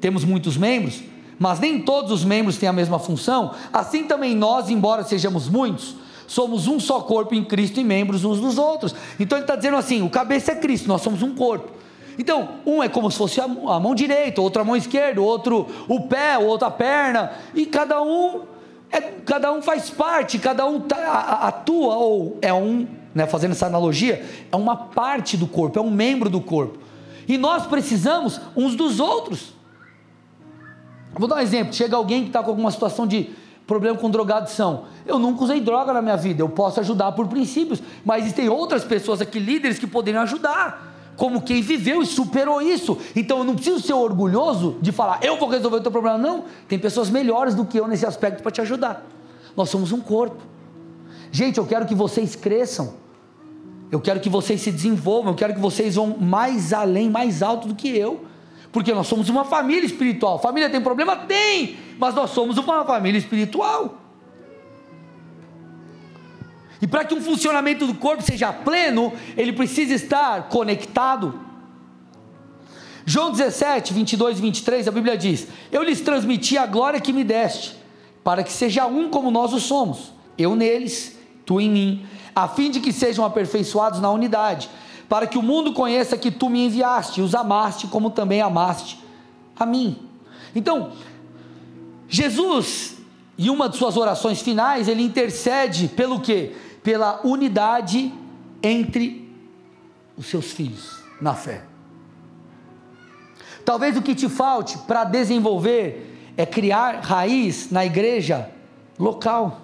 temos 0.00 0.24
muitos 0.24 0.56
membros, 0.56 1.02
mas 1.42 1.58
nem 1.58 1.80
todos 1.80 2.12
os 2.12 2.24
membros 2.24 2.56
têm 2.56 2.68
a 2.68 2.72
mesma 2.72 3.00
função, 3.00 3.50
assim 3.72 4.04
também 4.04 4.32
nós, 4.32 4.70
embora 4.70 5.02
sejamos 5.02 5.48
muitos, 5.48 5.96
somos 6.24 6.68
um 6.68 6.78
só 6.78 7.00
corpo 7.00 7.34
em 7.34 7.44
Cristo 7.44 7.80
e 7.80 7.84
membros 7.84 8.24
uns 8.24 8.38
dos 8.38 8.58
outros. 8.58 8.94
Então 9.18 9.36
ele 9.36 9.42
está 9.42 9.56
dizendo 9.56 9.76
assim: 9.76 10.02
o 10.02 10.08
cabeça 10.08 10.52
é 10.52 10.54
Cristo, 10.54 10.86
nós 10.86 11.02
somos 11.02 11.20
um 11.20 11.34
corpo. 11.34 11.68
Então, 12.16 12.48
um 12.64 12.80
é 12.80 12.88
como 12.88 13.10
se 13.10 13.18
fosse 13.18 13.40
a 13.40 13.48
mão 13.48 13.92
direita, 13.92 14.40
outro 14.40 14.62
a 14.62 14.64
mão 14.64 14.76
esquerda, 14.76 15.20
outro 15.20 15.66
o 15.88 16.02
pé, 16.02 16.38
outro 16.38 16.68
a 16.68 16.70
perna, 16.70 17.32
e 17.52 17.66
cada 17.66 18.00
um 18.00 18.42
é, 18.88 19.00
cada 19.00 19.52
um 19.52 19.60
faz 19.60 19.90
parte, 19.90 20.38
cada 20.38 20.64
um 20.64 20.78
tá, 20.78 21.40
atua 21.42 21.96
ou 21.96 22.38
é 22.40 22.54
um, 22.54 22.86
né, 23.12 23.26
fazendo 23.26 23.50
essa 23.50 23.66
analogia, 23.66 24.24
é 24.52 24.54
uma 24.54 24.76
parte 24.76 25.36
do 25.36 25.48
corpo, 25.48 25.76
é 25.76 25.82
um 25.82 25.90
membro 25.90 26.30
do 26.30 26.40
corpo. 26.40 26.78
E 27.26 27.36
nós 27.36 27.66
precisamos 27.66 28.40
uns 28.54 28.76
dos 28.76 29.00
outros. 29.00 29.60
Vou 31.14 31.28
dar 31.28 31.36
um 31.36 31.40
exemplo: 31.40 31.72
chega 31.72 31.96
alguém 31.96 32.22
que 32.22 32.28
está 32.28 32.42
com 32.42 32.50
alguma 32.50 32.70
situação 32.70 33.06
de 33.06 33.30
problema 33.66 33.96
com 33.96 34.10
drogadição. 34.10 34.84
Eu 35.06 35.18
nunca 35.18 35.44
usei 35.44 35.60
droga 35.60 35.92
na 35.92 36.02
minha 36.02 36.16
vida, 36.16 36.42
eu 36.42 36.48
posso 36.48 36.80
ajudar 36.80 37.12
por 37.12 37.26
princípios, 37.28 37.82
mas 38.04 38.22
existem 38.22 38.48
outras 38.48 38.84
pessoas 38.84 39.20
aqui, 39.20 39.38
líderes, 39.38 39.78
que 39.78 39.86
poderiam 39.86 40.22
ajudar. 40.22 40.90
Como 41.16 41.42
quem 41.42 41.60
viveu 41.60 42.02
e 42.02 42.06
superou 42.06 42.62
isso. 42.62 42.96
Então 43.14 43.38
eu 43.38 43.44
não 43.44 43.54
preciso 43.54 43.80
ser 43.80 43.92
orgulhoso 43.92 44.78
de 44.80 44.90
falar, 44.90 45.20
eu 45.22 45.38
vou 45.38 45.48
resolver 45.48 45.76
o 45.76 45.80
teu 45.80 45.92
problema. 45.92 46.16
Não, 46.16 46.44
tem 46.66 46.78
pessoas 46.78 47.10
melhores 47.10 47.54
do 47.54 47.64
que 47.64 47.78
eu 47.78 47.86
nesse 47.86 48.06
aspecto 48.06 48.42
para 48.42 48.50
te 48.50 48.60
ajudar. 48.60 49.06
Nós 49.56 49.68
somos 49.68 49.92
um 49.92 50.00
corpo. 50.00 50.42
Gente, 51.30 51.58
eu 51.58 51.66
quero 51.66 51.86
que 51.86 51.94
vocês 51.94 52.34
cresçam. 52.34 52.94
Eu 53.90 54.00
quero 54.00 54.20
que 54.20 54.28
vocês 54.28 54.60
se 54.60 54.72
desenvolvam. 54.72 55.32
Eu 55.32 55.36
quero 55.36 55.54
que 55.54 55.60
vocês 55.60 55.96
vão 55.96 56.16
mais 56.18 56.72
além, 56.72 57.10
mais 57.10 57.42
alto 57.42 57.68
do 57.68 57.74
que 57.74 57.88
eu. 57.88 58.24
Porque 58.72 58.92
nós 58.94 59.06
somos 59.06 59.28
uma 59.28 59.44
família 59.44 59.84
espiritual. 59.84 60.38
Família 60.38 60.70
tem 60.70 60.80
problema? 60.80 61.14
Tem! 61.14 61.76
Mas 61.98 62.14
nós 62.14 62.30
somos 62.30 62.56
uma 62.56 62.84
família 62.84 63.18
espiritual. 63.18 63.98
E 66.80 66.86
para 66.86 67.04
que 67.04 67.14
um 67.14 67.20
funcionamento 67.20 67.86
do 67.86 67.94
corpo 67.94 68.22
seja 68.22 68.52
pleno, 68.52 69.12
ele 69.36 69.52
precisa 69.52 69.94
estar 69.94 70.48
conectado. 70.48 71.38
João 73.04 73.30
17, 73.30 73.92
22 73.92 74.38
e 74.38 74.42
23, 74.42 74.88
a 74.88 74.90
Bíblia 74.90 75.16
diz: 75.16 75.46
Eu 75.70 75.82
lhes 75.82 76.00
transmiti 76.00 76.56
a 76.56 76.66
glória 76.66 77.00
que 77.00 77.12
me 77.12 77.22
deste, 77.22 77.76
para 78.24 78.42
que 78.42 78.50
seja 78.50 78.86
um 78.86 79.08
como 79.10 79.30
nós 79.30 79.52
o 79.52 79.60
somos, 79.60 80.12
eu 80.38 80.56
neles, 80.56 81.16
tu 81.44 81.60
em 81.60 81.70
mim, 81.70 82.06
a 82.34 82.48
fim 82.48 82.70
de 82.70 82.80
que 82.80 82.92
sejam 82.92 83.24
aperfeiçoados 83.24 84.00
na 84.00 84.10
unidade, 84.10 84.68
para 85.12 85.26
que 85.26 85.36
o 85.36 85.42
mundo 85.42 85.74
conheça 85.74 86.16
que 86.16 86.30
tu 86.30 86.48
me 86.48 86.64
enviaste, 86.64 87.20
os 87.20 87.34
amaste 87.34 87.86
como 87.86 88.08
também 88.08 88.40
amaste 88.40 88.98
a 89.54 89.66
mim. 89.66 90.08
Então, 90.54 90.92
Jesus, 92.08 92.96
em 93.38 93.50
uma 93.50 93.68
de 93.68 93.76
suas 93.76 93.98
orações 93.98 94.40
finais, 94.40 94.88
ele 94.88 95.02
intercede 95.02 95.86
pelo 95.88 96.18
quê? 96.18 96.56
Pela 96.82 97.20
unidade 97.26 98.10
entre 98.62 99.30
os 100.16 100.24
seus 100.28 100.50
filhos 100.50 101.02
na 101.20 101.34
fé. 101.34 101.62
Talvez 103.66 103.98
o 103.98 104.00
que 104.00 104.14
te 104.14 104.30
falte 104.30 104.78
para 104.78 105.04
desenvolver 105.04 106.32
é 106.38 106.46
criar 106.46 107.00
raiz 107.02 107.70
na 107.70 107.84
igreja 107.84 108.48
local. 108.98 109.60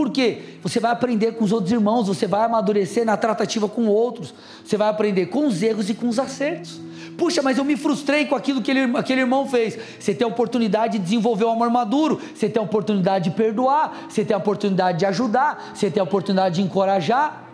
Por 0.00 0.08
quê? 0.08 0.38
Você 0.62 0.80
vai 0.80 0.92
aprender 0.92 1.32
com 1.32 1.44
os 1.44 1.52
outros 1.52 1.70
irmãos, 1.70 2.08
você 2.08 2.26
vai 2.26 2.42
amadurecer 2.46 3.04
na 3.04 3.18
tratativa 3.18 3.68
com 3.68 3.86
outros, 3.86 4.32
você 4.64 4.74
vai 4.74 4.88
aprender 4.88 5.26
com 5.26 5.46
os 5.46 5.62
erros 5.62 5.90
e 5.90 5.94
com 5.94 6.08
os 6.08 6.18
acertos. 6.18 6.80
Puxa, 7.18 7.42
mas 7.42 7.58
eu 7.58 7.64
me 7.66 7.76
frustrei 7.76 8.24
com 8.24 8.34
aquilo 8.34 8.62
que 8.62 8.70
ele, 8.70 8.96
aquele 8.96 9.20
irmão 9.20 9.46
fez. 9.46 9.78
Você 9.98 10.14
tem 10.14 10.24
a 10.24 10.28
oportunidade 10.28 10.96
de 10.96 11.04
desenvolver 11.04 11.44
o 11.44 11.50
amor 11.50 11.68
maduro, 11.68 12.18
você 12.34 12.48
tem 12.48 12.58
a 12.58 12.64
oportunidade 12.64 13.28
de 13.28 13.36
perdoar, 13.36 14.06
você 14.08 14.24
tem 14.24 14.34
a 14.34 14.38
oportunidade 14.38 15.00
de 15.00 15.04
ajudar, 15.04 15.72
você 15.74 15.90
tem 15.90 16.00
a 16.00 16.04
oportunidade 16.04 16.54
de 16.54 16.62
encorajar. 16.62 17.49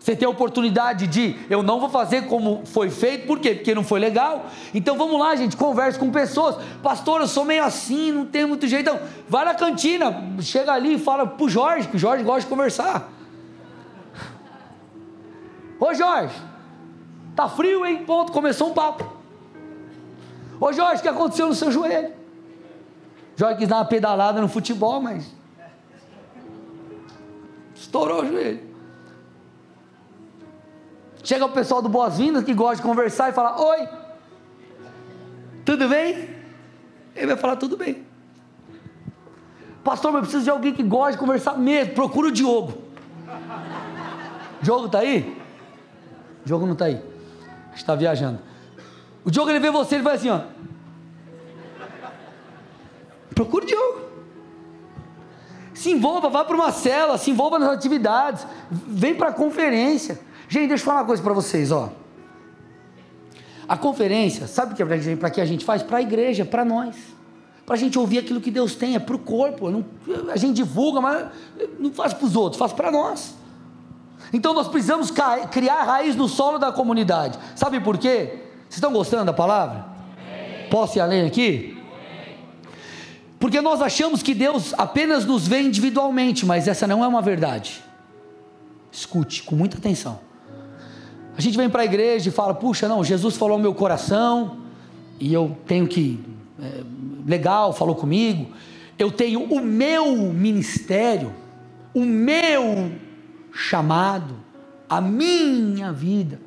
Você 0.00 0.14
tem 0.14 0.26
a 0.26 0.30
oportunidade 0.30 1.06
de, 1.06 1.36
eu 1.50 1.62
não 1.62 1.80
vou 1.80 1.88
fazer 1.88 2.26
como 2.26 2.62
foi 2.64 2.88
feito, 2.88 3.26
por 3.26 3.40
quê? 3.40 3.54
Porque 3.54 3.74
não 3.74 3.82
foi 3.82 4.00
legal. 4.00 4.46
Então 4.72 4.96
vamos 4.96 5.18
lá, 5.18 5.34
gente, 5.36 5.56
converse 5.56 5.98
com 5.98 6.10
pessoas. 6.10 6.56
Pastor, 6.82 7.20
eu 7.20 7.26
sou 7.26 7.44
meio 7.44 7.64
assim, 7.64 8.12
não 8.12 8.24
tem 8.24 8.46
muito 8.46 8.66
jeito. 8.66 8.88
Então, 8.88 9.00
vai 9.28 9.44
na 9.44 9.54
cantina, 9.54 10.14
chega 10.40 10.72
ali 10.72 10.94
e 10.94 10.98
fala 10.98 11.26
pro 11.26 11.48
Jorge, 11.48 11.88
que 11.88 11.96
o 11.96 11.98
Jorge 11.98 12.24
gosta 12.24 12.42
de 12.42 12.46
conversar. 12.46 13.12
Ô 15.80 15.92
Jorge, 15.94 16.34
tá 17.36 17.48
frio, 17.48 17.84
hein? 17.84 18.04
Ponto, 18.04 18.32
começou 18.32 18.70
um 18.70 18.74
papo. 18.74 19.18
Ô 20.60 20.72
Jorge, 20.72 21.00
o 21.00 21.02
que 21.02 21.08
aconteceu 21.08 21.48
no 21.48 21.54
seu 21.54 21.70
joelho? 21.70 22.12
Jorge 23.36 23.58
quis 23.58 23.68
dar 23.68 23.76
uma 23.76 23.84
pedalada 23.84 24.40
no 24.40 24.48
futebol, 24.48 25.00
mas 25.00 25.32
estourou 27.74 28.22
o 28.22 28.26
joelho. 28.26 28.67
Chega 31.28 31.44
o 31.44 31.50
pessoal 31.50 31.82
do 31.82 31.90
Boas-Vindas 31.90 32.42
que 32.42 32.54
gosta 32.54 32.76
de 32.76 32.82
conversar 32.82 33.28
e 33.28 33.32
fala: 33.34 33.60
Oi, 33.60 33.86
tudo 35.62 35.86
bem? 35.86 36.26
Ele 37.14 37.26
vai 37.26 37.36
falar: 37.36 37.56
Tudo 37.56 37.76
bem. 37.76 38.06
Pastor, 39.84 40.10
mas 40.10 40.20
eu 40.20 40.22
preciso 40.22 40.44
de 40.44 40.50
alguém 40.50 40.72
que 40.72 40.82
gosta 40.82 41.12
de 41.12 41.18
conversar 41.18 41.58
mesmo. 41.58 41.92
Procura 41.92 42.28
o 42.28 42.32
Diogo. 42.32 42.82
Diogo 44.62 44.86
está 44.86 45.00
aí? 45.00 45.38
Diogo 46.46 46.64
não 46.64 46.72
está 46.72 46.86
aí. 46.86 46.98
Está 47.74 47.94
viajando. 47.94 48.38
O 49.22 49.30
Diogo 49.30 49.50
ele 49.50 49.60
vê 49.60 49.70
você, 49.70 49.96
ele 49.96 50.04
vai 50.04 50.14
assim, 50.14 50.30
ó. 50.30 50.40
Procura 53.34 53.66
o 53.66 53.68
Diogo. 53.68 54.00
Se 55.74 55.90
envolva, 55.90 56.30
vá 56.30 56.42
para 56.42 56.56
uma 56.56 56.72
cela, 56.72 57.18
se 57.18 57.30
envolva 57.30 57.58
nas 57.58 57.68
atividades, 57.68 58.46
vem 58.70 59.14
para 59.14 59.28
a 59.28 59.32
conferência. 59.34 60.26
Gente, 60.48 60.68
deixa 60.68 60.82
eu 60.82 60.86
falar 60.86 61.00
uma 61.00 61.06
coisa 61.06 61.22
para 61.22 61.34
vocês, 61.34 61.70
ó. 61.70 61.92
A 63.68 63.76
conferência, 63.76 64.46
sabe 64.46 64.74
que 64.74 64.82
é 64.82 65.16
para 65.16 65.30
que 65.30 65.40
a 65.40 65.44
gente 65.44 65.64
faz? 65.64 65.82
Para 65.82 65.98
a 65.98 66.02
igreja, 66.02 66.44
para 66.44 66.64
nós. 66.64 66.96
Para 67.66 67.74
a 67.74 67.78
gente 67.78 67.98
ouvir 67.98 68.18
aquilo 68.18 68.40
que 68.40 68.50
Deus 68.50 68.74
tem, 68.74 68.94
é 68.94 68.98
para 68.98 69.14
o 69.14 69.18
corpo. 69.18 69.70
Não, 69.70 69.84
a 70.30 70.36
gente 70.36 70.56
divulga, 70.56 71.02
mas 71.02 71.26
não 71.78 71.92
faz 71.92 72.14
para 72.14 72.24
os 72.24 72.34
outros, 72.34 72.58
faz 72.58 72.72
para 72.72 72.90
nós. 72.90 73.34
Então 74.32 74.54
nós 74.54 74.68
precisamos 74.68 75.12
criar 75.50 75.82
raiz 75.82 76.16
no 76.16 76.28
solo 76.28 76.56
da 76.56 76.72
comunidade. 76.72 77.38
Sabe 77.54 77.78
por 77.78 77.98
quê? 77.98 78.40
Vocês 78.62 78.76
estão 78.76 78.90
gostando 78.90 79.26
da 79.26 79.34
palavra? 79.34 79.84
Posso 80.70 80.96
ir 80.96 81.02
além 81.02 81.26
aqui? 81.26 81.76
Porque 83.38 83.60
nós 83.60 83.82
achamos 83.82 84.22
que 84.22 84.34
Deus 84.34 84.72
apenas 84.78 85.26
nos 85.26 85.46
vê 85.46 85.60
individualmente, 85.60 86.46
mas 86.46 86.66
essa 86.66 86.86
não 86.86 87.04
é 87.04 87.06
uma 87.06 87.20
verdade. 87.20 87.84
Escute 88.90 89.42
com 89.42 89.54
muita 89.54 89.76
atenção. 89.76 90.26
A 91.38 91.40
gente 91.40 91.56
vem 91.56 91.70
para 91.70 91.82
a 91.82 91.84
igreja 91.84 92.28
e 92.28 92.32
fala: 92.32 92.52
puxa, 92.52 92.88
não, 92.88 93.04
Jesus 93.04 93.36
falou 93.36 93.54
ao 93.54 93.60
meu 93.60 93.72
coração 93.72 94.56
e 95.20 95.32
eu 95.32 95.56
tenho 95.68 95.86
que. 95.86 96.18
É, 96.60 96.82
legal, 97.24 97.72
falou 97.72 97.94
comigo. 97.94 98.50
Eu 98.98 99.12
tenho 99.12 99.44
o 99.44 99.60
meu 99.60 100.16
ministério, 100.32 101.32
o 101.94 102.04
meu 102.04 102.90
chamado, 103.52 104.34
a 104.88 105.00
minha 105.00 105.92
vida. 105.92 106.40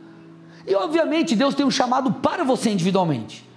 E 0.68 0.76
obviamente 0.76 1.38
Deus 1.38 1.56
tem 1.56 1.66
um 1.66 1.72
chamado 1.72 2.12
para 2.12 2.44
você 2.44 2.70
individualmente. 2.70 3.50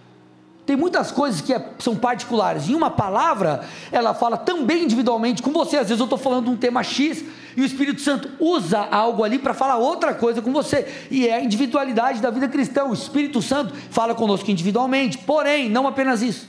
Tem 0.67 0.77
muitas 0.77 1.13
coisas 1.13 1.43
que 1.43 1.53
é, 1.53 1.63
são 1.79 1.95
particulares. 1.95 2.69
Em 2.69 2.75
uma 2.75 2.91
palavra, 2.91 3.65
ela 3.93 4.15
fala 4.15 4.37
também 4.37 4.85
individualmente 4.85 5.43
com 5.43 5.53
você. 5.53 5.77
Às 5.77 5.89
vezes 5.89 6.01
eu 6.01 6.05
estou 6.05 6.19
falando 6.19 6.45
de 6.45 6.51
um 6.51 6.57
tema 6.57 6.83
X 6.83 7.23
e 7.55 7.61
o 7.61 7.65
Espírito 7.65 8.01
Santo 8.01 8.31
usa 8.41 8.81
algo 8.81 9.23
ali 9.23 9.39
para 9.39 9.53
falar 9.53 9.77
outra 9.77 10.15
coisa 10.15 10.41
com 10.41 10.53
você. 10.53 10.87
E 11.11 11.29
é 11.29 11.35
a 11.35 11.41
individualidade 11.41 12.21
da 12.21 12.31
vida 12.31 12.49
cristã. 12.49 12.85
O 12.85 12.95
Espírito 12.95 13.43
Santo 13.43 13.75
fala 13.91 14.15
conosco 14.15 14.51
individualmente. 14.51 15.19
Porém, 15.19 15.69
não 15.69 15.87
apenas 15.87 16.23
isso. 16.23 16.49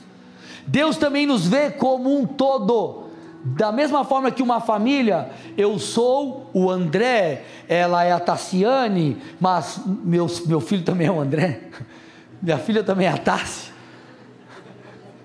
Deus 0.66 0.96
também 0.96 1.26
nos 1.26 1.46
vê 1.46 1.70
como 1.70 2.18
um 2.18 2.26
todo. 2.26 3.04
Da 3.44 3.70
mesma 3.70 4.02
forma 4.02 4.30
que 4.30 4.42
uma 4.42 4.60
família, 4.60 5.30
eu 5.58 5.78
sou 5.78 6.50
o 6.52 6.68
André, 6.70 7.44
ela 7.68 8.02
é 8.02 8.10
a 8.10 8.18
Tassiane, 8.18 9.18
mas 9.38 9.80
meu, 9.86 10.26
meu 10.46 10.60
filho 10.60 10.82
também 10.82 11.06
é 11.06 11.12
o 11.12 11.20
André, 11.20 11.60
minha 12.42 12.58
filha 12.58 12.82
também 12.82 13.06
é 13.06 13.10
a 13.10 13.16
Tassi. 13.16 13.75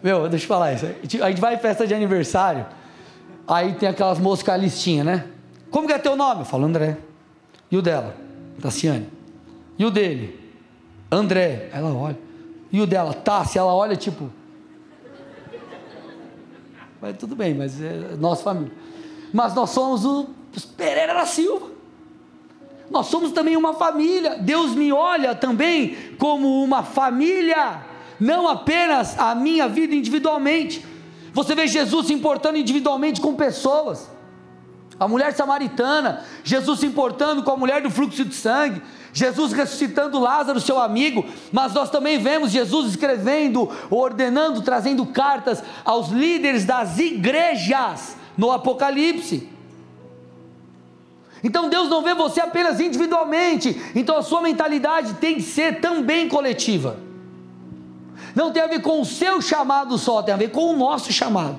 Meu, 0.04 0.28
deixa 0.28 0.46
eu 0.46 0.48
falar 0.48 0.74
isso. 0.74 0.86
A 0.86 1.30
gente 1.30 1.42
vai 1.42 1.56
em 1.56 1.60
festa 1.60 1.86
de 1.86 1.94
aniversário, 1.94 2.66
aí 3.48 3.74
tem 3.74 3.88
aquelas 3.88 4.20
moscas 4.20 4.60
listinha, 4.60 5.04
né? 5.04 5.28
Como 5.70 5.88
que 5.88 5.94
é 5.94 6.00
teu 6.00 6.16
nome? 6.16 6.42
Eu 6.42 6.46
falo 6.46 6.66
André. 6.66 6.98
E 7.70 7.78
o 7.78 7.82
dela? 7.82 8.16
Tassiane. 8.62 9.08
E 9.78 9.86
o 9.86 9.92
dele? 9.92 10.40
André. 11.10 11.70
Ela 11.72 11.94
olha. 11.94 12.20
E 12.72 12.82
o 12.82 12.88
dela? 12.88 13.14
Tassi. 13.14 13.58
Ela 13.58 13.74
olha 13.74 13.96
tipo. 13.96 14.30
Mas 17.02 17.18
tudo 17.18 17.36
bem, 17.36 17.54
mas 17.54 17.82
é 17.82 18.16
nossa 18.20 18.44
família. 18.44 18.72
Mas 19.34 19.56
nós 19.56 19.70
somos 19.70 20.06
os 20.06 20.66
Pereira 20.66 21.14
da 21.14 21.26
Silva. 21.26 21.68
Nós 22.90 23.08
somos 23.08 23.32
também 23.32 23.56
uma 23.56 23.74
família. 23.74 24.38
Deus 24.38 24.76
me 24.76 24.92
olha 24.92 25.34
também 25.34 25.96
como 26.18 26.62
uma 26.62 26.84
família 26.84 27.91
não 28.22 28.48
apenas 28.48 29.18
a 29.18 29.34
minha 29.34 29.68
vida 29.68 29.96
individualmente. 29.96 30.86
Você 31.34 31.56
vê 31.56 31.66
Jesus 31.66 32.06
se 32.06 32.14
importando 32.14 32.56
individualmente 32.56 33.20
com 33.20 33.34
pessoas. 33.34 34.08
A 35.00 35.08
mulher 35.08 35.34
samaritana, 35.34 36.24
Jesus 36.44 36.82
se 36.82 36.86
importando 36.86 37.42
com 37.42 37.50
a 37.50 37.58
mulher 37.58 37.82
do 37.82 37.90
fluxo 37.90 38.24
de 38.24 38.36
sangue, 38.36 38.80
Jesus 39.12 39.52
ressuscitando 39.52 40.20
Lázaro, 40.20 40.62
seu 40.62 40.80
amigo, 40.80 41.26
mas 41.52 41.74
nós 41.74 41.90
também 41.90 42.20
vemos 42.20 42.52
Jesus 42.52 42.92
escrevendo, 42.92 43.68
ordenando, 43.90 44.62
trazendo 44.62 45.04
cartas 45.08 45.64
aos 45.84 46.10
líderes 46.10 46.64
das 46.64 47.00
igrejas 47.00 48.16
no 48.38 48.52
Apocalipse. 48.52 49.50
Então 51.44 51.70
Deus 51.70 51.90
não 51.90 52.04
vê 52.04 52.14
você 52.14 52.40
apenas 52.40 52.80
individualmente. 52.80 53.82
Então 53.96 54.16
a 54.16 54.22
sua 54.22 54.44
mentalidade 54.44 55.16
tem 55.16 55.38
que 55.38 55.42
ser 55.42 55.82
também 55.82 56.30
coletiva. 56.30 57.10
Não 58.36 58.52
tem 58.52 58.64
a 58.64 58.68
ver 58.68 58.82
com 58.82 59.02
o 59.02 59.06
seu 59.06 59.42
chamado 59.42 59.98
só, 59.98 60.22
tem 60.22 60.34
a 60.34 60.38
ver 60.38 60.52
com 60.52 60.74
o 60.74 60.78
nosso 60.78 61.12
chamado. 61.12 61.58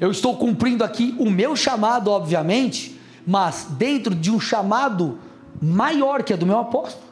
Eu 0.00 0.10
estou 0.10 0.36
cumprindo 0.36 0.82
aqui 0.82 1.14
o 1.18 1.30
meu 1.30 1.54
chamado, 1.54 2.10
obviamente, 2.10 3.00
mas 3.26 3.68
dentro 3.70 4.14
de 4.14 4.30
um 4.30 4.40
chamado 4.40 5.18
maior 5.60 6.22
que 6.22 6.32
é 6.32 6.36
do 6.36 6.44
meu 6.44 6.58
apóstolo. 6.58 7.04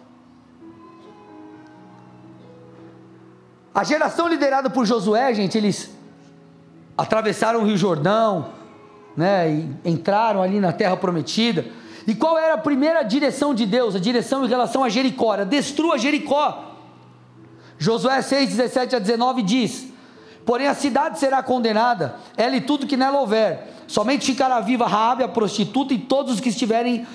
A 3.73 3.85
geração 3.85 4.27
liderada 4.27 4.69
por 4.69 4.85
Josué, 4.85 5.33
gente, 5.33 5.57
eles 5.57 5.91
atravessaram 6.99 7.61
o 7.61 7.65
Rio 7.65 7.77
Jordão, 7.77 8.49
né, 9.17 9.51
e 9.51 9.71
entraram 9.85 10.43
ali 10.43 10.59
na 10.59 10.73
terra 10.73 10.97
prometida. 10.97 11.65
E 12.07 12.15
qual 12.15 12.37
era 12.37 12.55
a 12.55 12.59
primeira 12.59 13.03
direção 13.05 13.55
de 13.55 13.65
Deus? 13.65 13.95
A 13.95 14.01
direção 14.01 14.45
em 14.45 14.49
relação 14.49 14.83
a 14.83 14.89
Jericó, 14.89 15.35
era 15.35 15.45
destrua 15.45 15.97
Jericó. 15.97 16.70
Josué 17.81 18.21
6, 18.21 18.51
17 18.51 18.97
a 18.97 18.99
19 18.99 19.43
diz: 19.43 19.87
Porém 20.45 20.67
a 20.67 20.75
cidade 20.75 21.19
será 21.19 21.43
condenada, 21.43 22.17
ela 22.37 22.55
e 22.55 22.61
tudo 22.61 22.87
que 22.87 22.95
nela 22.95 23.19
houver. 23.19 23.73
Somente 23.87 24.27
ficará 24.27 24.61
viva 24.61 24.87
Raabe, 24.87 25.25
a 25.25 25.29
prostituta, 25.29 25.95
e 25.95 25.99
todos 25.99 26.35
os 26.35 26.41
que 26.41 26.51
estiverem 26.51 27.07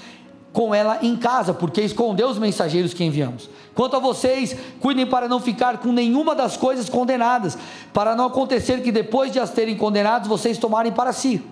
com 0.51 0.73
ela 0.73 0.97
em 1.03 1.15
casa, 1.15 1.53
porque 1.53 1.81
escondeu 1.81 2.27
os 2.29 2.39
mensageiros 2.39 2.95
que 2.95 3.03
enviamos. 3.03 3.47
Quanto 3.75 3.95
a 3.95 3.99
vocês, 3.99 4.55
cuidem 4.79 5.05
para 5.05 5.27
não 5.27 5.39
ficar 5.39 5.77
com 5.77 5.91
nenhuma 5.91 6.33
das 6.33 6.57
coisas 6.57 6.89
condenadas, 6.89 7.55
para 7.93 8.15
não 8.15 8.25
acontecer 8.25 8.81
que 8.81 8.91
depois 8.91 9.31
de 9.31 9.39
as 9.39 9.51
terem 9.51 9.77
condenadas, 9.77 10.27
vocês 10.27 10.57
tomarem 10.57 10.91
para 10.91 11.13
si. 11.13 11.43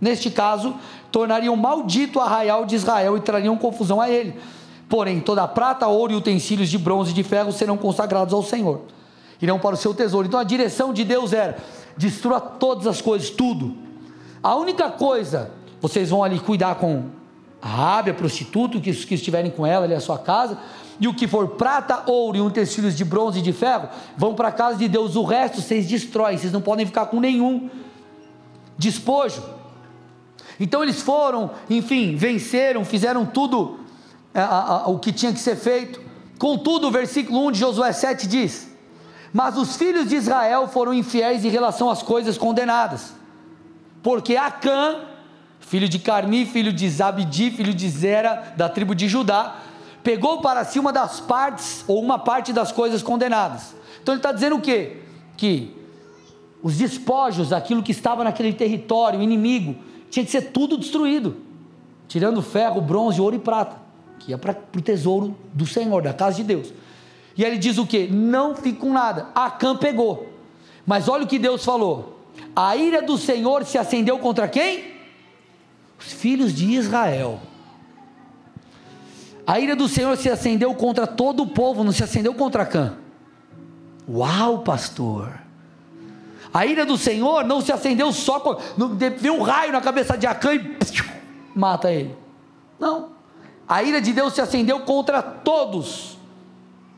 Neste 0.00 0.28
caso, 0.28 0.74
tornariam 1.12 1.54
maldito 1.54 2.18
o 2.18 2.22
arraial 2.22 2.66
de 2.66 2.74
Israel 2.74 3.16
e 3.16 3.20
trariam 3.20 3.56
confusão 3.56 4.00
a 4.00 4.10
ele. 4.10 4.36
Porém, 4.88 5.20
toda 5.20 5.42
a 5.42 5.48
prata, 5.48 5.86
ouro 5.88 6.12
e 6.12 6.16
utensílios 6.16 6.68
de 6.68 6.78
bronze 6.78 7.10
e 7.10 7.14
de 7.14 7.22
ferro 7.22 7.52
serão 7.52 7.76
consagrados 7.76 8.32
ao 8.32 8.42
Senhor, 8.42 8.82
irão 9.42 9.58
para 9.58 9.74
o 9.74 9.78
seu 9.78 9.92
tesouro. 9.92 10.28
Então 10.28 10.38
a 10.38 10.44
direção 10.44 10.92
de 10.92 11.04
Deus 11.04 11.32
era: 11.32 11.58
destrua 11.96 12.40
todas 12.40 12.86
as 12.86 13.00
coisas, 13.00 13.30
tudo. 13.30 13.74
A 14.42 14.54
única 14.54 14.90
coisa, 14.90 15.50
vocês 15.80 16.10
vão 16.10 16.22
ali 16.22 16.38
cuidar 16.38 16.76
com 16.76 17.04
a 17.60 17.68
Rábia, 17.68 18.14
prostituto, 18.14 18.80
que, 18.80 18.92
que 18.92 19.14
estiverem 19.14 19.50
com 19.50 19.66
ela 19.66 19.86
ali 19.86 19.94
a 19.94 20.00
sua 20.00 20.18
casa, 20.18 20.56
e 21.00 21.08
o 21.08 21.14
que 21.14 21.26
for 21.26 21.48
prata, 21.48 22.04
ouro 22.06 22.36
e 22.36 22.40
utensílios 22.40 22.96
de 22.96 23.04
bronze 23.04 23.40
e 23.40 23.42
de 23.42 23.52
ferro, 23.52 23.88
vão 24.16 24.34
para 24.34 24.48
a 24.48 24.52
casa 24.52 24.78
de 24.78 24.86
Deus, 24.86 25.16
o 25.16 25.24
resto 25.24 25.60
vocês 25.60 25.86
destroem, 25.86 26.38
vocês 26.38 26.52
não 26.52 26.60
podem 26.60 26.86
ficar 26.86 27.06
com 27.06 27.18
nenhum 27.18 27.68
despojo. 28.78 29.42
Então 30.60 30.82
eles 30.82 31.02
foram, 31.02 31.50
enfim, 31.68 32.14
venceram, 32.14 32.84
fizeram 32.84 33.26
tudo 33.26 33.80
a, 34.36 34.44
a, 34.44 34.82
a, 34.82 34.88
o 34.88 34.98
que 34.98 35.12
tinha 35.12 35.32
que 35.32 35.40
ser 35.40 35.56
feito. 35.56 36.00
Contudo, 36.38 36.88
o 36.88 36.90
versículo 36.90 37.46
1 37.46 37.52
de 37.52 37.58
Josué 37.60 37.92
7 37.92 38.26
diz: 38.26 38.70
Mas 39.32 39.56
os 39.56 39.76
filhos 39.76 40.08
de 40.08 40.16
Israel 40.16 40.68
foram 40.68 40.92
infiéis 40.92 41.44
em 41.44 41.48
relação 41.48 41.90
às 41.90 42.02
coisas 42.02 42.36
condenadas, 42.36 43.14
porque 44.02 44.36
Acã, 44.36 45.00
filho 45.60 45.88
de 45.88 45.98
Carmi, 45.98 46.44
filho 46.44 46.72
de 46.72 46.88
Zabdi, 46.88 47.50
filho 47.50 47.72
de 47.72 47.88
Zera, 47.88 48.52
da 48.56 48.68
tribo 48.68 48.94
de 48.94 49.08
Judá, 49.08 49.56
pegou 50.02 50.40
para 50.40 50.64
si 50.64 50.78
uma 50.78 50.92
das 50.92 51.18
partes, 51.18 51.84
ou 51.88 52.00
uma 52.00 52.18
parte 52.18 52.52
das 52.52 52.70
coisas 52.70 53.02
condenadas. 53.02 53.74
Então 54.02 54.14
ele 54.14 54.20
está 54.20 54.32
dizendo 54.32 54.56
o 54.56 54.60
quê? 54.60 54.98
Que 55.36 55.74
os 56.62 56.76
despojos, 56.76 57.52
aquilo 57.52 57.82
que 57.82 57.92
estava 57.92 58.22
naquele 58.22 58.52
território, 58.52 59.22
inimigo, 59.22 59.76
tinha 60.10 60.24
que 60.24 60.30
ser 60.30 60.52
tudo 60.52 60.76
destruído, 60.76 61.36
tirando 62.06 62.40
ferro, 62.42 62.80
bronze, 62.80 63.20
ouro 63.20 63.36
e 63.36 63.38
prata, 63.38 63.85
que 64.18 64.30
ia 64.30 64.38
para 64.38 64.56
o 64.76 64.80
tesouro 64.80 65.36
do 65.52 65.66
Senhor, 65.66 66.02
da 66.02 66.12
casa 66.12 66.36
de 66.36 66.44
Deus. 66.44 66.72
E 67.36 67.44
ele 67.44 67.58
diz 67.58 67.78
o 67.78 67.86
que? 67.86 68.06
Não 68.06 68.54
fica 68.54 68.80
com 68.80 68.92
nada. 68.92 69.28
Acã 69.34 69.76
pegou. 69.76 70.32
Mas 70.86 71.08
olha 71.08 71.24
o 71.24 71.26
que 71.26 71.38
Deus 71.38 71.64
falou: 71.64 72.20
a 72.54 72.76
ira 72.76 73.02
do 73.02 73.18
Senhor 73.18 73.64
se 73.64 73.76
acendeu 73.76 74.18
contra 74.18 74.48
quem? 74.48 74.96
Os 75.98 76.12
filhos 76.12 76.54
de 76.54 76.66
Israel. 76.72 77.40
A 79.46 79.60
ira 79.60 79.76
do 79.76 79.88
Senhor 79.88 80.16
se 80.16 80.28
acendeu 80.28 80.74
contra 80.74 81.06
todo 81.06 81.42
o 81.42 81.46
povo, 81.46 81.84
não 81.84 81.92
se 81.92 82.02
acendeu 82.02 82.34
contra 82.34 82.66
Cã. 82.66 82.96
Uau, 84.08 84.60
pastor! 84.60 85.40
A 86.52 86.64
ira 86.64 86.86
do 86.86 86.96
Senhor 86.96 87.44
não 87.44 87.60
se 87.60 87.70
acendeu 87.70 88.12
só 88.12 88.40
com. 88.40 88.56
Veio 89.18 89.34
um 89.34 89.42
raio 89.42 89.72
na 89.72 89.80
cabeça 89.80 90.16
de 90.16 90.26
Acã 90.26 90.54
e 90.54 90.58
psiu, 90.58 91.04
mata 91.54 91.92
ele. 91.92 92.16
Não. 92.78 93.15
A 93.68 93.82
ira 93.82 94.00
de 94.00 94.12
Deus 94.12 94.34
se 94.34 94.40
acendeu 94.40 94.80
contra 94.80 95.22
todos. 95.22 96.16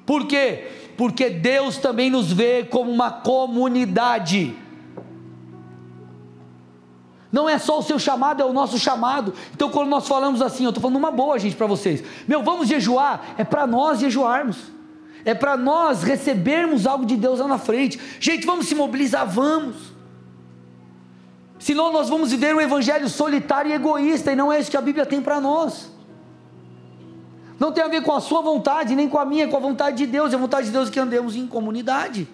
Por 0.04 0.26
quê? 0.26 0.68
Porque 0.96 1.30
Deus 1.30 1.78
também 1.78 2.10
nos 2.10 2.32
vê 2.32 2.64
como 2.64 2.90
uma 2.90 3.10
comunidade. 3.10 4.54
Não 7.30 7.48
é 7.48 7.58
só 7.58 7.78
o 7.78 7.82
seu 7.82 7.98
chamado, 7.98 8.42
é 8.42 8.44
o 8.44 8.52
nosso 8.52 8.78
chamado. 8.78 9.34
Então, 9.54 9.70
quando 9.70 9.88
nós 9.88 10.08
falamos 10.08 10.40
assim, 10.40 10.64
eu 10.64 10.70
estou 10.70 10.80
falando 10.80 10.96
uma 10.96 11.10
boa, 11.10 11.38
gente, 11.38 11.56
para 11.56 11.66
vocês. 11.66 12.02
Meu, 12.26 12.42
vamos 12.42 12.68
jejuar? 12.68 13.34
É 13.36 13.44
para 13.44 13.66
nós 13.66 14.00
jejuarmos. 14.00 14.56
É 15.24 15.34
para 15.34 15.56
nós 15.56 16.02
recebermos 16.02 16.86
algo 16.86 17.04
de 17.04 17.16
Deus 17.16 17.38
lá 17.38 17.46
na 17.46 17.58
frente. 17.58 18.00
Gente, 18.18 18.46
vamos 18.46 18.66
se 18.66 18.74
mobilizar, 18.74 19.26
vamos. 19.26 19.76
Senão 21.58 21.92
nós 21.92 22.08
vamos 22.08 22.30
viver 22.30 22.54
um 22.54 22.60
evangelho 22.60 23.08
solitário 23.08 23.70
e 23.70 23.74
egoísta, 23.74 24.32
e 24.32 24.36
não 24.36 24.50
é 24.50 24.60
isso 24.60 24.70
que 24.70 24.76
a 24.76 24.80
Bíblia 24.80 25.04
tem 25.04 25.20
para 25.20 25.40
nós. 25.40 25.97
Não 27.58 27.72
tem 27.72 27.82
a 27.82 27.88
ver 27.88 28.02
com 28.02 28.12
a 28.12 28.20
sua 28.20 28.40
vontade, 28.40 28.94
nem 28.94 29.08
com 29.08 29.18
a 29.18 29.24
minha, 29.24 29.48
com 29.48 29.56
a 29.56 29.60
vontade 29.60 29.96
de 29.96 30.06
Deus. 30.06 30.32
É 30.32 30.36
a 30.36 30.38
vontade 30.38 30.66
de 30.66 30.72
Deus 30.72 30.88
que 30.88 31.00
andemos 31.00 31.34
em 31.34 31.46
comunidade. 31.46 32.28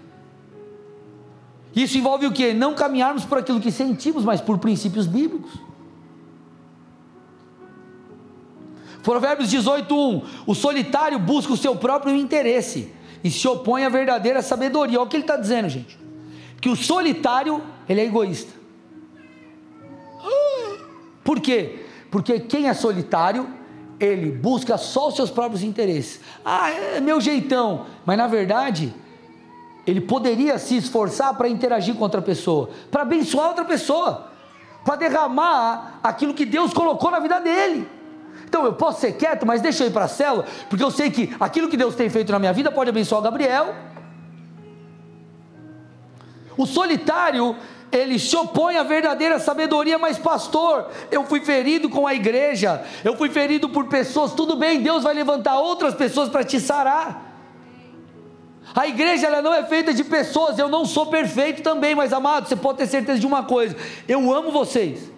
Isso 1.75 1.97
envolve 1.97 2.27
o 2.27 2.33
que? 2.33 2.53
Não 2.53 2.75
caminharmos 2.75 3.25
por 3.25 3.39
aquilo 3.39 3.61
que 3.61 3.73
sentimos, 3.73 4.25
mas 4.25 4.41
por 4.41 4.59
princípios 4.59 5.07
bíblicos. 5.07 5.51
Provérbios 9.03 9.51
18:1 9.51 10.23
O 10.47 10.55
solitário 10.55 11.19
busca 11.19 11.53
o 11.53 11.57
seu 11.57 11.75
próprio 11.77 12.15
interesse 12.15 12.93
e 13.23 13.31
se 13.31 13.47
opõe 13.49 13.85
à 13.85 13.89
verdadeira 13.89 14.43
sabedoria. 14.43 14.99
Olha 14.99 15.07
o 15.07 15.09
que 15.09 15.17
ele 15.17 15.25
está 15.25 15.37
dizendo, 15.37 15.69
gente. 15.69 15.99
Que 16.61 16.69
o 16.69 16.77
solitário, 16.77 17.63
ele 17.89 18.01
é 18.01 18.05
egoísta. 18.05 18.53
Por 21.25 21.41
quê? 21.41 21.87
Porque 22.11 22.39
quem 22.39 22.69
é 22.69 22.75
solitário, 22.75 23.49
ele 23.99 24.31
busca 24.31 24.77
só 24.77 25.09
os 25.09 25.17
seus 25.17 25.31
próprios 25.31 25.63
interesses. 25.63 26.21
Ah, 26.45 26.71
é 26.71 27.01
meu 27.01 27.21
jeitão. 27.21 27.87
Mas 28.05 28.19
na 28.19 28.27
verdade, 28.27 28.95
ele 29.87 30.01
poderia 30.01 30.59
se 30.59 30.77
esforçar 30.77 31.35
para 31.37 31.49
interagir 31.49 31.95
com 31.95 32.03
outra 32.03 32.23
pessoa, 32.23 32.71
para 32.91 33.03
abençoar 33.03 33.49
outra 33.49 33.65
pessoa, 33.65 34.29
para 34.85 34.97
derramar 34.97 36.01
aquilo 36.03 36.35
que 36.35 36.45
Deus 36.45 36.73
colocou 36.73 37.11
na 37.11 37.21
vida 37.21 37.39
dele. 37.41 37.89
Então 38.45 38.65
eu 38.65 38.73
posso 38.75 39.01
ser 39.01 39.13
quieto, 39.13 39.47
mas 39.47 39.61
deixa 39.61 39.85
eu 39.85 39.89
ir 39.89 39.93
para 39.93 40.05
a 40.05 40.09
célula, 40.09 40.47
porque 40.69 40.83
eu 40.83 40.91
sei 40.91 41.11
que 41.11 41.35
aquilo 41.39 41.69
que 41.69 41.77
Deus 41.77 41.95
tem 41.95 42.09
feito 42.09 42.33
na 42.33 42.39
minha 42.39 42.53
vida 42.53 42.71
pode 42.71 42.91
abençoar 42.91 43.21
o 43.21 43.25
Gabriel. 43.25 43.75
O 46.57 46.67
solitário, 46.67 47.57
ele 47.97 48.19
se 48.19 48.37
opõe 48.37 48.77
à 48.77 48.83
verdadeira 48.83 49.39
sabedoria, 49.39 49.99
mas 49.99 50.19
pastor, 50.19 50.89
eu 51.11 51.25
fui 51.25 51.41
ferido 51.41 51.89
com 51.89 52.07
a 52.07 52.15
igreja, 52.15 52.83
eu 53.05 53.17
fui 53.17 53.31
ferido 53.31 53.69
por 53.69 53.87
pessoas, 53.87 54.33
tudo 54.33 54.57
bem, 54.57 54.83
Deus 54.83 55.05
vai 55.05 55.15
levantar 55.15 55.59
outras 55.59 55.95
pessoas 55.95 56.29
para 56.29 56.45
te 56.45 56.59
sarar. 56.61 57.33
A 58.75 58.89
igreja 58.89 59.29
ela 59.29 59.41
não 59.41 59.55
é 59.55 59.63
feita 59.63 59.95
de 59.95 60.03
pessoas, 60.03 60.59
eu 60.59 60.69
não 60.69 60.85
sou 60.85 61.07
perfeito 61.07 61.63
também, 61.63 61.95
mas 61.95 62.13
amado, 62.13 62.49
você 62.49 62.57
pode 62.57 62.79
ter 62.79 62.87
certeza 62.87 63.21
de 63.21 63.27
uma 63.27 63.45
coisa: 63.45 63.77
eu 64.09 64.33
amo 64.33 64.51
vocês. 64.51 65.13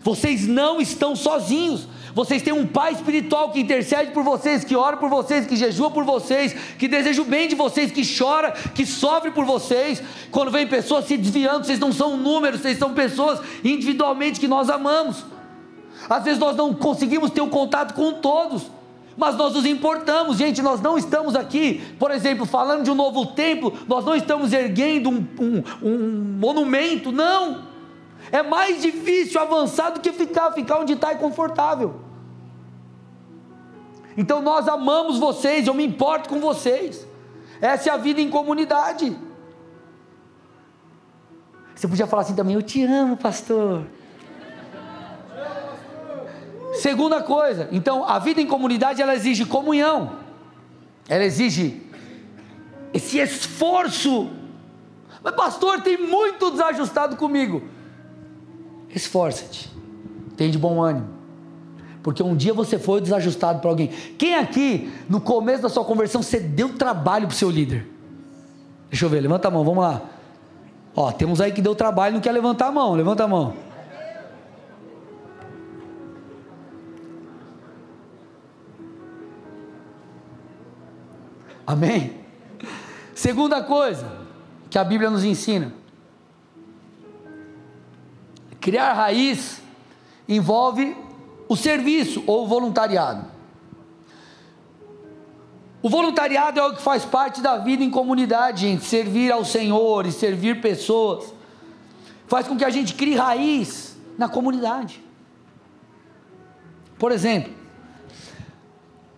Vocês 0.00 0.46
não 0.46 0.80
estão 0.80 1.16
sozinhos. 1.16 1.88
Vocês 2.16 2.40
têm 2.40 2.54
um 2.54 2.66
pai 2.66 2.94
espiritual 2.94 3.50
que 3.50 3.60
intercede 3.60 4.10
por 4.10 4.24
vocês, 4.24 4.64
que 4.64 4.74
ora 4.74 4.96
por 4.96 5.10
vocês, 5.10 5.46
que 5.46 5.54
jejua 5.54 5.90
por 5.90 6.02
vocês, 6.02 6.54
que 6.78 6.88
deseja 6.88 7.20
o 7.20 7.26
bem 7.26 7.46
de 7.46 7.54
vocês, 7.54 7.92
que 7.92 8.00
chora, 8.18 8.52
que 8.52 8.86
sofre 8.86 9.30
por 9.32 9.44
vocês. 9.44 10.02
Quando 10.30 10.50
vem 10.50 10.66
pessoas 10.66 11.04
se 11.04 11.14
desviando, 11.18 11.66
vocês 11.66 11.78
não 11.78 11.92
são 11.92 12.16
números, 12.16 12.62
vocês 12.62 12.78
são 12.78 12.94
pessoas 12.94 13.38
individualmente 13.62 14.40
que 14.40 14.48
nós 14.48 14.70
amamos. 14.70 15.26
Às 16.08 16.24
vezes 16.24 16.38
nós 16.38 16.56
não 16.56 16.72
conseguimos 16.72 17.30
ter 17.32 17.42
um 17.42 17.50
contato 17.50 17.92
com 17.92 18.14
todos 18.14 18.62
mas 19.18 19.34
nós 19.34 19.54
nos 19.54 19.64
importamos, 19.64 20.38
gente. 20.38 20.60
Nós 20.60 20.80
não 20.80 20.96
estamos 20.98 21.34
aqui, 21.34 21.82
por 21.98 22.10
exemplo, 22.10 22.44
falando 22.44 22.84
de 22.84 22.90
um 22.90 22.94
novo 22.94 23.26
templo, 23.26 23.72
nós 23.86 24.04
não 24.04 24.14
estamos 24.14 24.52
erguendo 24.54 25.10
um, 25.10 25.26
um, 25.38 25.62
um 25.82 26.38
monumento, 26.38 27.12
não. 27.12 27.62
É 28.30 28.42
mais 28.42 28.80
difícil 28.80 29.40
avançar 29.40 29.90
do 29.90 30.00
que 30.00 30.12
ficar, 30.12 30.52
ficar 30.52 30.80
onde 30.80 30.94
está 30.94 31.12
é 31.12 31.14
confortável. 31.14 32.05
Então 34.16 34.40
nós 34.40 34.66
amamos 34.66 35.18
vocês, 35.18 35.66
eu 35.66 35.74
me 35.74 35.84
importo 35.84 36.28
com 36.28 36.40
vocês. 36.40 37.06
Essa 37.60 37.90
é 37.90 37.92
a 37.92 37.96
vida 37.96 38.20
em 38.20 38.30
comunidade. 38.30 39.16
Você 41.74 41.86
podia 41.86 42.06
falar 42.06 42.22
assim 42.22 42.34
também, 42.34 42.54
eu 42.54 42.62
te 42.62 42.82
amo, 42.82 43.16
pastor. 43.16 43.86
Segunda 46.74 47.22
coisa, 47.22 47.68
então 47.72 48.04
a 48.04 48.18
vida 48.18 48.40
em 48.40 48.46
comunidade 48.46 49.00
ela 49.00 49.14
exige 49.14 49.46
comunhão, 49.46 50.18
ela 51.08 51.24
exige 51.24 51.82
esse 52.92 53.18
esforço. 53.18 54.30
Mas, 55.22 55.34
pastor, 55.34 55.80
tem 55.80 55.96
muito 55.96 56.50
desajustado 56.50 57.16
comigo. 57.16 57.62
Esforça-te, 58.90 59.70
tem 60.36 60.50
de 60.50 60.58
bom 60.58 60.82
ânimo, 60.82 61.08
porque 62.06 62.22
um 62.22 62.36
dia 62.36 62.54
você 62.54 62.78
foi 62.78 63.00
desajustado 63.00 63.58
para 63.58 63.68
alguém. 63.68 63.88
Quem 64.16 64.36
aqui, 64.36 64.92
no 65.08 65.20
começo 65.20 65.62
da 65.62 65.68
sua 65.68 65.84
conversão, 65.84 66.22
você 66.22 66.38
deu 66.38 66.68
trabalho 66.74 67.26
para 67.26 67.34
o 67.34 67.36
seu 67.36 67.50
líder? 67.50 67.84
Deixa 68.88 69.04
eu 69.04 69.10
ver, 69.10 69.20
levanta 69.20 69.48
a 69.48 69.50
mão, 69.50 69.64
vamos 69.64 69.82
lá. 69.82 70.02
Ó, 70.94 71.10
temos 71.10 71.40
aí 71.40 71.50
que 71.50 71.60
deu 71.60 71.74
trabalho, 71.74 72.14
não 72.14 72.20
quer 72.20 72.30
levantar 72.30 72.68
a 72.68 72.70
mão, 72.70 72.94
levanta 72.94 73.24
a 73.24 73.26
mão. 73.26 73.56
Amém? 81.66 82.20
Segunda 83.16 83.64
coisa 83.64 84.06
que 84.70 84.78
a 84.78 84.84
Bíblia 84.84 85.10
nos 85.10 85.24
ensina: 85.24 85.74
criar 88.60 88.92
raiz 88.92 89.60
envolve 90.28 91.04
o 91.48 91.56
serviço 91.56 92.22
ou 92.26 92.44
o 92.44 92.46
voluntariado. 92.46 93.24
O 95.82 95.88
voluntariado 95.88 96.58
é 96.58 96.66
o 96.66 96.74
que 96.74 96.82
faz 96.82 97.04
parte 97.04 97.40
da 97.40 97.58
vida 97.58 97.84
em 97.84 97.90
comunidade, 97.90 98.62
gente. 98.62 98.84
Servir 98.84 99.30
ao 99.30 99.44
Senhor 99.44 100.06
e 100.06 100.12
servir 100.12 100.60
pessoas 100.60 101.32
faz 102.26 102.48
com 102.48 102.56
que 102.56 102.64
a 102.64 102.70
gente 102.70 102.94
crie 102.94 103.14
raiz 103.14 103.96
na 104.18 104.28
comunidade. 104.28 105.00
Por 106.98 107.12
exemplo, 107.12 107.52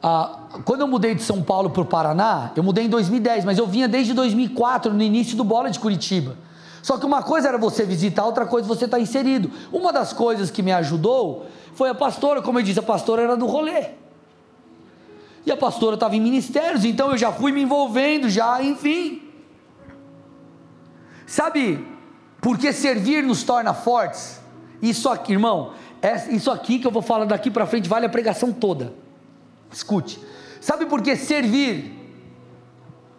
ah, 0.03 0.49
quando 0.65 0.83
eu 0.83 0.89
mudei 0.89 1.15
de 1.15 1.23
São 1.23 1.43
Paulo 1.43 1.71
para 1.71 1.83
o 1.83 1.87
Paraná, 1.87 2.53
eu 2.55 2.63
mudei 2.63 2.85
em 2.85 2.89
2010, 2.89 3.45
mas 3.45 3.57
eu 3.57 3.67
vinha 3.67 3.89
desde 3.89 4.13
2004, 4.13 4.93
no 4.93 5.03
início 5.03 5.37
do 5.37 5.45
Bola 5.45 5.71
de 5.71 5.79
Curitiba. 5.79 6.37
Só 6.83 6.99
que 6.99 7.07
uma 7.07 7.23
coisa 7.23 7.49
era 7.49 7.59
você 7.59 7.85
visitar, 7.85 8.25
outra 8.25 8.47
coisa 8.47 8.67
você 8.67 8.85
estar 8.85 8.97
tá 8.97 9.03
inserido. 9.03 9.51
Uma 9.73 9.93
das 9.93 10.13
coisas 10.13 10.51
que 10.51 10.63
me 10.63 10.73
ajudou 10.73 11.47
foi 11.79 11.89
a 11.89 11.95
pastora, 11.95 12.43
como 12.43 12.59
eu 12.59 12.63
disse, 12.65 12.81
a 12.81 12.83
pastora 12.83 13.23
era 13.23 13.37
do 13.37 13.47
rolê. 13.47 13.91
E 15.47 15.53
a 15.53 15.57
pastora 15.57 15.95
estava 15.95 16.17
em 16.17 16.21
ministérios, 16.21 16.85
então 16.85 17.13
eu 17.13 17.17
já 17.17 17.31
fui 17.31 17.53
me 17.53 17.63
envolvendo, 17.63 18.29
já, 18.29 18.61
enfim. 18.61 19.23
Sabe 21.25 21.87
por 22.41 22.59
que 22.59 22.73
servir 22.73 23.23
nos 23.23 23.45
torna 23.45 23.73
fortes? 23.73 24.41
Isso 24.83 25.09
aqui, 25.09 25.35
irmão, 25.35 25.73
é 26.03 26.35
isso 26.35 26.51
aqui 26.51 26.81
que 26.81 26.87
eu 26.87 26.91
vou 26.91 27.01
falar 27.01 27.27
daqui 27.27 27.49
para 27.49 27.65
frente 27.65 27.89
vale 27.89 28.07
a 28.07 28.09
pregação 28.09 28.53
toda. 28.53 28.93
Escute. 29.71 30.19
Sabe 30.61 30.85
por 30.85 31.01
que 31.01 31.15
servir, 31.15 31.97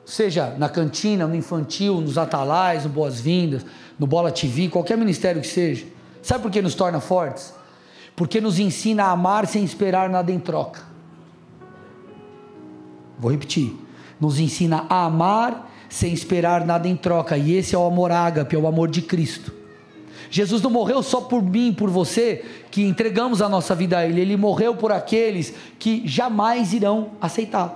seja 0.03 0.53
na 0.57 0.67
cantina, 0.67 1.25
no 1.25 1.33
infantil, 1.33 2.01
nos 2.01 2.17
atalais, 2.17 2.83
no 2.83 2.89
Boas-Vindas, 2.89 3.65
no 3.97 4.05
Bola 4.05 4.33
TV, 4.33 4.67
qualquer 4.67 4.97
ministério 4.97 5.41
que 5.41 5.47
seja, 5.47 5.87
sabe 6.21 6.41
por 6.41 6.51
que 6.51 6.61
nos 6.61 6.75
torna 6.75 6.99
fortes? 6.99 7.57
Porque 8.19 8.41
nos 8.41 8.59
ensina 8.59 9.05
a 9.05 9.11
amar 9.11 9.47
sem 9.47 9.63
esperar 9.63 10.09
nada 10.09 10.29
em 10.29 10.39
troca. 10.41 10.81
Vou 13.17 13.31
repetir. 13.31 13.73
Nos 14.19 14.41
ensina 14.41 14.85
a 14.89 15.05
amar 15.05 15.71
sem 15.87 16.11
esperar 16.11 16.65
nada 16.65 16.85
em 16.85 16.97
troca. 16.97 17.37
E 17.37 17.53
esse 17.53 17.73
é 17.75 17.77
o 17.77 17.85
amor 17.85 18.11
ágape, 18.11 18.57
é 18.57 18.59
o 18.59 18.67
amor 18.67 18.89
de 18.89 19.01
Cristo. 19.01 19.53
Jesus 20.29 20.61
não 20.61 20.69
morreu 20.69 21.01
só 21.01 21.21
por 21.21 21.41
mim, 21.41 21.73
por 21.73 21.89
você, 21.89 22.43
que 22.69 22.83
entregamos 22.83 23.41
a 23.41 23.47
nossa 23.47 23.73
vida 23.73 23.99
a 23.99 24.05
Ele. 24.05 24.19
Ele 24.19 24.35
morreu 24.35 24.75
por 24.75 24.91
aqueles 24.91 25.53
que 25.79 26.05
jamais 26.05 26.73
irão 26.73 27.11
aceitá-lo, 27.21 27.75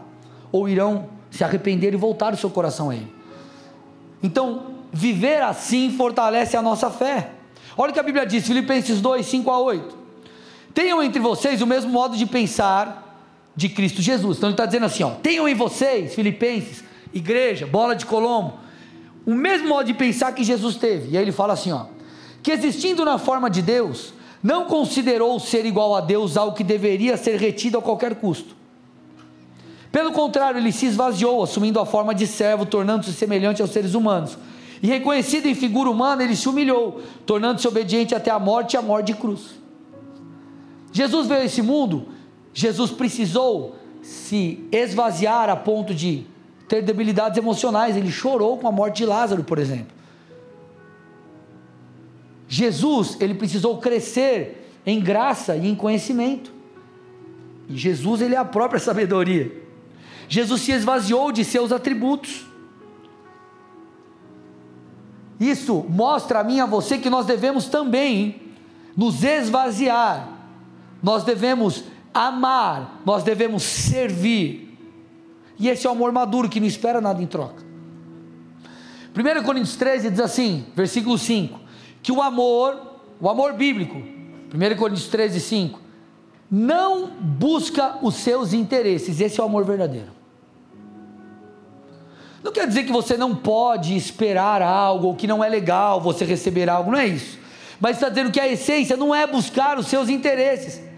ou 0.52 0.68
irão 0.68 1.08
se 1.32 1.42
arrepender 1.46 1.94
e 1.94 1.98
voltar 1.98 2.34
o 2.34 2.38
seu 2.38 2.50
coração 2.50 2.90
a 2.90 2.96
Ele. 2.98 3.08
Então, 4.22 4.74
viver 4.92 5.42
assim 5.42 5.90
fortalece 5.92 6.58
a 6.58 6.62
nossa 6.62 6.90
fé. 6.90 7.32
Olha 7.78 7.92
o 7.92 7.94
que 7.94 8.00
a 8.02 8.04
Bíblia 8.04 8.26
diz, 8.26 8.46
Filipenses 8.46 9.00
2, 9.00 9.26
5 9.26 9.50
a 9.50 9.60
8. 9.62 10.03
Tenham 10.74 11.04
entre 11.04 11.20
vocês 11.20 11.62
o 11.62 11.68
mesmo 11.68 11.92
modo 11.92 12.18
de 12.18 12.26
pensar 12.26 13.04
de 13.56 13.70
Cristo 13.70 14.02
Jesus. 14.02 14.38
Então 14.38 14.50
ele 14.50 14.54
está 14.54 14.66
dizendo 14.66 14.86
assim: 14.86 15.04
ó, 15.04 15.12
tenham 15.12 15.48
em 15.48 15.54
vocês, 15.54 16.16
Filipenses, 16.16 16.84
igreja, 17.14 17.68
bola 17.68 17.96
de 17.96 18.06
Colombo, 18.06 18.54
o 19.26 19.34
mesmo 19.34 19.70
modo 19.70 19.86
de 19.86 19.94
pensar 19.94 20.32
que 20.34 20.44
Jesus 20.44 20.76
teve. 20.76 21.12
E 21.12 21.18
aí 21.18 21.24
ele 21.24 21.32
fala 21.32 21.54
assim: 21.54 21.72
ó, 21.72 21.86
que 22.42 22.52
existindo 22.52 23.06
na 23.06 23.18
forma 23.18 23.50
de 23.50 23.62
Deus, 23.62 24.14
não 24.42 24.66
considerou 24.66 25.40
ser 25.40 25.66
igual 25.66 25.96
a 25.96 26.02
Deus 26.02 26.36
algo 26.36 26.56
que 26.56 26.64
deveria 26.64 27.16
ser 27.18 27.40
retido 27.40 27.78
a 27.78 27.82
qualquer 27.82 28.16
custo. 28.16 28.56
Pelo 29.92 30.12
contrário, 30.12 30.60
ele 30.60 30.72
se 30.72 30.88
esvaziou, 30.88 31.44
assumindo 31.44 31.80
a 31.80 31.86
forma 31.86 32.16
de 32.16 32.26
servo, 32.26 32.66
tornando-se 32.66 33.14
semelhante 33.14 33.62
aos 33.62 33.70
seres 33.70 33.94
humanos. 33.94 34.36
E 34.82 34.88
reconhecido 34.88 35.46
em 35.46 35.54
figura 35.54 35.90
humana, 35.90 36.24
ele 36.24 36.36
se 36.36 36.50
humilhou, 36.50 37.00
tornando-se 37.28 37.68
obediente 37.68 38.16
até 38.16 38.32
a 38.32 38.40
morte 38.40 38.74
e 38.74 38.78
a 38.78 38.82
morte 38.82 39.08
de 39.08 39.14
cruz. 39.14 39.63
Jesus 40.94 41.28
veio 41.28 41.42
a 41.42 41.46
esse 41.46 41.62
mundo, 41.62 42.08
Jesus 42.54 42.92
precisou 42.92 43.76
se 44.04 44.64
esvaziar 44.72 45.50
a 45.50 45.56
ponto 45.56 45.94
de 45.94 46.24
ter 46.68 46.84
debilidades 46.84 47.38
emocionais. 47.38 47.98
Ele 47.98 48.12
chorou 48.12 48.58
com 48.60 48.68
a 48.68 48.72
morte 48.72 48.98
de 48.98 49.06
Lázaro, 49.06 49.44
por 49.44 49.58
exemplo. 49.58 49.92
Jesus, 52.48 53.18
ele 53.20 53.34
precisou 53.34 53.80
crescer 53.80 54.70
em 54.86 55.02
graça 55.02 55.56
e 55.56 55.68
em 55.68 55.74
conhecimento. 55.74 56.54
E 57.68 57.76
Jesus, 57.76 58.22
ele 58.22 58.36
é 58.36 58.38
a 58.38 58.46
própria 58.46 58.80
sabedoria. 58.80 59.52
Jesus 60.30 60.62
se 60.62 60.72
esvaziou 60.72 61.32
de 61.32 61.44
seus 61.44 61.72
atributos. 61.72 62.46
Isso 65.40 65.84
mostra 65.90 66.42
a 66.42 66.44
mim 66.44 66.58
e 66.58 66.62
a 66.62 66.68
você 66.68 67.00
que 67.00 67.10
nós 67.10 67.26
devemos 67.26 67.66
também 67.66 68.42
nos 68.96 69.24
esvaziar. 69.24 70.33
Nós 71.04 71.26
devemos 71.26 71.84
amar, 72.14 73.02
nós 73.06 73.24
devemos 73.24 73.62
servir. 73.62 74.80
E 75.60 75.68
esse 75.68 75.86
é 75.86 75.90
o 75.90 75.94
amor 75.94 76.14
maduro 76.14 76.48
que 76.48 76.62
não 76.62 76.68
espera 76.68 77.02
nada 77.02 77.22
em 77.22 77.28
troca. 77.28 77.62
1 79.16 79.44
Coríntios 79.44 79.76
13 79.76 80.10
diz 80.10 80.20
assim, 80.22 80.66
versículo 80.74 81.18
5: 81.18 81.60
que 82.02 82.12
o 82.12 82.22
amor, 82.22 83.00
o 83.20 83.30
amor 83.30 83.54
bíblico, 83.54 83.98
1 83.98 84.78
Coríntios 84.78 85.08
13, 85.08 85.40
5, 85.42 85.80
não 86.50 87.08
busca 87.08 87.98
os 88.02 88.16
seus 88.16 88.54
interesses, 88.54 89.20
esse 89.20 89.40
é 89.40 89.44
o 89.44 89.46
amor 89.46 89.66
verdadeiro. 89.66 90.12
Não 92.42 92.52
quer 92.52 92.68
dizer 92.68 92.84
que 92.84 92.92
você 92.92 93.16
não 93.16 93.36
pode 93.36 93.96
esperar 93.96 94.62
algo, 94.62 95.08
ou 95.08 95.16
que 95.16 95.28
não 95.28 95.44
é 95.44 95.50
legal 95.50 96.02
você 96.02 96.26
receber 96.26 96.70
algo, 96.70 96.92
não 96.92 97.00
é 97.00 97.08
isso. 97.08 97.40
Mas 97.80 97.98
está 97.98 98.10
dizendo 98.10 98.32
que 98.32 98.40
a 98.40 98.48
essência 98.48 98.96
não 98.98 99.14
é 99.14 99.26
buscar 99.28 99.78
os 99.78 99.88
seus 99.88 100.10
interesses. 100.10 100.93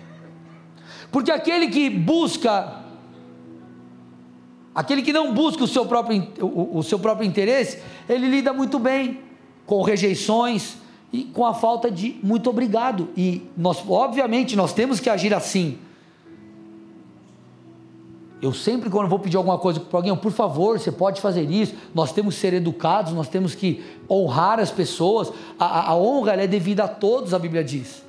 Porque 1.16 1.32
aquele 1.32 1.70
que 1.70 1.89
busca, 1.89 2.82
aquele 4.76 5.01
que 5.01 5.13
não 5.13 5.34
busca 5.34 5.63
o 5.63 5.68
seu 5.68 5.86
próprio, 5.86 6.28
o, 6.41 6.80
o 6.80 6.84
seu 6.84 6.99
próprio 6.99 7.26
interesse, 7.26 7.80
ele 8.09 8.28
lida 8.28 8.51
muito 8.51 8.78
bem 8.78 9.22
com 9.66 9.82
rejeições, 9.82 10.76
e 11.13 11.24
com 11.24 11.45
a 11.45 11.53
falta 11.53 11.89
de 11.89 12.18
muito 12.22 12.49
obrigado. 12.49 13.07
E 13.16 13.47
nós, 13.55 13.82
obviamente, 13.88 14.57
nós 14.57 14.74
temos 14.74 14.99
que 14.99 15.09
agir 15.09 15.34
assim. 15.34 15.78
Eu 18.41 18.53
sempre, 18.53 18.89
quando 18.89 19.07
vou 19.07 19.18
pedir 19.18 19.38
alguma 19.38 19.57
coisa 19.57 19.80
para 19.80 19.97
alguém, 19.97 20.13
por 20.18 20.34
favor, 20.34 20.78
você 20.78 20.91
pode 20.91 21.22
fazer 21.22 21.49
isso. 21.49 21.76
Nós 21.93 22.11
temos 22.11 22.36
que 22.36 22.41
ser 22.41 22.53
educados, 22.53 23.13
nós 23.13 23.30
temos 23.30 23.55
que 23.55 23.82
honrar 24.11 24.59
as 24.59 24.70
pessoas. 24.70 25.32
A, 25.57 25.91
a, 25.91 25.95
honra 25.95 26.34
é 26.34 26.45
devida 26.45 26.84
a 26.84 26.89
todos, 26.89 27.34
a 27.34 27.39
Bíblia 27.39 27.63
diz. 27.63 28.05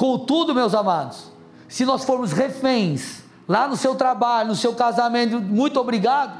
Contudo, 0.00 0.54
meus 0.54 0.74
amados, 0.74 1.30
se 1.68 1.84
nós 1.84 2.04
formos 2.04 2.32
reféns 2.32 3.22
lá 3.46 3.68
no 3.68 3.76
seu 3.76 3.94
trabalho, 3.94 4.48
no 4.48 4.54
seu 4.54 4.74
casamento, 4.74 5.38
muito 5.38 5.78
obrigado. 5.78 6.38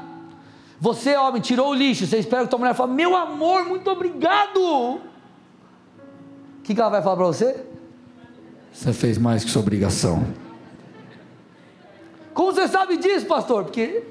Você, 0.79 1.15
homem, 1.15 1.39
tirou 1.39 1.69
o 1.69 1.73
lixo. 1.75 2.07
Você 2.07 2.17
espera 2.17 2.41
que 2.41 2.49
tua 2.49 2.57
mulher 2.57 2.73
fale: 2.73 2.91
Meu 2.91 3.15
amor, 3.15 3.63
muito 3.65 3.87
obrigado. 3.91 4.59
O 4.59 4.99
que, 6.63 6.73
que 6.73 6.81
ela 6.81 6.89
vai 6.89 7.03
falar 7.03 7.17
para 7.17 7.27
você? 7.27 7.63
Você 8.73 8.91
fez 8.93 9.19
mais 9.19 9.43
que 9.43 9.51
sua 9.51 9.61
obrigação. 9.61 10.25
Como 12.33 12.51
você 12.51 12.67
sabe 12.67 12.97
disso, 12.97 13.27
pastor? 13.27 13.65
Porque. 13.65 14.03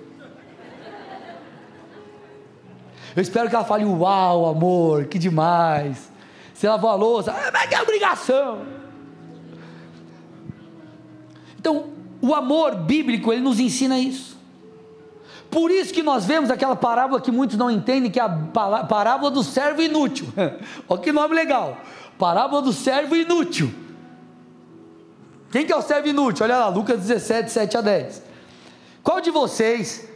Eu 3.16 3.20
espero 3.20 3.48
que 3.50 3.56
ela 3.56 3.64
fale: 3.64 3.84
Uau, 3.84 4.46
amor, 4.46 5.06
que 5.06 5.18
demais. 5.18 6.08
Se 6.54 6.68
lavou 6.68 6.88
a 6.88 6.94
louça, 6.94 7.32
ah, 7.32 7.50
mas 7.52 7.66
que 7.66 7.74
obrigação. 7.74 8.79
Então, 11.60 11.88
o 12.22 12.34
amor 12.34 12.74
bíblico, 12.74 13.30
ele 13.30 13.42
nos 13.42 13.60
ensina 13.60 13.98
isso. 13.98 14.34
Por 15.50 15.70
isso 15.70 15.92
que 15.92 16.02
nós 16.02 16.24
vemos 16.24 16.50
aquela 16.50 16.74
parábola 16.74 17.20
que 17.20 17.30
muitos 17.30 17.58
não 17.58 17.70
entendem, 17.70 18.10
que 18.10 18.18
é 18.18 18.22
a 18.22 18.28
parábola 18.88 19.30
do 19.30 19.42
servo 19.42 19.82
inútil. 19.82 20.26
Olha 20.88 21.00
que 21.02 21.12
nome 21.12 21.34
legal. 21.34 21.76
Parábola 22.18 22.62
do 22.62 22.72
servo 22.72 23.14
inútil. 23.14 23.70
Quem 25.52 25.66
que 25.66 25.72
é 25.72 25.76
o 25.76 25.82
servo 25.82 26.08
inútil? 26.08 26.44
Olha 26.44 26.56
lá, 26.56 26.68
Lucas 26.68 27.00
17, 27.00 27.50
7 27.50 27.76
a 27.76 27.80
10. 27.82 28.22
Qual 29.02 29.20
de 29.20 29.30
vocês, 29.30 30.08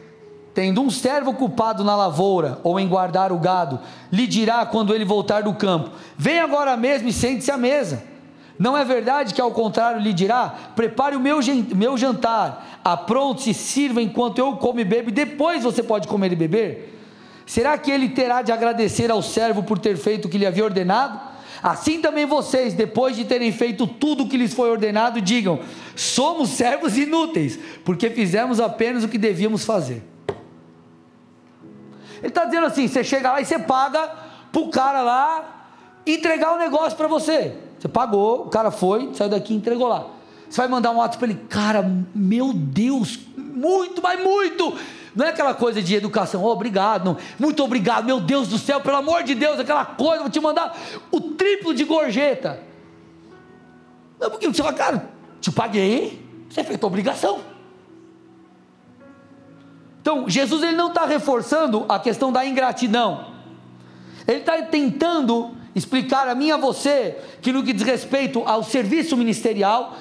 tendo 0.54 0.80
um 0.80 0.88
servo 0.88 1.32
ocupado 1.32 1.84
na 1.84 1.94
lavoura 1.94 2.58
ou 2.64 2.80
em 2.80 2.88
guardar 2.88 3.32
o 3.32 3.38
gado, 3.38 3.80
lhe 4.10 4.26
dirá 4.26 4.64
quando 4.64 4.94
ele 4.94 5.04
voltar 5.04 5.42
do 5.42 5.52
campo: 5.52 5.90
Vem 6.16 6.38
agora 6.38 6.74
mesmo 6.74 7.08
e 7.08 7.12
sente-se 7.12 7.50
à 7.50 7.58
mesa? 7.58 8.13
Não 8.58 8.76
é 8.76 8.84
verdade 8.84 9.34
que 9.34 9.40
ao 9.40 9.50
contrário 9.50 10.00
lhe 10.00 10.12
dirá: 10.12 10.54
Prepare 10.76 11.16
o 11.16 11.20
meu, 11.20 11.40
meu 11.74 11.96
jantar, 11.96 12.80
apronte-se, 12.84 13.54
sirva 13.54 14.00
enquanto 14.00 14.38
eu 14.38 14.56
como 14.56 14.80
e 14.80 14.84
bebo, 14.84 15.10
e 15.10 15.12
depois 15.12 15.64
você 15.64 15.82
pode 15.82 16.06
comer 16.06 16.32
e 16.32 16.36
beber? 16.36 17.00
Será 17.46 17.76
que 17.76 17.90
ele 17.90 18.08
terá 18.10 18.42
de 18.42 18.52
agradecer 18.52 19.10
ao 19.10 19.20
servo 19.20 19.62
por 19.62 19.78
ter 19.78 19.96
feito 19.96 20.26
o 20.26 20.28
que 20.28 20.38
lhe 20.38 20.46
havia 20.46 20.64
ordenado? 20.64 21.20
Assim 21.62 22.00
também 22.00 22.26
vocês, 22.26 22.74
depois 22.74 23.16
de 23.16 23.24
terem 23.24 23.50
feito 23.50 23.86
tudo 23.86 24.24
o 24.24 24.28
que 24.28 24.36
lhes 24.36 24.54
foi 24.54 24.70
ordenado, 24.70 25.20
digam: 25.20 25.60
somos 25.96 26.50
servos 26.50 26.96
inúteis, 26.96 27.58
porque 27.84 28.10
fizemos 28.10 28.60
apenas 28.60 29.02
o 29.02 29.08
que 29.08 29.18
devíamos 29.18 29.64
fazer. 29.64 30.02
Ele 32.18 32.28
está 32.28 32.44
dizendo 32.44 32.66
assim: 32.66 32.86
você 32.86 33.02
chega 33.02 33.32
lá 33.32 33.40
e 33.40 33.44
você 33.44 33.58
paga 33.58 34.10
para 34.52 34.60
o 34.60 34.68
cara 34.68 35.02
lá 35.02 35.66
entregar 36.06 36.54
o 36.54 36.58
negócio 36.58 36.96
para 36.96 37.08
você. 37.08 37.56
Você 37.84 37.88
pagou, 37.88 38.46
o 38.46 38.48
cara 38.48 38.70
foi, 38.70 39.10
saiu 39.12 39.28
daqui 39.28 39.52
e 39.52 39.56
entregou 39.58 39.86
lá. 39.86 40.06
Você 40.48 40.58
vai 40.58 40.68
mandar 40.68 40.90
um 40.90 41.02
ato 41.02 41.18
para 41.18 41.28
ele, 41.28 41.38
cara, 41.50 41.82
meu 42.14 42.50
Deus, 42.54 43.18
muito, 43.36 44.00
mas 44.00 44.22
muito 44.22 44.74
não 45.14 45.26
é 45.26 45.28
aquela 45.28 45.52
coisa 45.52 45.82
de 45.82 45.94
educação, 45.94 46.42
oh, 46.42 46.48
obrigado, 46.48 47.04
não. 47.04 47.16
muito 47.38 47.62
obrigado, 47.62 48.06
meu 48.06 48.20
Deus 48.20 48.48
do 48.48 48.56
céu, 48.56 48.80
pelo 48.80 48.96
amor 48.96 49.22
de 49.22 49.34
Deus, 49.34 49.60
aquela 49.60 49.84
coisa, 49.84 50.22
vou 50.22 50.30
te 50.30 50.40
mandar 50.40 50.74
o 51.10 51.20
triplo 51.20 51.74
de 51.74 51.84
gorjeta. 51.84 52.58
Não, 54.18 54.30
porque 54.30 54.46
você 54.46 54.62
fala, 54.62 54.72
cara, 54.72 55.10
te 55.38 55.52
paguei, 55.52 56.26
você 56.48 56.64
fez 56.64 56.82
a 56.82 56.86
obrigação. 56.86 57.40
Então, 60.00 60.26
Jesus 60.26 60.62
ele 60.62 60.76
não 60.76 60.88
está 60.88 61.04
reforçando 61.04 61.84
a 61.86 61.98
questão 61.98 62.32
da 62.32 62.46
ingratidão. 62.46 63.26
Ele 64.26 64.38
está 64.38 64.62
tentando 64.62 65.54
explicar 65.74 66.28
a 66.28 66.34
mim 66.34 66.46
e 66.46 66.52
a 66.52 66.56
você 66.56 67.16
que 67.40 67.52
no 67.52 67.62
que 67.62 67.72
diz 67.72 67.82
respeito 67.82 68.42
ao 68.46 68.62
serviço 68.62 69.16
ministerial, 69.16 69.96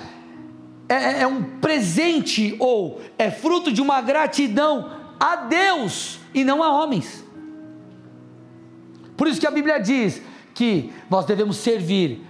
é, 0.87 0.93
é, 0.93 1.21
é 1.21 1.27
um 1.27 1.43
presente 1.59 2.55
ou 2.59 3.01
é 3.17 3.31
fruto 3.31 3.71
de 3.71 3.81
uma 3.81 4.01
gratidão 4.01 4.91
a 5.19 5.35
Deus 5.35 6.19
e 6.33 6.43
não 6.43 6.61
a 6.61 6.71
homens. 6.71 7.23
Por 9.15 9.27
isso 9.27 9.39
que 9.39 9.47
a 9.47 9.51
Bíblia 9.51 9.79
diz 9.79 10.21
que 10.53 10.91
nós 11.09 11.25
devemos 11.25 11.57
servir 11.57 12.21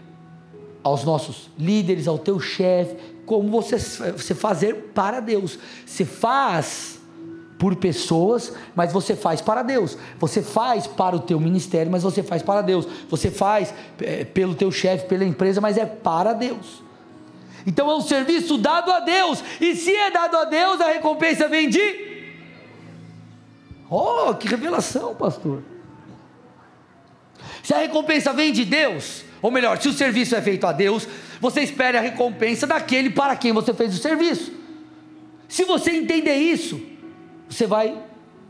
aos 0.83 1.03
nossos 1.03 1.49
líderes, 1.57 2.07
ao 2.07 2.17
teu 2.17 2.39
chefe, 2.39 2.95
como 3.25 3.49
você, 3.49 3.77
você 3.77 4.35
fazer 4.35 4.91
para 4.93 5.19
Deus. 5.19 5.57
Você 5.85 6.05
faz 6.05 7.01
por 7.57 7.75
pessoas, 7.75 8.53
mas 8.75 8.91
você 8.91 9.15
faz 9.15 9.41
para 9.41 9.63
Deus. 9.63 9.97
Você 10.19 10.41
faz 10.41 10.87
para 10.87 11.15
o 11.15 11.19
teu 11.19 11.39
ministério, 11.39 11.91
mas 11.91 12.03
você 12.03 12.21
faz 12.21 12.41
para 12.41 12.61
Deus. 12.61 12.87
Você 13.09 13.31
faz 13.31 13.73
é, 14.01 14.25
pelo 14.25 14.55
teu 14.55 14.71
chefe, 14.71 15.07
pela 15.07 15.23
empresa, 15.23 15.61
mas 15.61 15.77
é 15.77 15.85
para 15.85 16.33
Deus. 16.33 16.83
Então 17.65 17.89
é 17.89 17.95
um 17.95 18.01
serviço 18.01 18.57
dado 18.57 18.91
a 18.91 18.99
Deus. 18.99 19.43
E 19.61 19.75
se 19.75 19.95
é 19.95 20.11
dado 20.11 20.35
a 20.35 20.45
Deus, 20.45 20.81
a 20.81 20.87
recompensa 20.87 21.47
vem 21.47 21.69
de 21.69 22.13
Oh, 23.89 24.33
que 24.33 24.47
revelação, 24.47 25.13
pastor. 25.13 25.61
Se 27.61 27.73
a 27.73 27.77
recompensa 27.77 28.33
vem 28.33 28.51
de 28.51 28.65
Deus, 28.65 29.23
ou 29.39 29.51
melhor, 29.51 29.79
se 29.79 29.87
o 29.87 29.93
serviço 29.93 30.35
é 30.35 30.41
feito 30.41 30.65
a 30.65 30.71
Deus, 30.71 31.07
você 31.39 31.61
espere 31.61 31.97
a 31.97 32.01
recompensa 32.01 32.65
daquele 32.65 33.11
para 33.11 33.35
quem 33.35 33.51
você 33.51 33.73
fez 33.73 33.93
o 33.93 34.01
serviço. 34.01 34.51
Se 35.47 35.63
você 35.65 35.91
entender 35.91 36.35
isso, 36.35 36.81
você 37.53 37.67
vai 37.67 37.97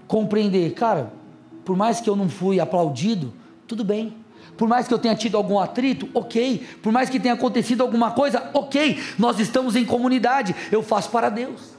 compreender, 0.08 0.74
cara, 0.74 1.14
por 1.66 1.76
mais 1.76 2.00
que 2.00 2.10
eu 2.10 2.16
não 2.16 2.30
fui 2.30 2.60
aplaudido, 2.60 3.34
tudo 3.68 3.84
bem. 3.84 4.18
Por 4.58 4.68
mais 4.68 4.88
que 4.88 4.94
eu 4.94 5.00
tenha 5.00 5.16
tido 5.16 5.36
algum 5.36 5.60
atrito, 5.60 6.08
ok. 6.14 6.66
Por 6.82 6.92
mais 6.92 7.10
que 7.10 7.20
tenha 7.20 7.34
acontecido 7.34 7.82
alguma 7.82 8.12
coisa, 8.12 8.50
ok. 8.54 9.02
Nós 9.18 9.40
estamos 9.40 9.76
em 9.76 9.84
comunidade, 9.84 10.56
eu 10.72 10.84
faço 10.84 11.10
para 11.10 11.30
Deus. 11.30 11.74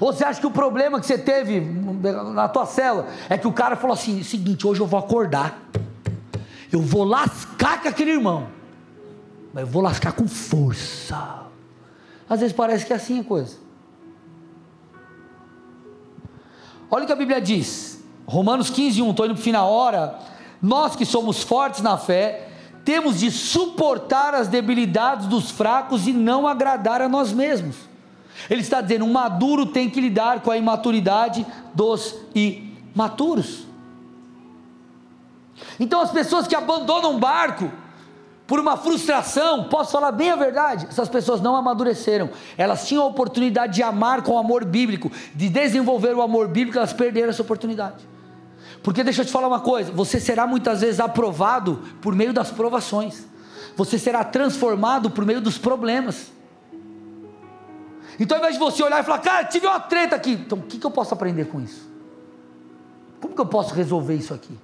Ou 0.00 0.12
você 0.12 0.24
acha 0.24 0.40
que 0.40 0.46
o 0.46 0.50
problema 0.50 0.98
que 0.98 1.06
você 1.06 1.18
teve 1.18 1.60
na 1.60 2.48
tua 2.48 2.66
cela 2.66 3.06
é 3.28 3.38
que 3.38 3.46
o 3.46 3.52
cara 3.52 3.76
falou 3.76 3.94
assim: 3.94 4.22
seguinte, 4.22 4.66
hoje 4.66 4.80
eu 4.80 4.86
vou 4.86 4.98
acordar, 4.98 5.60
eu 6.72 6.80
vou 6.80 7.04
lascar 7.04 7.82
com 7.82 7.88
aquele 7.88 8.12
irmão, 8.12 8.48
mas 9.52 9.62
eu 9.62 9.68
vou 9.68 9.82
lascar 9.82 10.12
com 10.12 10.26
força. 10.26 11.42
Às 12.28 12.40
vezes 12.40 12.56
parece 12.56 12.84
que 12.84 12.92
é 12.92 12.96
assim 12.96 13.20
a 13.20 13.24
coisa. 13.24 13.65
Olha 16.90 17.04
o 17.04 17.06
que 17.06 17.12
a 17.12 17.16
Bíblia 17.16 17.40
diz, 17.40 18.02
Romanos 18.26 18.70
15, 18.70 19.02
1, 19.02 19.10
estou 19.10 19.26
indo 19.26 19.34
para 19.34 19.40
o 19.40 19.44
fim 19.44 19.52
na 19.52 19.64
hora. 19.64 20.18
Nós 20.60 20.96
que 20.96 21.04
somos 21.04 21.42
fortes 21.42 21.80
na 21.80 21.98
fé, 21.98 22.48
temos 22.84 23.18
de 23.18 23.30
suportar 23.30 24.34
as 24.34 24.48
debilidades 24.48 25.26
dos 25.26 25.50
fracos 25.50 26.06
e 26.06 26.12
não 26.12 26.46
agradar 26.46 27.02
a 27.02 27.08
nós 27.08 27.32
mesmos. 27.32 27.76
Ele 28.48 28.60
está 28.60 28.80
dizendo: 28.80 29.04
um 29.04 29.12
maduro 29.12 29.66
tem 29.66 29.90
que 29.90 30.00
lidar 30.00 30.40
com 30.40 30.50
a 30.50 30.56
imaturidade 30.56 31.44
dos 31.74 32.14
imaturos. 32.34 33.66
Então, 35.80 36.00
as 36.00 36.10
pessoas 36.10 36.46
que 36.46 36.54
abandonam 36.54 37.16
o 37.16 37.18
barco 37.18 37.70
por 38.46 38.60
uma 38.60 38.76
frustração, 38.76 39.64
posso 39.64 39.90
falar 39.90 40.12
bem 40.12 40.30
a 40.30 40.36
verdade, 40.36 40.86
essas 40.88 41.08
pessoas 41.08 41.40
não 41.40 41.56
amadureceram. 41.56 42.30
Elas 42.56 42.86
tinham 42.86 43.02
a 43.02 43.06
oportunidade 43.06 43.74
de 43.74 43.82
amar 43.82 44.22
com 44.22 44.32
o 44.32 44.38
amor 44.38 44.64
bíblico, 44.64 45.10
de 45.34 45.48
desenvolver 45.48 46.14
o 46.14 46.22
amor 46.22 46.46
bíblico, 46.46 46.78
elas 46.78 46.92
perderam 46.92 47.30
essa 47.30 47.42
oportunidade. 47.42 48.06
Porque 48.84 49.02
deixa 49.02 49.22
eu 49.22 49.26
te 49.26 49.32
falar 49.32 49.48
uma 49.48 49.58
coisa: 49.58 49.90
você 49.90 50.20
será 50.20 50.46
muitas 50.46 50.80
vezes 50.80 51.00
aprovado 51.00 51.82
por 52.00 52.14
meio 52.14 52.32
das 52.32 52.50
provações, 52.50 53.26
você 53.74 53.98
será 53.98 54.22
transformado 54.22 55.10
por 55.10 55.24
meio 55.24 55.40
dos 55.40 55.58
problemas. 55.58 56.30
Então, 58.18 58.36
ao 58.36 58.42
invés 58.42 58.54
de 58.54 58.60
você 58.60 58.82
olhar 58.82 59.00
e 59.00 59.04
falar, 59.04 59.18
cara, 59.18 59.44
tive 59.44 59.66
uma 59.66 59.80
treta 59.80 60.16
aqui, 60.16 60.32
então 60.32 60.58
o 60.58 60.62
que, 60.62 60.78
que 60.78 60.86
eu 60.86 60.90
posso 60.90 61.12
aprender 61.12 61.46
com 61.46 61.60
isso? 61.60 61.86
Como 63.20 63.34
que 63.34 63.40
eu 63.40 63.46
posso 63.46 63.74
resolver 63.74 64.14
isso 64.14 64.32
aqui? 64.32 64.56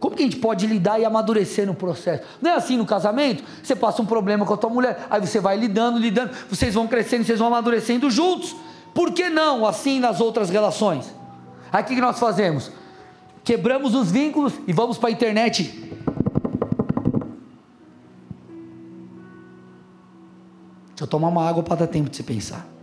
Como 0.00 0.14
que 0.14 0.22
a 0.22 0.26
gente 0.26 0.36
pode 0.36 0.66
lidar 0.66 1.00
e 1.00 1.04
amadurecer 1.04 1.66
no 1.66 1.74
processo? 1.74 2.22
Não 2.40 2.52
é 2.52 2.54
assim 2.54 2.76
no 2.76 2.86
casamento? 2.86 3.42
Você 3.62 3.74
passa 3.74 4.00
um 4.00 4.06
problema 4.06 4.46
com 4.46 4.54
a 4.54 4.56
tua 4.56 4.70
mulher, 4.70 5.06
aí 5.10 5.20
você 5.20 5.40
vai 5.40 5.56
lidando, 5.56 5.98
lidando, 5.98 6.30
vocês 6.48 6.74
vão 6.74 6.86
crescendo, 6.86 7.24
vocês 7.24 7.38
vão 7.38 7.48
amadurecendo 7.48 8.08
juntos. 8.10 8.54
Por 8.94 9.12
que 9.12 9.28
não 9.28 9.66
assim 9.66 9.98
nas 9.98 10.20
outras 10.20 10.50
relações? 10.50 11.12
Aí 11.72 11.82
o 11.82 11.86
que 11.86 12.00
nós 12.00 12.18
fazemos? 12.18 12.70
Quebramos 13.42 13.94
os 13.94 14.10
vínculos 14.10 14.52
e 14.66 14.72
vamos 14.72 14.98
para 14.98 15.08
a 15.08 15.12
internet. 15.12 15.64
Deixa 20.88 21.04
eu 21.04 21.06
tomar 21.06 21.28
uma 21.28 21.48
água 21.48 21.62
para 21.62 21.76
dar 21.76 21.86
tempo 21.86 22.08
de 22.08 22.16
você 22.16 22.22
pensar. 22.22 22.77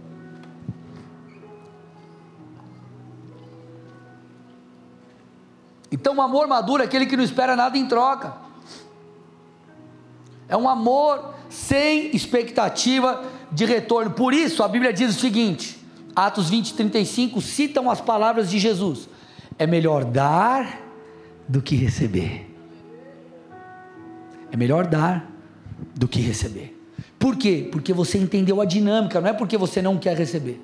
Então, 6.05 6.17
o 6.17 6.21
amor 6.21 6.45
maduro 6.45 6.83
é 6.83 6.85
aquele 6.85 7.07
que 7.07 7.17
não 7.17 7.23
espera 7.23 7.55
nada 7.55 7.75
em 7.79 7.87
troca. 7.87 8.35
É 10.47 10.55
um 10.55 10.69
amor 10.69 11.33
sem 11.49 12.15
expectativa 12.15 13.23
de 13.51 13.65
retorno. 13.65 14.11
Por 14.11 14.31
isso, 14.31 14.61
a 14.61 14.67
Bíblia 14.67 14.93
diz 14.93 15.17
o 15.17 15.19
seguinte: 15.19 15.83
Atos 16.15 16.47
20, 16.47 16.75
35 16.75 17.41
citam 17.41 17.89
as 17.89 18.01
palavras 18.01 18.51
de 18.51 18.59
Jesus: 18.59 19.09
É 19.57 19.65
melhor 19.65 20.05
dar 20.05 20.79
do 21.49 21.59
que 21.59 21.75
receber. 21.75 22.55
É 24.51 24.55
melhor 24.55 24.85
dar 24.85 25.27
do 25.95 26.07
que 26.07 26.21
receber. 26.21 26.79
Por 27.17 27.35
quê? 27.35 27.67
Porque 27.71 27.91
você 27.91 28.19
entendeu 28.19 28.61
a 28.61 28.65
dinâmica, 28.65 29.19
não 29.19 29.29
é 29.29 29.33
porque 29.33 29.57
você 29.57 29.81
não 29.81 29.97
quer 29.97 30.15
receber. 30.15 30.61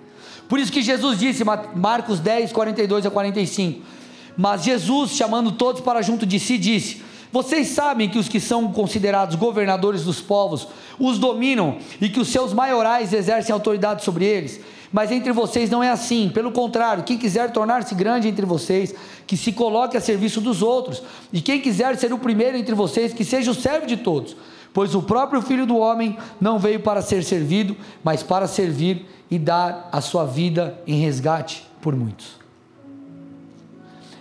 Por 0.48 0.60
isso 0.60 0.72
que 0.72 0.84
Jesus 0.84 1.18
disse, 1.18 1.44
Marcos 1.44 2.20
10, 2.20 2.52
42 2.52 3.08
a 3.08 3.10
45: 3.10 4.01
mas 4.38 4.64
Jesus, 4.64 5.12
chamando 5.12 5.52
todos 5.52 5.82
para 5.82 6.02
junto 6.02 6.26
de 6.26 6.40
si, 6.40 6.58
disse: 6.58 7.02
Vocês 7.32 7.70
sabem 7.70 8.10
que 8.10 8.18
os 8.18 8.30
que 8.30 8.40
são 8.40 8.72
considerados 8.72 9.36
governadores 9.36 10.04
dos 10.04 10.22
povos 10.22 10.68
os 11.00 11.18
dominam 11.18 11.78
e 12.00 12.10
que 12.10 12.20
os 12.20 12.30
seus 12.30 12.54
maiorais 12.54 13.14
exercem 13.14 13.54
autoridade 13.54 14.04
sobre 14.04 14.26
eles. 14.26 14.60
Mas 14.92 15.12
entre 15.12 15.32
vocês 15.32 15.70
não 15.70 15.82
é 15.82 15.90
assim. 15.90 16.30
Pelo 16.30 16.52
contrário, 16.52 17.04
quem 17.04 17.18
quiser 17.18 17.52
tornar-se 17.52 17.96
grande 17.96 18.28
entre 18.28 18.46
vocês, 18.46 18.94
que 19.26 19.38
se 19.38 19.54
coloque 19.54 19.96
a 19.96 20.02
serviço 20.02 20.42
dos 20.42 20.62
outros. 20.62 21.02
E 21.32 21.42
quem 21.42 21.62
quiser 21.62 21.98
ser 21.98 22.12
o 22.12 22.18
primeiro 22.18 22.58
entre 22.58 22.76
vocês, 22.76 23.14
que 23.14 23.24
seja 23.24 23.52
o 23.52 23.56
servo 23.56 23.88
de 23.88 23.98
todos. 23.98 24.36
Pois 24.74 24.96
o 24.96 25.02
próprio 25.02 25.42
Filho 25.42 25.66
do 25.66 25.78
Homem 25.78 26.18
não 26.40 26.60
veio 26.60 26.80
para 26.80 27.02
ser 27.02 27.24
servido, 27.24 27.76
mas 28.04 28.24
para 28.24 28.48
servir 28.48 29.06
e 29.30 29.40
dar 29.40 29.90
a 29.92 30.02
sua 30.02 30.26
vida 30.26 30.80
em 30.86 30.96
resgate 30.96 31.66
por 31.82 31.96
muitos. 31.96 32.41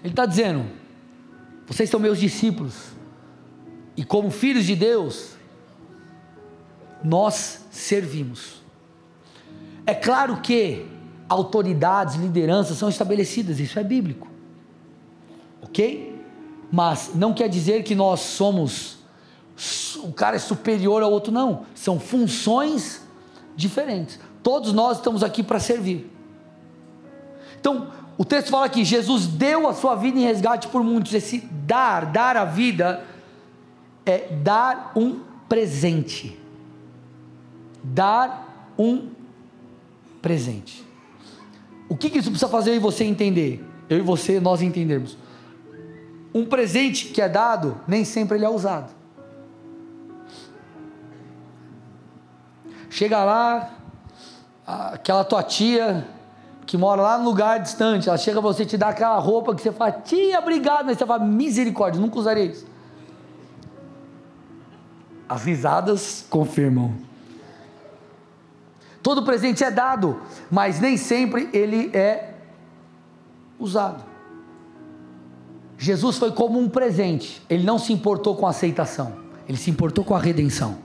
Ele 0.02 0.12
está 0.12 0.26
dizendo: 0.26 0.66
vocês 1.66 1.88
são 1.88 2.00
meus 2.00 2.18
discípulos, 2.18 2.74
e 3.96 4.04
como 4.04 4.30
filhos 4.30 4.64
de 4.64 4.74
Deus, 4.74 5.36
nós 7.02 7.66
servimos. 7.70 8.60
É 9.86 9.94
claro 9.94 10.40
que 10.40 10.86
autoridades, 11.28 12.16
lideranças 12.16 12.76
são 12.76 12.88
estabelecidas, 12.88 13.60
isso 13.60 13.78
é 13.78 13.84
bíblico. 13.84 14.28
Ok? 15.62 16.20
Mas 16.70 17.12
não 17.14 17.32
quer 17.32 17.48
dizer 17.48 17.82
que 17.82 17.94
nós 17.94 18.20
somos, 18.20 18.98
o 20.02 20.12
cara 20.12 20.36
é 20.36 20.38
superior 20.38 21.02
ao 21.02 21.10
outro, 21.10 21.32
não. 21.32 21.64
São 21.74 21.98
funções 21.98 23.02
diferentes. 23.56 24.18
Todos 24.42 24.72
nós 24.72 24.98
estamos 24.98 25.22
aqui 25.22 25.42
para 25.42 25.60
servir. 25.60 26.10
Então, 27.60 27.88
o 28.20 28.24
texto 28.26 28.50
fala 28.50 28.68
que 28.68 28.84
Jesus 28.84 29.26
deu 29.26 29.66
a 29.66 29.72
sua 29.72 29.94
vida 29.94 30.18
em 30.18 30.24
resgate 30.24 30.68
por 30.68 30.84
muitos. 30.84 31.14
Esse 31.14 31.38
dar, 31.38 32.04
dar 32.04 32.36
a 32.36 32.44
vida, 32.44 33.02
é 34.04 34.28
dar 34.28 34.92
um 34.94 35.20
presente. 35.48 36.38
Dar 37.82 38.74
um 38.78 39.08
presente. 40.20 40.84
O 41.88 41.96
que, 41.96 42.10
que 42.10 42.18
isso 42.18 42.28
precisa 42.30 42.50
fazer 42.50 42.72
eu 42.72 42.74
e 42.74 42.78
você 42.78 43.04
entender? 43.04 43.64
Eu 43.88 43.96
e 43.96 44.02
você, 44.02 44.38
nós 44.38 44.60
entendermos. 44.60 45.16
Um 46.34 46.44
presente 46.44 47.06
que 47.06 47.22
é 47.22 47.28
dado, 47.28 47.80
nem 47.88 48.04
sempre 48.04 48.36
ele 48.36 48.44
é 48.44 48.50
usado. 48.50 48.92
Chega 52.90 53.24
lá, 53.24 53.70
aquela 54.66 55.24
tua 55.24 55.42
tia 55.42 56.06
que 56.70 56.76
mora 56.76 57.02
lá 57.02 57.18
no 57.18 57.24
lugar 57.24 57.58
distante, 57.58 58.08
ela 58.08 58.16
chega 58.16 58.40
você 58.40 58.64
te 58.64 58.76
dá 58.76 58.90
aquela 58.90 59.18
roupa 59.18 59.56
que 59.56 59.60
você 59.60 59.72
fala, 59.72 59.90
tia, 59.90 60.38
obrigado, 60.38 60.86
mas 60.86 60.96
você 60.96 61.04
fala, 61.04 61.24
misericórdia, 61.24 62.00
nunca 62.00 62.16
usaria 62.16 62.44
isso. 62.44 62.64
As 65.28 65.42
risadas 65.42 66.24
confirmam. 66.30 66.94
Todo 69.02 69.24
presente 69.24 69.64
é 69.64 69.70
dado, 69.72 70.20
mas 70.48 70.78
nem 70.78 70.96
sempre 70.96 71.50
ele 71.52 71.90
é 71.92 72.34
usado. 73.58 74.04
Jesus 75.76 76.18
foi 76.18 76.30
como 76.30 76.56
um 76.56 76.68
presente, 76.68 77.42
ele 77.50 77.64
não 77.64 77.80
se 77.80 77.92
importou 77.92 78.36
com 78.36 78.46
a 78.46 78.50
aceitação, 78.50 79.16
ele 79.48 79.58
se 79.58 79.72
importou 79.72 80.04
com 80.04 80.14
a 80.14 80.20
redenção. 80.20 80.78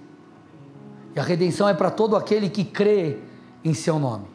E 1.15 1.19
a 1.19 1.23
redenção 1.23 1.69
é 1.69 1.75
para 1.75 1.91
todo 1.91 2.15
aquele 2.15 2.49
que 2.49 2.63
crê 2.65 3.19
em 3.63 3.75
seu 3.75 3.99
nome. 3.99 4.33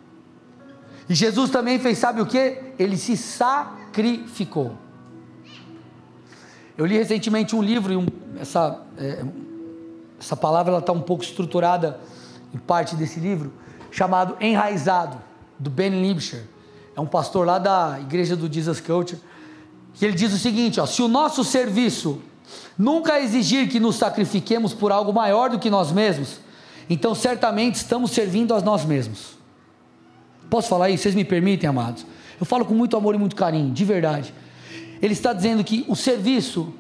E 1.11 1.15
Jesus 1.17 1.51
também 1.51 1.77
fez, 1.81 1.99
sabe 1.99 2.21
o 2.21 2.27
que? 2.27 2.57
Ele 2.79 2.97
se 2.97 3.17
sacrificou. 3.17 4.77
Eu 6.79 6.87
li 6.87 6.97
recentemente 6.97 7.57
um 7.57 7.61
livro, 7.61 7.93
e 7.93 7.97
um, 7.97 8.07
essa, 8.41 8.81
é, 8.97 9.25
essa 10.21 10.37
palavra 10.37 10.79
está 10.79 10.93
um 10.93 11.01
pouco 11.01 11.25
estruturada 11.25 11.99
em 12.55 12.59
parte 12.59 12.95
desse 12.95 13.19
livro, 13.19 13.53
chamado 13.91 14.37
Enraizado, 14.41 15.21
do 15.59 15.69
Ben 15.69 16.01
Libscher. 16.01 16.45
É 16.95 17.01
um 17.01 17.07
pastor 17.07 17.45
lá 17.45 17.59
da 17.59 17.99
igreja 18.01 18.37
do 18.37 18.51
Jesus 18.51 18.81
Culture. 18.81 19.21
Que 19.95 20.05
ele 20.05 20.15
diz 20.15 20.33
o 20.33 20.39
seguinte: 20.39 20.79
ó, 20.79 20.87
se 20.87 21.03
o 21.03 21.09
nosso 21.09 21.43
serviço 21.43 22.23
nunca 22.79 23.19
exigir 23.19 23.69
que 23.69 23.81
nos 23.81 23.97
sacrifiquemos 23.97 24.73
por 24.73 24.93
algo 24.93 25.13
maior 25.13 25.51
do 25.51 25.59
que 25.59 25.69
nós 25.69 25.91
mesmos, 25.91 26.37
então 26.89 27.17
certamente 27.17 27.75
estamos 27.75 28.13
servindo 28.13 28.55
a 28.55 28.61
nós 28.61 28.85
mesmos. 28.85 29.40
Posso 30.51 30.69
falar 30.69 30.91
isso? 30.91 31.05
Vocês 31.05 31.15
me 31.15 31.25
permitem, 31.25 31.71
amados? 31.71 32.05
Eu 32.39 32.45
falo 32.45 32.65
com 32.65 32.75
muito 32.75 32.97
amor 32.97 33.15
e 33.15 33.19
muito 33.19 33.37
carinho, 33.37 33.73
de 33.73 33.85
verdade. 33.85 34.35
Ele 35.01 35.13
está 35.13 35.33
dizendo 35.33 35.63
que 35.63 35.85
o 35.89 35.95
serviço 35.95 36.75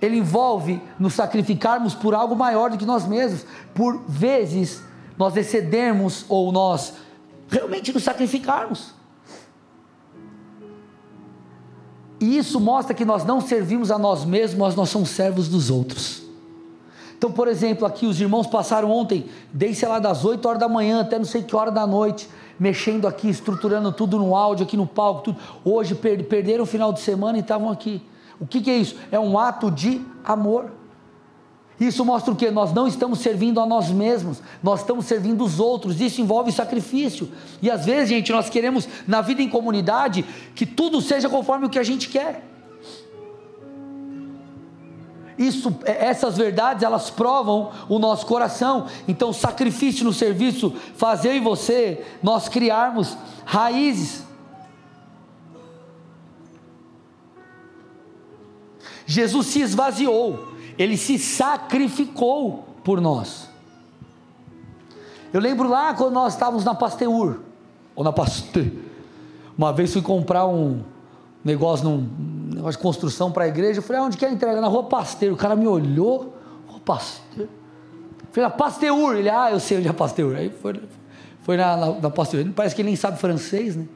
ele 0.00 0.16
envolve 0.16 0.80
nos 0.98 1.12
sacrificarmos 1.12 1.94
por 1.94 2.14
algo 2.14 2.34
maior 2.34 2.70
do 2.70 2.78
que 2.78 2.86
nós 2.86 3.06
mesmos. 3.06 3.44
Por 3.74 4.02
vezes 4.08 4.82
nós 5.18 5.36
excedermos 5.36 6.24
ou 6.28 6.50
nós 6.50 6.94
realmente 7.50 7.92
nos 7.92 8.02
sacrificarmos. 8.02 8.94
E 12.18 12.38
isso 12.38 12.58
mostra 12.58 12.94
que 12.94 13.04
nós 13.04 13.24
não 13.24 13.40
servimos 13.40 13.90
a 13.90 13.98
nós 13.98 14.24
mesmos, 14.24 14.58
mas 14.58 14.74
nós 14.74 14.88
somos 14.88 15.10
servos 15.10 15.48
dos 15.48 15.70
outros. 15.70 16.22
Então, 17.20 17.30
por 17.30 17.48
exemplo, 17.48 17.86
aqui 17.86 18.06
os 18.06 18.18
irmãos 18.18 18.46
passaram 18.46 18.90
ontem, 18.90 19.26
desde 19.52 19.84
lá 19.84 19.98
das 19.98 20.24
8 20.24 20.48
horas 20.48 20.58
da 20.58 20.70
manhã 20.70 21.02
até 21.02 21.18
não 21.18 21.26
sei 21.26 21.42
que 21.42 21.54
hora 21.54 21.70
da 21.70 21.86
noite, 21.86 22.26
mexendo 22.58 23.06
aqui, 23.06 23.28
estruturando 23.28 23.92
tudo 23.92 24.18
no 24.18 24.34
áudio, 24.34 24.64
aqui 24.64 24.74
no 24.74 24.86
palco, 24.86 25.24
tudo. 25.24 25.38
Hoje 25.62 25.94
perderam 25.94 26.64
o 26.64 26.66
final 26.66 26.94
de 26.94 27.00
semana 27.00 27.36
e 27.36 27.42
estavam 27.42 27.70
aqui. 27.70 28.00
O 28.40 28.46
que, 28.46 28.62
que 28.62 28.70
é 28.70 28.78
isso? 28.78 28.96
É 29.12 29.20
um 29.20 29.38
ato 29.38 29.70
de 29.70 30.00
amor. 30.24 30.72
Isso 31.78 32.06
mostra 32.06 32.32
o 32.32 32.36
que? 32.36 32.50
Nós 32.50 32.72
não 32.72 32.88
estamos 32.88 33.18
servindo 33.18 33.60
a 33.60 33.66
nós 33.66 33.90
mesmos, 33.90 34.42
nós 34.62 34.80
estamos 34.80 35.04
servindo 35.04 35.44
os 35.44 35.60
outros. 35.60 36.00
Isso 36.00 36.22
envolve 36.22 36.50
sacrifício. 36.50 37.28
E 37.60 37.70
às 37.70 37.84
vezes, 37.84 38.08
gente, 38.08 38.32
nós 38.32 38.48
queremos 38.48 38.88
na 39.06 39.20
vida 39.20 39.42
em 39.42 39.48
comunidade 39.50 40.24
que 40.54 40.64
tudo 40.64 41.02
seja 41.02 41.28
conforme 41.28 41.66
o 41.66 41.68
que 41.68 41.78
a 41.78 41.84
gente 41.84 42.08
quer. 42.08 42.46
Isso, 45.40 45.74
é, 45.86 46.08
essas 46.08 46.36
verdades, 46.36 46.82
elas 46.82 47.08
provam 47.08 47.70
o 47.88 47.98
nosso 47.98 48.26
coração. 48.26 48.86
Então, 49.08 49.32
sacrifício 49.32 50.04
no 50.04 50.12
serviço, 50.12 50.70
fazer 50.96 51.32
em 51.32 51.40
você, 51.40 52.04
nós 52.22 52.46
criarmos 52.46 53.16
raízes. 53.46 54.22
Jesus 59.06 59.46
se 59.46 59.62
esvaziou, 59.62 60.52
ele 60.76 60.98
se 60.98 61.18
sacrificou 61.18 62.66
por 62.84 63.00
nós. 63.00 63.48
Eu 65.32 65.40
lembro 65.40 65.70
lá 65.70 65.94
quando 65.94 66.12
nós 66.12 66.34
estávamos 66.34 66.66
na 66.66 66.74
Pasteur, 66.74 67.40
ou 67.96 68.04
na 68.04 68.12
Pasteur. 68.12 68.70
Uma 69.56 69.72
vez 69.72 69.90
fui 69.90 70.02
comprar 70.02 70.46
um 70.46 70.82
negócio 71.42 71.88
num 71.88 72.29
negócio 72.60 72.78
de 72.78 72.82
construção 72.82 73.32
para 73.32 73.44
a 73.44 73.48
igreja. 73.48 73.78
Eu 73.78 73.82
falei, 73.82 74.02
ah, 74.02 74.04
onde 74.04 74.16
quer 74.16 74.30
entrega? 74.30 74.60
Na 74.60 74.68
rua 74.68 74.84
Pasteiro. 74.84 75.34
O 75.34 75.38
cara 75.38 75.56
me 75.56 75.66
olhou, 75.66 76.36
rua 76.66 76.80
Pasteiro. 76.80 77.50
Eu 78.20 78.28
falei, 78.30 78.48
na 78.48 78.50
Pasteur. 78.50 79.16
Ele, 79.16 79.28
ah, 79.28 79.50
eu 79.50 79.58
sei 79.58 79.78
onde 79.78 79.88
é 79.88 79.92
Pasteur. 79.92 80.36
Aí 80.36 80.50
foi, 80.50 80.80
foi 81.42 81.56
na, 81.56 81.76
na, 81.76 81.92
na 82.00 82.10
Pasteur. 82.10 82.46
Parece 82.54 82.74
que 82.74 82.82
ele 82.82 82.88
nem 82.88 82.96
sabe 82.96 83.18
francês, 83.18 83.76
né? 83.76 83.86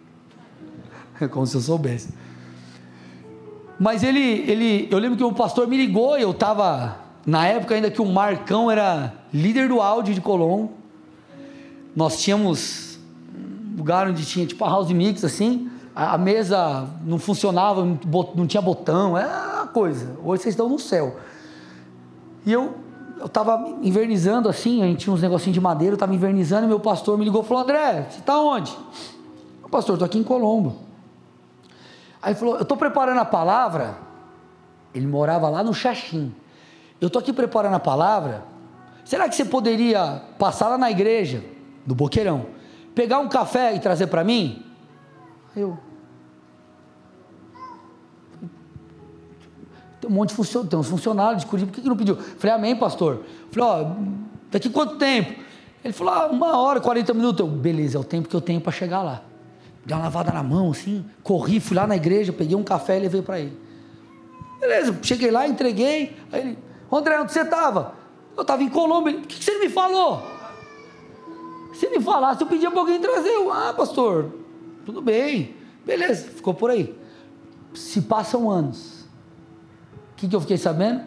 É 1.20 1.28
como 1.28 1.46
se 1.46 1.56
eu 1.56 1.60
soubesse. 1.60 2.08
Mas 3.78 4.02
ele, 4.02 4.20
ele, 4.20 4.88
eu 4.90 4.98
lembro 4.98 5.16
que 5.16 5.24
o 5.24 5.32
pastor 5.32 5.66
me 5.66 5.76
ligou 5.76 6.16
e 6.16 6.22
eu 6.22 6.30
estava, 6.30 6.96
na 7.26 7.44
época 7.46 7.74
ainda 7.74 7.90
que 7.90 8.00
o 8.00 8.06
Marcão 8.06 8.70
era 8.70 9.12
líder 9.32 9.68
do 9.68 9.80
áudio 9.80 10.14
de 10.14 10.20
Colombo. 10.20 10.72
Nós 11.94 12.20
tínhamos 12.22 12.98
um 13.34 13.76
lugar 13.78 14.08
onde 14.08 14.24
tinha 14.24 14.46
tipo 14.46 14.64
a 14.64 14.68
house 14.68 14.90
mix 14.90 15.24
assim 15.24 15.70
a, 15.94 16.18
mesa 16.18 16.88
não 17.04 17.18
funcionava, 17.18 17.84
não 18.34 18.46
tinha 18.46 18.60
botão, 18.60 19.16
é 19.16 19.26
uma 19.26 19.66
coisa. 19.66 20.16
Hoje 20.22 20.42
vocês 20.42 20.54
estão 20.54 20.68
no 20.68 20.78
céu. 20.78 21.16
E 22.44 22.52
eu 22.52 22.84
eu 23.18 23.26
estava 23.26 23.56
invernizando 23.82 24.48
assim, 24.48 24.82
a 24.82 24.86
gente 24.86 24.98
tinha 24.98 25.14
uns 25.14 25.22
negocinhos 25.22 25.54
de 25.54 25.60
madeira, 25.60 25.92
eu 25.92 25.96
estava 25.96 26.14
invernizando 26.14 26.64
e 26.64 26.68
meu 26.68 26.80
pastor 26.80 27.16
me 27.16 27.24
ligou 27.24 27.42
e 27.42 27.46
falou: 27.46 27.62
André, 27.62 28.06
você 28.10 28.18
está 28.18 28.38
onde? 28.38 28.76
O 29.62 29.68
pastor, 29.68 29.94
estou 29.94 30.04
aqui 30.04 30.18
em 30.18 30.22
Colombo. 30.22 30.76
Aí 32.20 32.34
falou: 32.34 32.56
Eu 32.56 32.62
estou 32.62 32.76
preparando 32.76 33.20
a 33.20 33.24
palavra. 33.24 33.96
Ele 34.94 35.06
morava 35.06 35.48
lá 35.48 35.62
no 35.62 35.72
Xaxim. 35.72 36.34
Eu 37.00 37.06
estou 37.06 37.20
aqui 37.20 37.32
preparando 37.32 37.74
a 37.74 37.80
palavra. 37.80 38.44
Será 39.04 39.28
que 39.28 39.34
você 39.34 39.44
poderia 39.44 40.22
passar 40.38 40.68
lá 40.68 40.78
na 40.78 40.90
igreja, 40.90 41.42
do 41.84 41.94
Boqueirão, 41.94 42.46
pegar 42.94 43.18
um 43.20 43.28
café 43.28 43.74
e 43.74 43.80
trazer 43.80 44.06
para 44.06 44.22
mim? 44.22 44.62
Eu. 45.56 45.78
Tem 50.00 50.10
um 50.10 50.12
monte 50.12 50.30
de 50.30 50.34
funcionários, 50.34 50.70
tem 50.70 50.78
uns 50.78 50.88
funcionários 50.88 51.42
de 51.42 51.46
Curitiba, 51.46 51.70
por 51.70 51.76
que, 51.76 51.82
que 51.82 51.88
não 51.88 51.96
pediu? 51.96 52.16
Falei, 52.16 52.56
amém, 52.56 52.76
pastor. 52.76 53.22
Falei, 53.50 53.68
ó, 53.68 53.94
daqui 54.50 54.68
quanto 54.68 54.96
tempo? 54.96 55.42
Ele 55.82 55.92
falou, 55.92 56.12
ah, 56.12 56.26
uma 56.26 56.58
hora, 56.58 56.80
40 56.80 57.14
minutos. 57.14 57.40
Eu, 57.40 57.46
beleza, 57.46 57.96
é 57.96 58.00
o 58.00 58.04
tempo 58.04 58.28
que 58.28 58.34
eu 58.34 58.40
tenho 58.40 58.60
para 58.60 58.72
chegar 58.72 59.02
lá. 59.02 59.22
Dei 59.84 59.96
uma 59.96 60.04
lavada 60.04 60.32
na 60.32 60.42
mão, 60.42 60.70
assim, 60.70 61.04
corri, 61.22 61.60
fui 61.60 61.76
lá 61.76 61.86
na 61.86 61.96
igreja, 61.96 62.32
peguei 62.32 62.56
um 62.56 62.62
café 62.62 62.96
e 62.96 63.00
levei 63.00 63.22
para 63.22 63.40
ele. 63.40 63.58
Beleza, 64.60 64.98
cheguei 65.02 65.30
lá, 65.30 65.46
entreguei. 65.46 66.16
Aí 66.32 66.40
ele, 66.40 66.58
André, 66.90 67.20
onde 67.20 67.32
você 67.32 67.40
estava? 67.40 67.94
Eu 68.36 68.42
estava 68.42 68.62
em 68.62 68.68
Colômbia. 68.68 69.14
Por 69.14 69.26
que, 69.26 69.38
que 69.38 69.44
você 69.44 69.58
me 69.58 69.68
falou? 69.68 70.22
Se 71.74 71.88
me 71.88 72.00
falasse, 72.00 72.42
eu 72.42 72.46
pedia 72.46 72.70
para 72.70 72.80
alguém 72.80 73.00
trazer. 73.00 73.28
Eu, 73.28 73.52
ah, 73.52 73.74
pastor, 73.74 74.30
tudo 74.84 75.00
bem, 75.00 75.54
beleza, 75.84 76.28
ficou 76.28 76.54
por 76.54 76.70
aí. 76.70 76.96
Se 77.74 78.02
passam 78.02 78.50
anos. 78.50 79.02
O 80.12 80.16
que, 80.16 80.28
que 80.28 80.36
eu 80.36 80.40
fiquei 80.40 80.56
sabendo? 80.56 81.02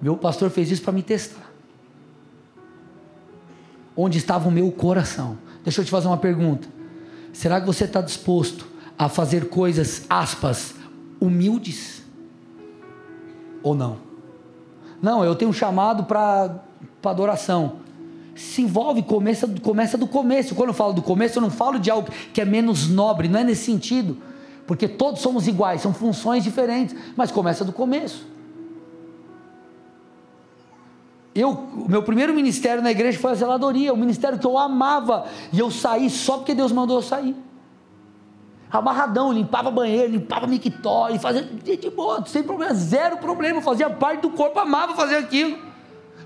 Meu 0.00 0.16
pastor 0.16 0.50
fez 0.50 0.70
isso 0.70 0.82
para 0.82 0.92
me 0.92 1.02
testar. 1.02 1.52
Onde 3.96 4.18
estava 4.18 4.48
o 4.48 4.52
meu 4.52 4.70
coração? 4.72 5.38
Deixa 5.62 5.80
eu 5.80 5.84
te 5.84 5.90
fazer 5.90 6.08
uma 6.08 6.18
pergunta. 6.18 6.66
Será 7.32 7.60
que 7.60 7.66
você 7.66 7.84
está 7.84 8.00
disposto 8.00 8.66
a 8.98 9.08
fazer 9.08 9.48
coisas, 9.48 10.04
aspas, 10.08 10.74
humildes? 11.20 12.02
Ou 13.62 13.74
não? 13.74 13.98
Não, 15.00 15.24
eu 15.24 15.34
tenho 15.34 15.50
um 15.50 15.54
chamado 15.54 16.04
para 16.04 16.60
adoração. 17.04 17.83
Se 18.34 18.62
envolve, 18.62 19.02
começa, 19.02 19.46
começa 19.62 19.96
do 19.96 20.06
começo. 20.06 20.54
Quando 20.54 20.70
eu 20.70 20.74
falo 20.74 20.92
do 20.92 21.02
começo, 21.02 21.38
eu 21.38 21.42
não 21.42 21.50
falo 21.50 21.78
de 21.78 21.90
algo 21.90 22.08
que 22.32 22.40
é 22.40 22.44
menos 22.44 22.88
nobre, 22.88 23.28
não 23.28 23.40
é 23.40 23.44
nesse 23.44 23.64
sentido. 23.64 24.16
Porque 24.66 24.88
todos 24.88 25.20
somos 25.20 25.46
iguais, 25.46 25.82
são 25.82 25.92
funções 25.92 26.42
diferentes, 26.42 26.96
mas 27.16 27.30
começa 27.30 27.64
do 27.64 27.72
começo. 27.72 28.26
Eu, 31.34 31.50
o 31.50 31.88
meu 31.88 32.02
primeiro 32.02 32.32
ministério 32.32 32.82
na 32.82 32.92
igreja 32.92 33.18
foi 33.18 33.32
a 33.32 33.34
zeladoria, 33.34 33.92
o 33.92 33.96
ministério 33.96 34.38
que 34.38 34.46
eu 34.46 34.56
amava, 34.56 35.26
e 35.52 35.58
eu 35.58 35.70
saí 35.70 36.08
só 36.08 36.38
porque 36.38 36.54
Deus 36.54 36.70
mandou 36.70 36.98
eu 36.98 37.02
sair. 37.02 37.34
Amarradão, 38.70 39.32
limpava 39.32 39.70
banheiro, 39.70 40.12
limpava 40.12 40.46
mictório, 40.46 41.18
fazia 41.18 41.42
de 41.42 41.90
boa, 41.90 42.24
sem 42.26 42.42
problema, 42.42 42.74
zero 42.74 43.18
problema, 43.18 43.60
fazia 43.60 43.90
parte 43.90 44.22
do 44.22 44.30
corpo, 44.30 44.58
amava 44.58 44.94
fazer 44.94 45.16
aquilo. 45.16 45.58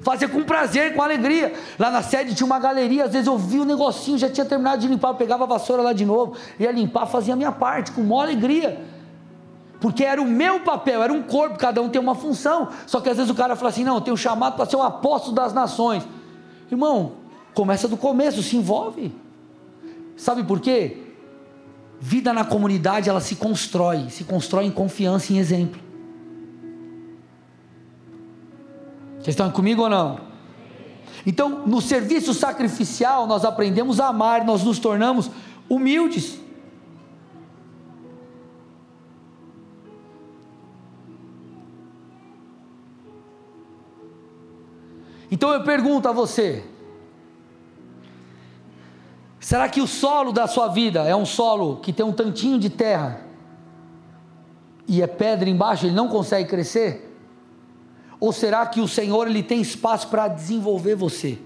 Fazia 0.00 0.28
com 0.28 0.42
prazer, 0.44 0.94
com 0.94 1.02
alegria. 1.02 1.52
Lá 1.78 1.90
na 1.90 2.02
sede 2.02 2.34
tinha 2.34 2.46
uma 2.46 2.58
galeria, 2.58 3.04
às 3.04 3.12
vezes 3.12 3.26
eu 3.26 3.36
via 3.36 3.62
o 3.62 3.64
negocinho, 3.64 4.18
já 4.18 4.30
tinha 4.30 4.44
terminado 4.44 4.80
de 4.80 4.88
limpar, 4.88 5.08
eu 5.08 5.14
pegava 5.14 5.44
a 5.44 5.46
vassoura 5.46 5.82
lá 5.82 5.92
de 5.92 6.04
novo, 6.04 6.36
ia 6.58 6.70
limpar, 6.70 7.06
fazia 7.06 7.34
a 7.34 7.36
minha 7.36 7.52
parte, 7.52 7.92
com 7.92 8.02
maior 8.02 8.22
alegria 8.22 8.78
porque 9.80 10.04
era 10.04 10.20
o 10.20 10.24
meu 10.24 10.60
papel, 10.60 11.02
era 11.02 11.12
um 11.12 11.22
corpo, 11.22 11.56
cada 11.56 11.80
um 11.80 11.88
tem 11.88 12.00
uma 12.00 12.14
função. 12.14 12.68
Só 12.86 13.00
que 13.00 13.08
às 13.08 13.16
vezes 13.16 13.30
o 13.30 13.34
cara 13.34 13.54
fala 13.54 13.70
assim: 13.70 13.84
não, 13.84 13.96
eu 13.96 14.00
tenho 14.00 14.16
chamado 14.16 14.56
para 14.56 14.66
ser 14.66 14.76
um 14.76 14.82
apóstolo 14.82 15.34
das 15.34 15.52
nações. 15.52 16.06
Irmão, 16.70 17.12
começa 17.54 17.86
do 17.86 17.96
começo, 17.96 18.42
se 18.42 18.56
envolve. 18.56 19.14
Sabe 20.16 20.42
por 20.42 20.60
quê? 20.60 21.04
Vida 22.00 22.32
na 22.32 22.44
comunidade 22.44 23.08
ela 23.08 23.20
se 23.20 23.36
constrói, 23.36 24.10
se 24.10 24.24
constrói 24.24 24.64
em 24.66 24.70
confiança 24.70 25.32
e 25.32 25.36
em 25.36 25.38
exemplo. 25.38 25.80
Vocês 29.18 29.28
estão 29.28 29.50
comigo 29.50 29.82
ou 29.82 29.88
não? 29.88 30.20
Então, 31.26 31.66
no 31.66 31.80
serviço 31.80 32.32
sacrificial, 32.32 33.26
nós 33.26 33.44
aprendemos 33.44 34.00
a 34.00 34.08
amar, 34.08 34.44
nós 34.44 34.62
nos 34.62 34.78
tornamos 34.78 35.30
humildes. 35.68 36.40
Então 45.30 45.52
eu 45.52 45.62
pergunto 45.62 46.08
a 46.08 46.12
você: 46.12 46.64
será 49.38 49.68
que 49.68 49.80
o 49.80 49.86
solo 49.86 50.32
da 50.32 50.46
sua 50.46 50.68
vida 50.68 51.02
é 51.02 51.14
um 51.14 51.26
solo 51.26 51.76
que 51.76 51.92
tem 51.92 52.04
um 52.06 52.12
tantinho 52.12 52.58
de 52.58 52.70
terra 52.70 53.20
e 54.86 55.02
é 55.02 55.06
pedra 55.06 55.50
embaixo, 55.50 55.84
ele 55.84 55.94
não 55.94 56.08
consegue 56.08 56.48
crescer? 56.48 57.07
Ou 58.20 58.32
será 58.32 58.66
que 58.66 58.80
o 58.80 58.88
Senhor 58.88 59.28
ele 59.28 59.42
tem 59.42 59.60
espaço 59.60 60.08
para 60.08 60.28
desenvolver 60.28 60.94
você? 60.94 61.38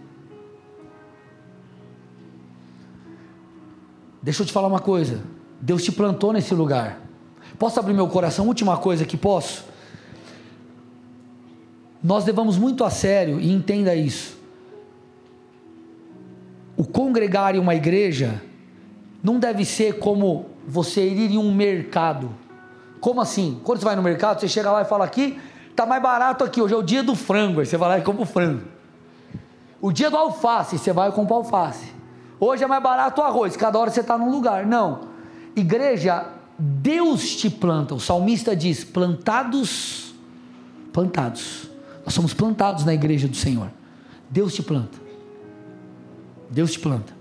Deixa 4.22 4.42
eu 4.42 4.46
te 4.46 4.52
falar 4.52 4.68
uma 4.68 4.80
coisa. 4.80 5.22
Deus 5.60 5.82
te 5.84 5.92
plantou 5.92 6.32
nesse 6.32 6.54
lugar. 6.54 7.00
Posso 7.58 7.78
abrir 7.78 7.92
meu 7.92 8.08
coração? 8.08 8.46
Última 8.46 8.76
coisa 8.76 9.04
que 9.04 9.16
posso 9.16 9.72
nós 12.02 12.24
levamos 12.24 12.58
muito 12.58 12.82
a 12.82 12.90
sério, 12.90 13.38
e 13.38 13.52
entenda 13.52 13.94
isso. 13.94 14.36
O 16.76 16.84
congregar 16.84 17.54
em 17.54 17.58
uma 17.58 17.74
igreja 17.74 18.42
não 19.22 19.38
deve 19.38 19.64
ser 19.64 19.98
como 19.98 20.46
você 20.66 21.06
ir 21.06 21.30
em 21.30 21.38
um 21.38 21.54
mercado. 21.54 22.30
Como 23.00 23.20
assim? 23.20 23.60
Quando 23.62 23.78
você 23.78 23.84
vai 23.84 23.94
no 23.94 24.02
mercado, 24.02 24.40
você 24.40 24.48
chega 24.48 24.72
lá 24.72 24.82
e 24.82 24.84
fala 24.84 25.04
aqui, 25.04 25.38
tá 25.74 25.86
mais 25.86 26.02
barato 26.02 26.44
aqui, 26.44 26.60
hoje 26.60 26.74
é 26.74 26.76
o 26.76 26.82
dia 26.82 27.02
do 27.02 27.14
frango, 27.14 27.60
aí 27.60 27.66
você 27.66 27.76
vai 27.76 27.88
lá 27.88 27.98
e 27.98 28.02
compra 28.02 28.22
o 28.22 28.26
frango. 28.26 28.62
O 29.80 29.92
dia 29.92 30.10
do 30.10 30.16
alface, 30.16 30.78
você 30.78 30.92
vai 30.92 31.08
e 31.08 31.12
compra 31.12 31.36
alface. 31.36 31.92
Hoje 32.38 32.64
é 32.64 32.66
mais 32.66 32.82
barato 32.82 33.20
o 33.20 33.24
arroz, 33.24 33.56
cada 33.56 33.78
hora 33.78 33.90
você 33.90 34.00
está 34.00 34.16
num 34.16 34.30
lugar. 34.30 34.66
Não. 34.66 35.00
Igreja, 35.56 36.26
Deus 36.58 37.36
te 37.36 37.50
planta. 37.50 37.94
O 37.94 38.00
salmista 38.00 38.54
diz: 38.54 38.84
plantados, 38.84 40.14
plantados 40.92 41.72
nós 42.04 42.14
somos 42.14 42.34
plantados 42.34 42.84
na 42.84 42.92
igreja 42.92 43.28
do 43.28 43.36
Senhor. 43.36 43.70
Deus 44.28 44.54
te 44.54 44.62
planta. 44.62 44.98
Deus 46.50 46.72
te 46.72 46.80
planta. 46.80 47.12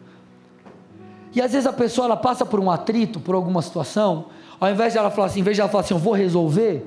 E 1.33 1.41
às 1.41 1.51
vezes 1.51 1.65
a 1.65 1.73
pessoa 1.73 2.05
ela 2.05 2.17
passa 2.17 2.45
por 2.45 2.59
um 2.59 2.69
atrito, 2.69 3.19
por 3.19 3.35
alguma 3.35 3.61
situação, 3.61 4.25
ao 4.59 4.69
invés 4.69 4.93
de 4.93 4.99
ela 4.99 5.09
falar 5.09 5.27
assim, 5.27 5.39
em 5.39 5.43
vez 5.43 5.55
de 5.55 5.61
ela 5.61 5.69
falar 5.69 5.83
assim, 5.83 5.93
eu 5.93 5.99
vou 5.99 6.13
resolver, 6.13 6.85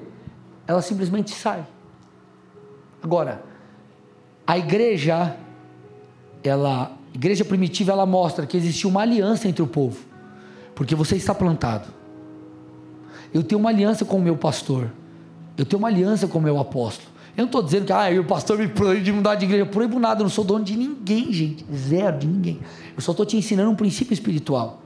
ela 0.67 0.83
simplesmente 0.83 1.33
sai. 1.33 1.65
Agora, 3.03 3.43
a 4.47 4.59
igreja, 4.59 5.37
ela, 6.43 6.93
a 7.13 7.15
igreja 7.15 7.45
primitiva, 7.45 7.93
ela 7.93 8.07
mostra 8.07 8.47
que 8.47 8.57
existia 8.57 8.89
uma 8.89 9.03
aliança 9.03 9.49
entre 9.49 9.63
o 9.63 9.67
povo, 9.67 9.99
porque 10.75 10.95
você 10.95 11.17
está 11.17 11.35
plantado. 11.35 11.89
Eu 13.33 13.43
tenho 13.43 13.61
uma 13.61 13.71
aliança 13.71 14.05
com 14.05 14.17
o 14.17 14.23
meu 14.23 14.37
pastor, 14.37 14.91
eu 15.57 15.65
tenho 15.65 15.79
uma 15.79 15.89
aliança 15.89 16.27
com 16.27 16.39
o 16.39 16.43
meu 16.43 16.59
apóstolo. 16.59 17.15
Eu 17.37 17.43
não 17.43 17.47
estou 17.47 17.63
dizendo 17.63 17.87
que 17.87 17.93
ah, 17.93 18.09
o 18.21 18.25
pastor 18.25 18.59
me 18.59 18.69
proíbe 18.69 19.03
de 19.03 19.13
mudar 19.13 19.35
de 19.35 19.45
igreja. 19.45 19.63
Eu 19.63 19.67
proíbo 19.67 19.99
nada, 19.99 20.21
eu 20.21 20.25
não 20.25 20.31
sou 20.31 20.45
dono 20.45 20.65
de 20.65 20.77
ninguém, 20.77 21.33
gente. 21.33 21.67
Zero 21.75 22.19
de 22.19 22.29
ninguém. 22.29 22.61
Eu 22.95 23.03
só 23.03 23.11
estou 23.11 23.27
te 23.27 23.37
ensinando 23.37 23.71
um 23.71 23.75
princípio 23.75 24.15
espiritual. 24.15 24.84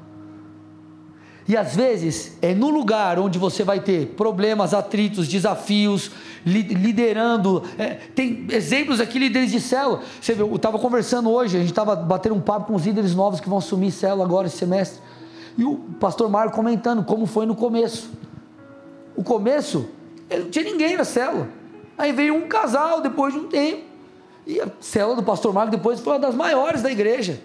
E 1.49 1.57
às 1.57 1.75
vezes 1.75 2.37
é 2.43 2.55
no 2.55 2.69
lugar 2.69 3.19
onde 3.19 3.39
você 3.39 3.65
vai 3.65 3.81
ter 3.81 4.09
problemas, 4.09 4.75
atritos, 4.75 5.27
desafios, 5.27 6.11
liderando. 6.45 7.65
É, 7.79 7.95
tem 8.15 8.47
exemplos 8.51 9.01
aqui, 9.01 9.19
líderes 9.19 9.51
de 9.51 9.59
célula. 9.59 10.03
Você 10.21 10.35
viu, 10.35 10.47
eu 10.47 10.57
estava 10.57 10.79
conversando 10.79 11.31
hoje, 11.31 11.57
a 11.57 11.61
gente 11.61 11.71
estava 11.71 11.97
batendo 11.97 12.35
um 12.35 12.41
papo 12.41 12.67
com 12.67 12.75
os 12.75 12.85
líderes 12.85 13.15
novos 13.15 13.41
que 13.41 13.49
vão 13.49 13.57
assumir 13.57 13.91
célula 13.91 14.27
agora 14.27 14.47
esse 14.47 14.59
semestre. 14.59 15.01
E 15.57 15.65
o 15.65 15.77
pastor 15.99 16.29
Marco 16.29 16.55
comentando 16.55 17.03
como 17.03 17.25
foi 17.25 17.47
no 17.47 17.57
começo. 17.57 18.11
O 19.17 19.25
começo, 19.25 19.89
não 20.31 20.51
tinha 20.51 20.67
ninguém 20.67 20.99
na 20.99 21.05
célula. 21.05 21.49
Aí 21.97 22.13
veio 22.13 22.35
um 22.35 22.47
casal 22.47 23.01
depois 23.01 23.33
de 23.33 23.41
um 23.41 23.49
tempo. 23.49 23.85
E 24.47 24.61
a 24.61 24.69
célula 24.81 25.17
do 25.17 25.23
pastor 25.23 25.55
Marco 25.55 25.71
depois 25.71 25.99
foi 25.99 26.13
uma 26.13 26.19
das 26.19 26.35
maiores 26.35 26.83
da 26.83 26.93
igreja. 26.93 27.41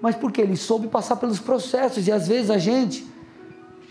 Mas 0.00 0.16
porque 0.16 0.40
ele 0.40 0.56
soube 0.56 0.88
passar 0.88 1.16
pelos 1.16 1.38
processos 1.38 2.06
e 2.08 2.12
às 2.12 2.26
vezes 2.26 2.50
a 2.50 2.58
gente 2.58 3.06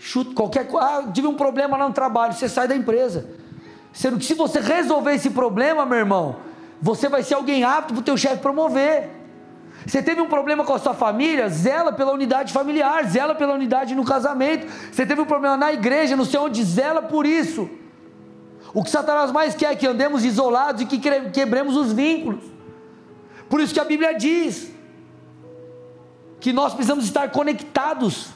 chuta 0.00 0.34
qualquer 0.34 0.66
coisa, 0.66 0.86
ah, 0.86 1.12
tive 1.12 1.26
um 1.26 1.34
problema 1.34 1.76
lá 1.76 1.86
no 1.86 1.94
trabalho, 1.94 2.32
você 2.32 2.48
sai 2.48 2.66
da 2.66 2.74
empresa. 2.74 3.28
Sendo 3.92 4.18
que 4.18 4.24
se 4.24 4.34
você 4.34 4.60
resolver 4.60 5.14
esse 5.14 5.30
problema, 5.30 5.84
meu 5.84 5.98
irmão, 5.98 6.36
você 6.80 7.08
vai 7.08 7.22
ser 7.22 7.34
alguém 7.34 7.64
apto 7.64 7.92
para 7.92 8.00
o 8.00 8.04
teu 8.04 8.16
chefe 8.16 8.38
promover. 8.38 9.10
Você 9.86 10.02
teve 10.02 10.20
um 10.20 10.28
problema 10.28 10.64
com 10.64 10.74
a 10.74 10.78
sua 10.78 10.94
família, 10.94 11.48
zela 11.48 11.92
pela 11.92 12.12
unidade 12.12 12.52
familiar, 12.52 13.04
zela 13.06 13.34
pela 13.34 13.54
unidade 13.54 13.94
no 13.94 14.04
casamento. 14.04 14.66
Você 14.92 15.06
teve 15.06 15.20
um 15.20 15.24
problema 15.24 15.56
na 15.56 15.72
igreja, 15.72 16.16
não 16.16 16.24
sei 16.24 16.38
onde, 16.38 16.62
zela 16.64 17.02
por 17.02 17.26
isso. 17.26 17.68
O 18.72 18.84
que 18.84 18.90
Satanás 18.90 19.32
mais 19.32 19.54
quer 19.54 19.72
é 19.72 19.76
que 19.76 19.86
andemos 19.86 20.24
isolados 20.24 20.82
e 20.82 20.86
que 20.86 20.98
quebremos 21.32 21.76
os 21.76 21.92
vínculos. 21.92 22.44
Por 23.48 23.60
isso 23.60 23.74
que 23.74 23.80
a 23.80 23.84
Bíblia 23.84 24.14
diz 24.14 24.69
que 26.40 26.52
nós 26.52 26.72
precisamos 26.72 27.04
estar 27.04 27.30
conectados. 27.30 28.28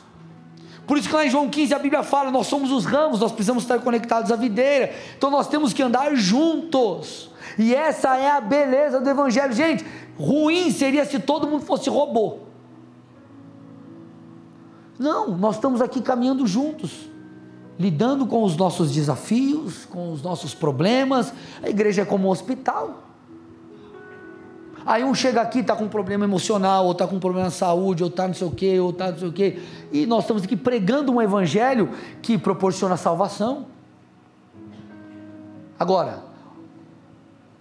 Por 0.86 0.98
isso 0.98 1.08
que 1.08 1.14
lá 1.14 1.24
em 1.24 1.30
João 1.30 1.48
15 1.48 1.74
a 1.74 1.78
Bíblia 1.78 2.02
fala: 2.02 2.30
nós 2.30 2.46
somos 2.46 2.70
os 2.70 2.84
ramos, 2.84 3.20
nós 3.20 3.32
precisamos 3.32 3.64
estar 3.64 3.80
conectados 3.80 4.30
à 4.30 4.36
videira. 4.36 4.92
Então 5.16 5.30
nós 5.30 5.48
temos 5.48 5.72
que 5.72 5.82
andar 5.82 6.14
juntos. 6.14 7.30
E 7.58 7.74
essa 7.74 8.16
é 8.16 8.30
a 8.30 8.40
beleza 8.40 9.00
do 9.00 9.08
Evangelho. 9.08 9.52
Gente, 9.52 9.84
ruim 10.18 10.70
seria 10.70 11.04
se 11.04 11.18
todo 11.18 11.46
mundo 11.46 11.64
fosse 11.64 11.88
robô. 11.88 12.38
Não, 14.98 15.36
nós 15.36 15.56
estamos 15.56 15.80
aqui 15.80 16.00
caminhando 16.00 16.46
juntos 16.46 17.14
lidando 17.78 18.26
com 18.26 18.42
os 18.42 18.56
nossos 18.56 18.92
desafios, 18.92 19.84
com 19.86 20.12
os 20.12 20.22
nossos 20.22 20.54
problemas. 20.54 21.32
A 21.62 21.68
igreja 21.68 22.02
é 22.02 22.04
como 22.04 22.28
um 22.28 22.30
hospital. 22.30 23.02
Aí 24.86 25.02
um 25.02 25.14
chega 25.14 25.40
aqui, 25.40 25.60
está 25.60 25.74
com 25.74 25.84
um 25.84 25.88
problema 25.88 26.24
emocional, 26.24 26.84
ou 26.84 26.92
está 26.92 27.06
com 27.06 27.16
um 27.16 27.20
problema 27.20 27.48
de 27.48 27.54
saúde, 27.54 28.02
ou 28.02 28.10
está 28.10 28.26
não 28.26 28.34
sei 28.34 28.46
o 28.46 28.50
quê, 28.50 28.78
ou 28.78 28.90
está 28.90 29.10
não 29.10 29.18
sei 29.18 29.28
o 29.28 29.32
quê. 29.32 29.58
E 29.90 30.04
nós 30.04 30.24
estamos 30.24 30.42
aqui 30.42 30.56
pregando 30.56 31.12
um 31.12 31.22
evangelho 31.22 31.90
que 32.20 32.36
proporciona 32.36 32.96
salvação. 32.96 33.66
Agora, 35.78 36.24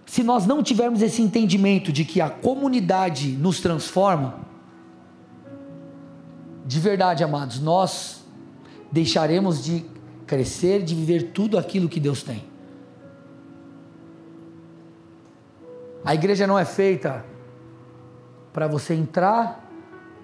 se 0.04 0.22
nós 0.22 0.46
não 0.46 0.62
tivermos 0.62 1.00
esse 1.00 1.22
entendimento 1.22 1.90
de 1.90 2.04
que 2.04 2.20
a 2.20 2.28
comunidade 2.28 3.30
nos 3.30 3.60
transforma, 3.60 4.40
de 6.66 6.78
verdade, 6.78 7.24
amados, 7.24 7.58
nós 7.58 8.24
deixaremos 8.92 9.64
de 9.64 9.84
crescer, 10.26 10.82
de 10.82 10.94
viver 10.94 11.32
tudo 11.32 11.58
aquilo 11.58 11.88
que 11.88 11.98
Deus 11.98 12.22
tem. 12.22 12.53
A 16.04 16.14
igreja 16.14 16.46
não 16.46 16.58
é 16.58 16.64
feita 16.64 17.24
para 18.52 18.68
você 18.68 18.94
entrar, 18.94 19.64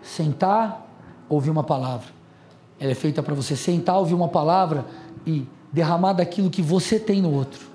sentar, 0.03 0.87
ouvir 1.29 1.51
uma 1.51 1.65
palavra. 1.65 2.09
Ela 2.79 2.93
é 2.93 2.95
feita 2.95 3.23
para 3.23 3.35
você 3.35 3.57
sentar, 3.57 3.97
ouvir 3.97 4.15
uma 4.15 4.29
palavra 4.29 4.85
e 5.27 5.47
derramar 5.73 6.13
daquilo 6.13 6.51
que 6.51 6.63
você 6.63 6.99
tem 6.99 7.23
no 7.23 7.33
outro. 7.33 7.69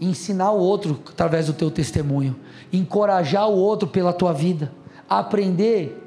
ensinar 0.00 0.50
o 0.50 0.58
outro 0.58 1.00
através 1.08 1.46
do 1.46 1.52
teu 1.52 1.70
testemunho, 1.70 2.36
encorajar 2.72 3.48
o 3.48 3.56
outro 3.56 3.88
pela 3.88 4.12
tua 4.12 4.32
vida, 4.32 4.72
aprender 5.08 6.02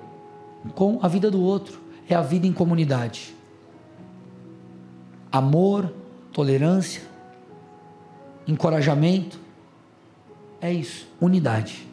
com 0.75 0.99
a 1.01 1.07
vida 1.07 1.31
do 1.31 1.41
outro. 1.41 1.79
É 2.09 2.15
a 2.15 2.21
vida 2.21 2.47
em 2.47 2.53
comunidade. 2.53 3.35
Amor, 5.31 5.91
tolerância, 6.31 7.01
encorajamento. 8.47 9.39
É 10.61 10.71
isso, 10.71 11.07
unidade. 11.21 11.87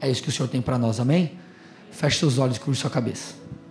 É 0.00 0.10
isso 0.10 0.22
que 0.22 0.28
o 0.28 0.32
Senhor 0.32 0.48
tem 0.48 0.62
para 0.62 0.78
nós, 0.78 1.00
amém? 1.00 1.32
Feche 1.90 2.18
seus 2.18 2.38
olhos 2.38 2.56
e 2.56 2.60
curva 2.60 2.78
sua 2.78 2.90
cabeça. 2.90 3.34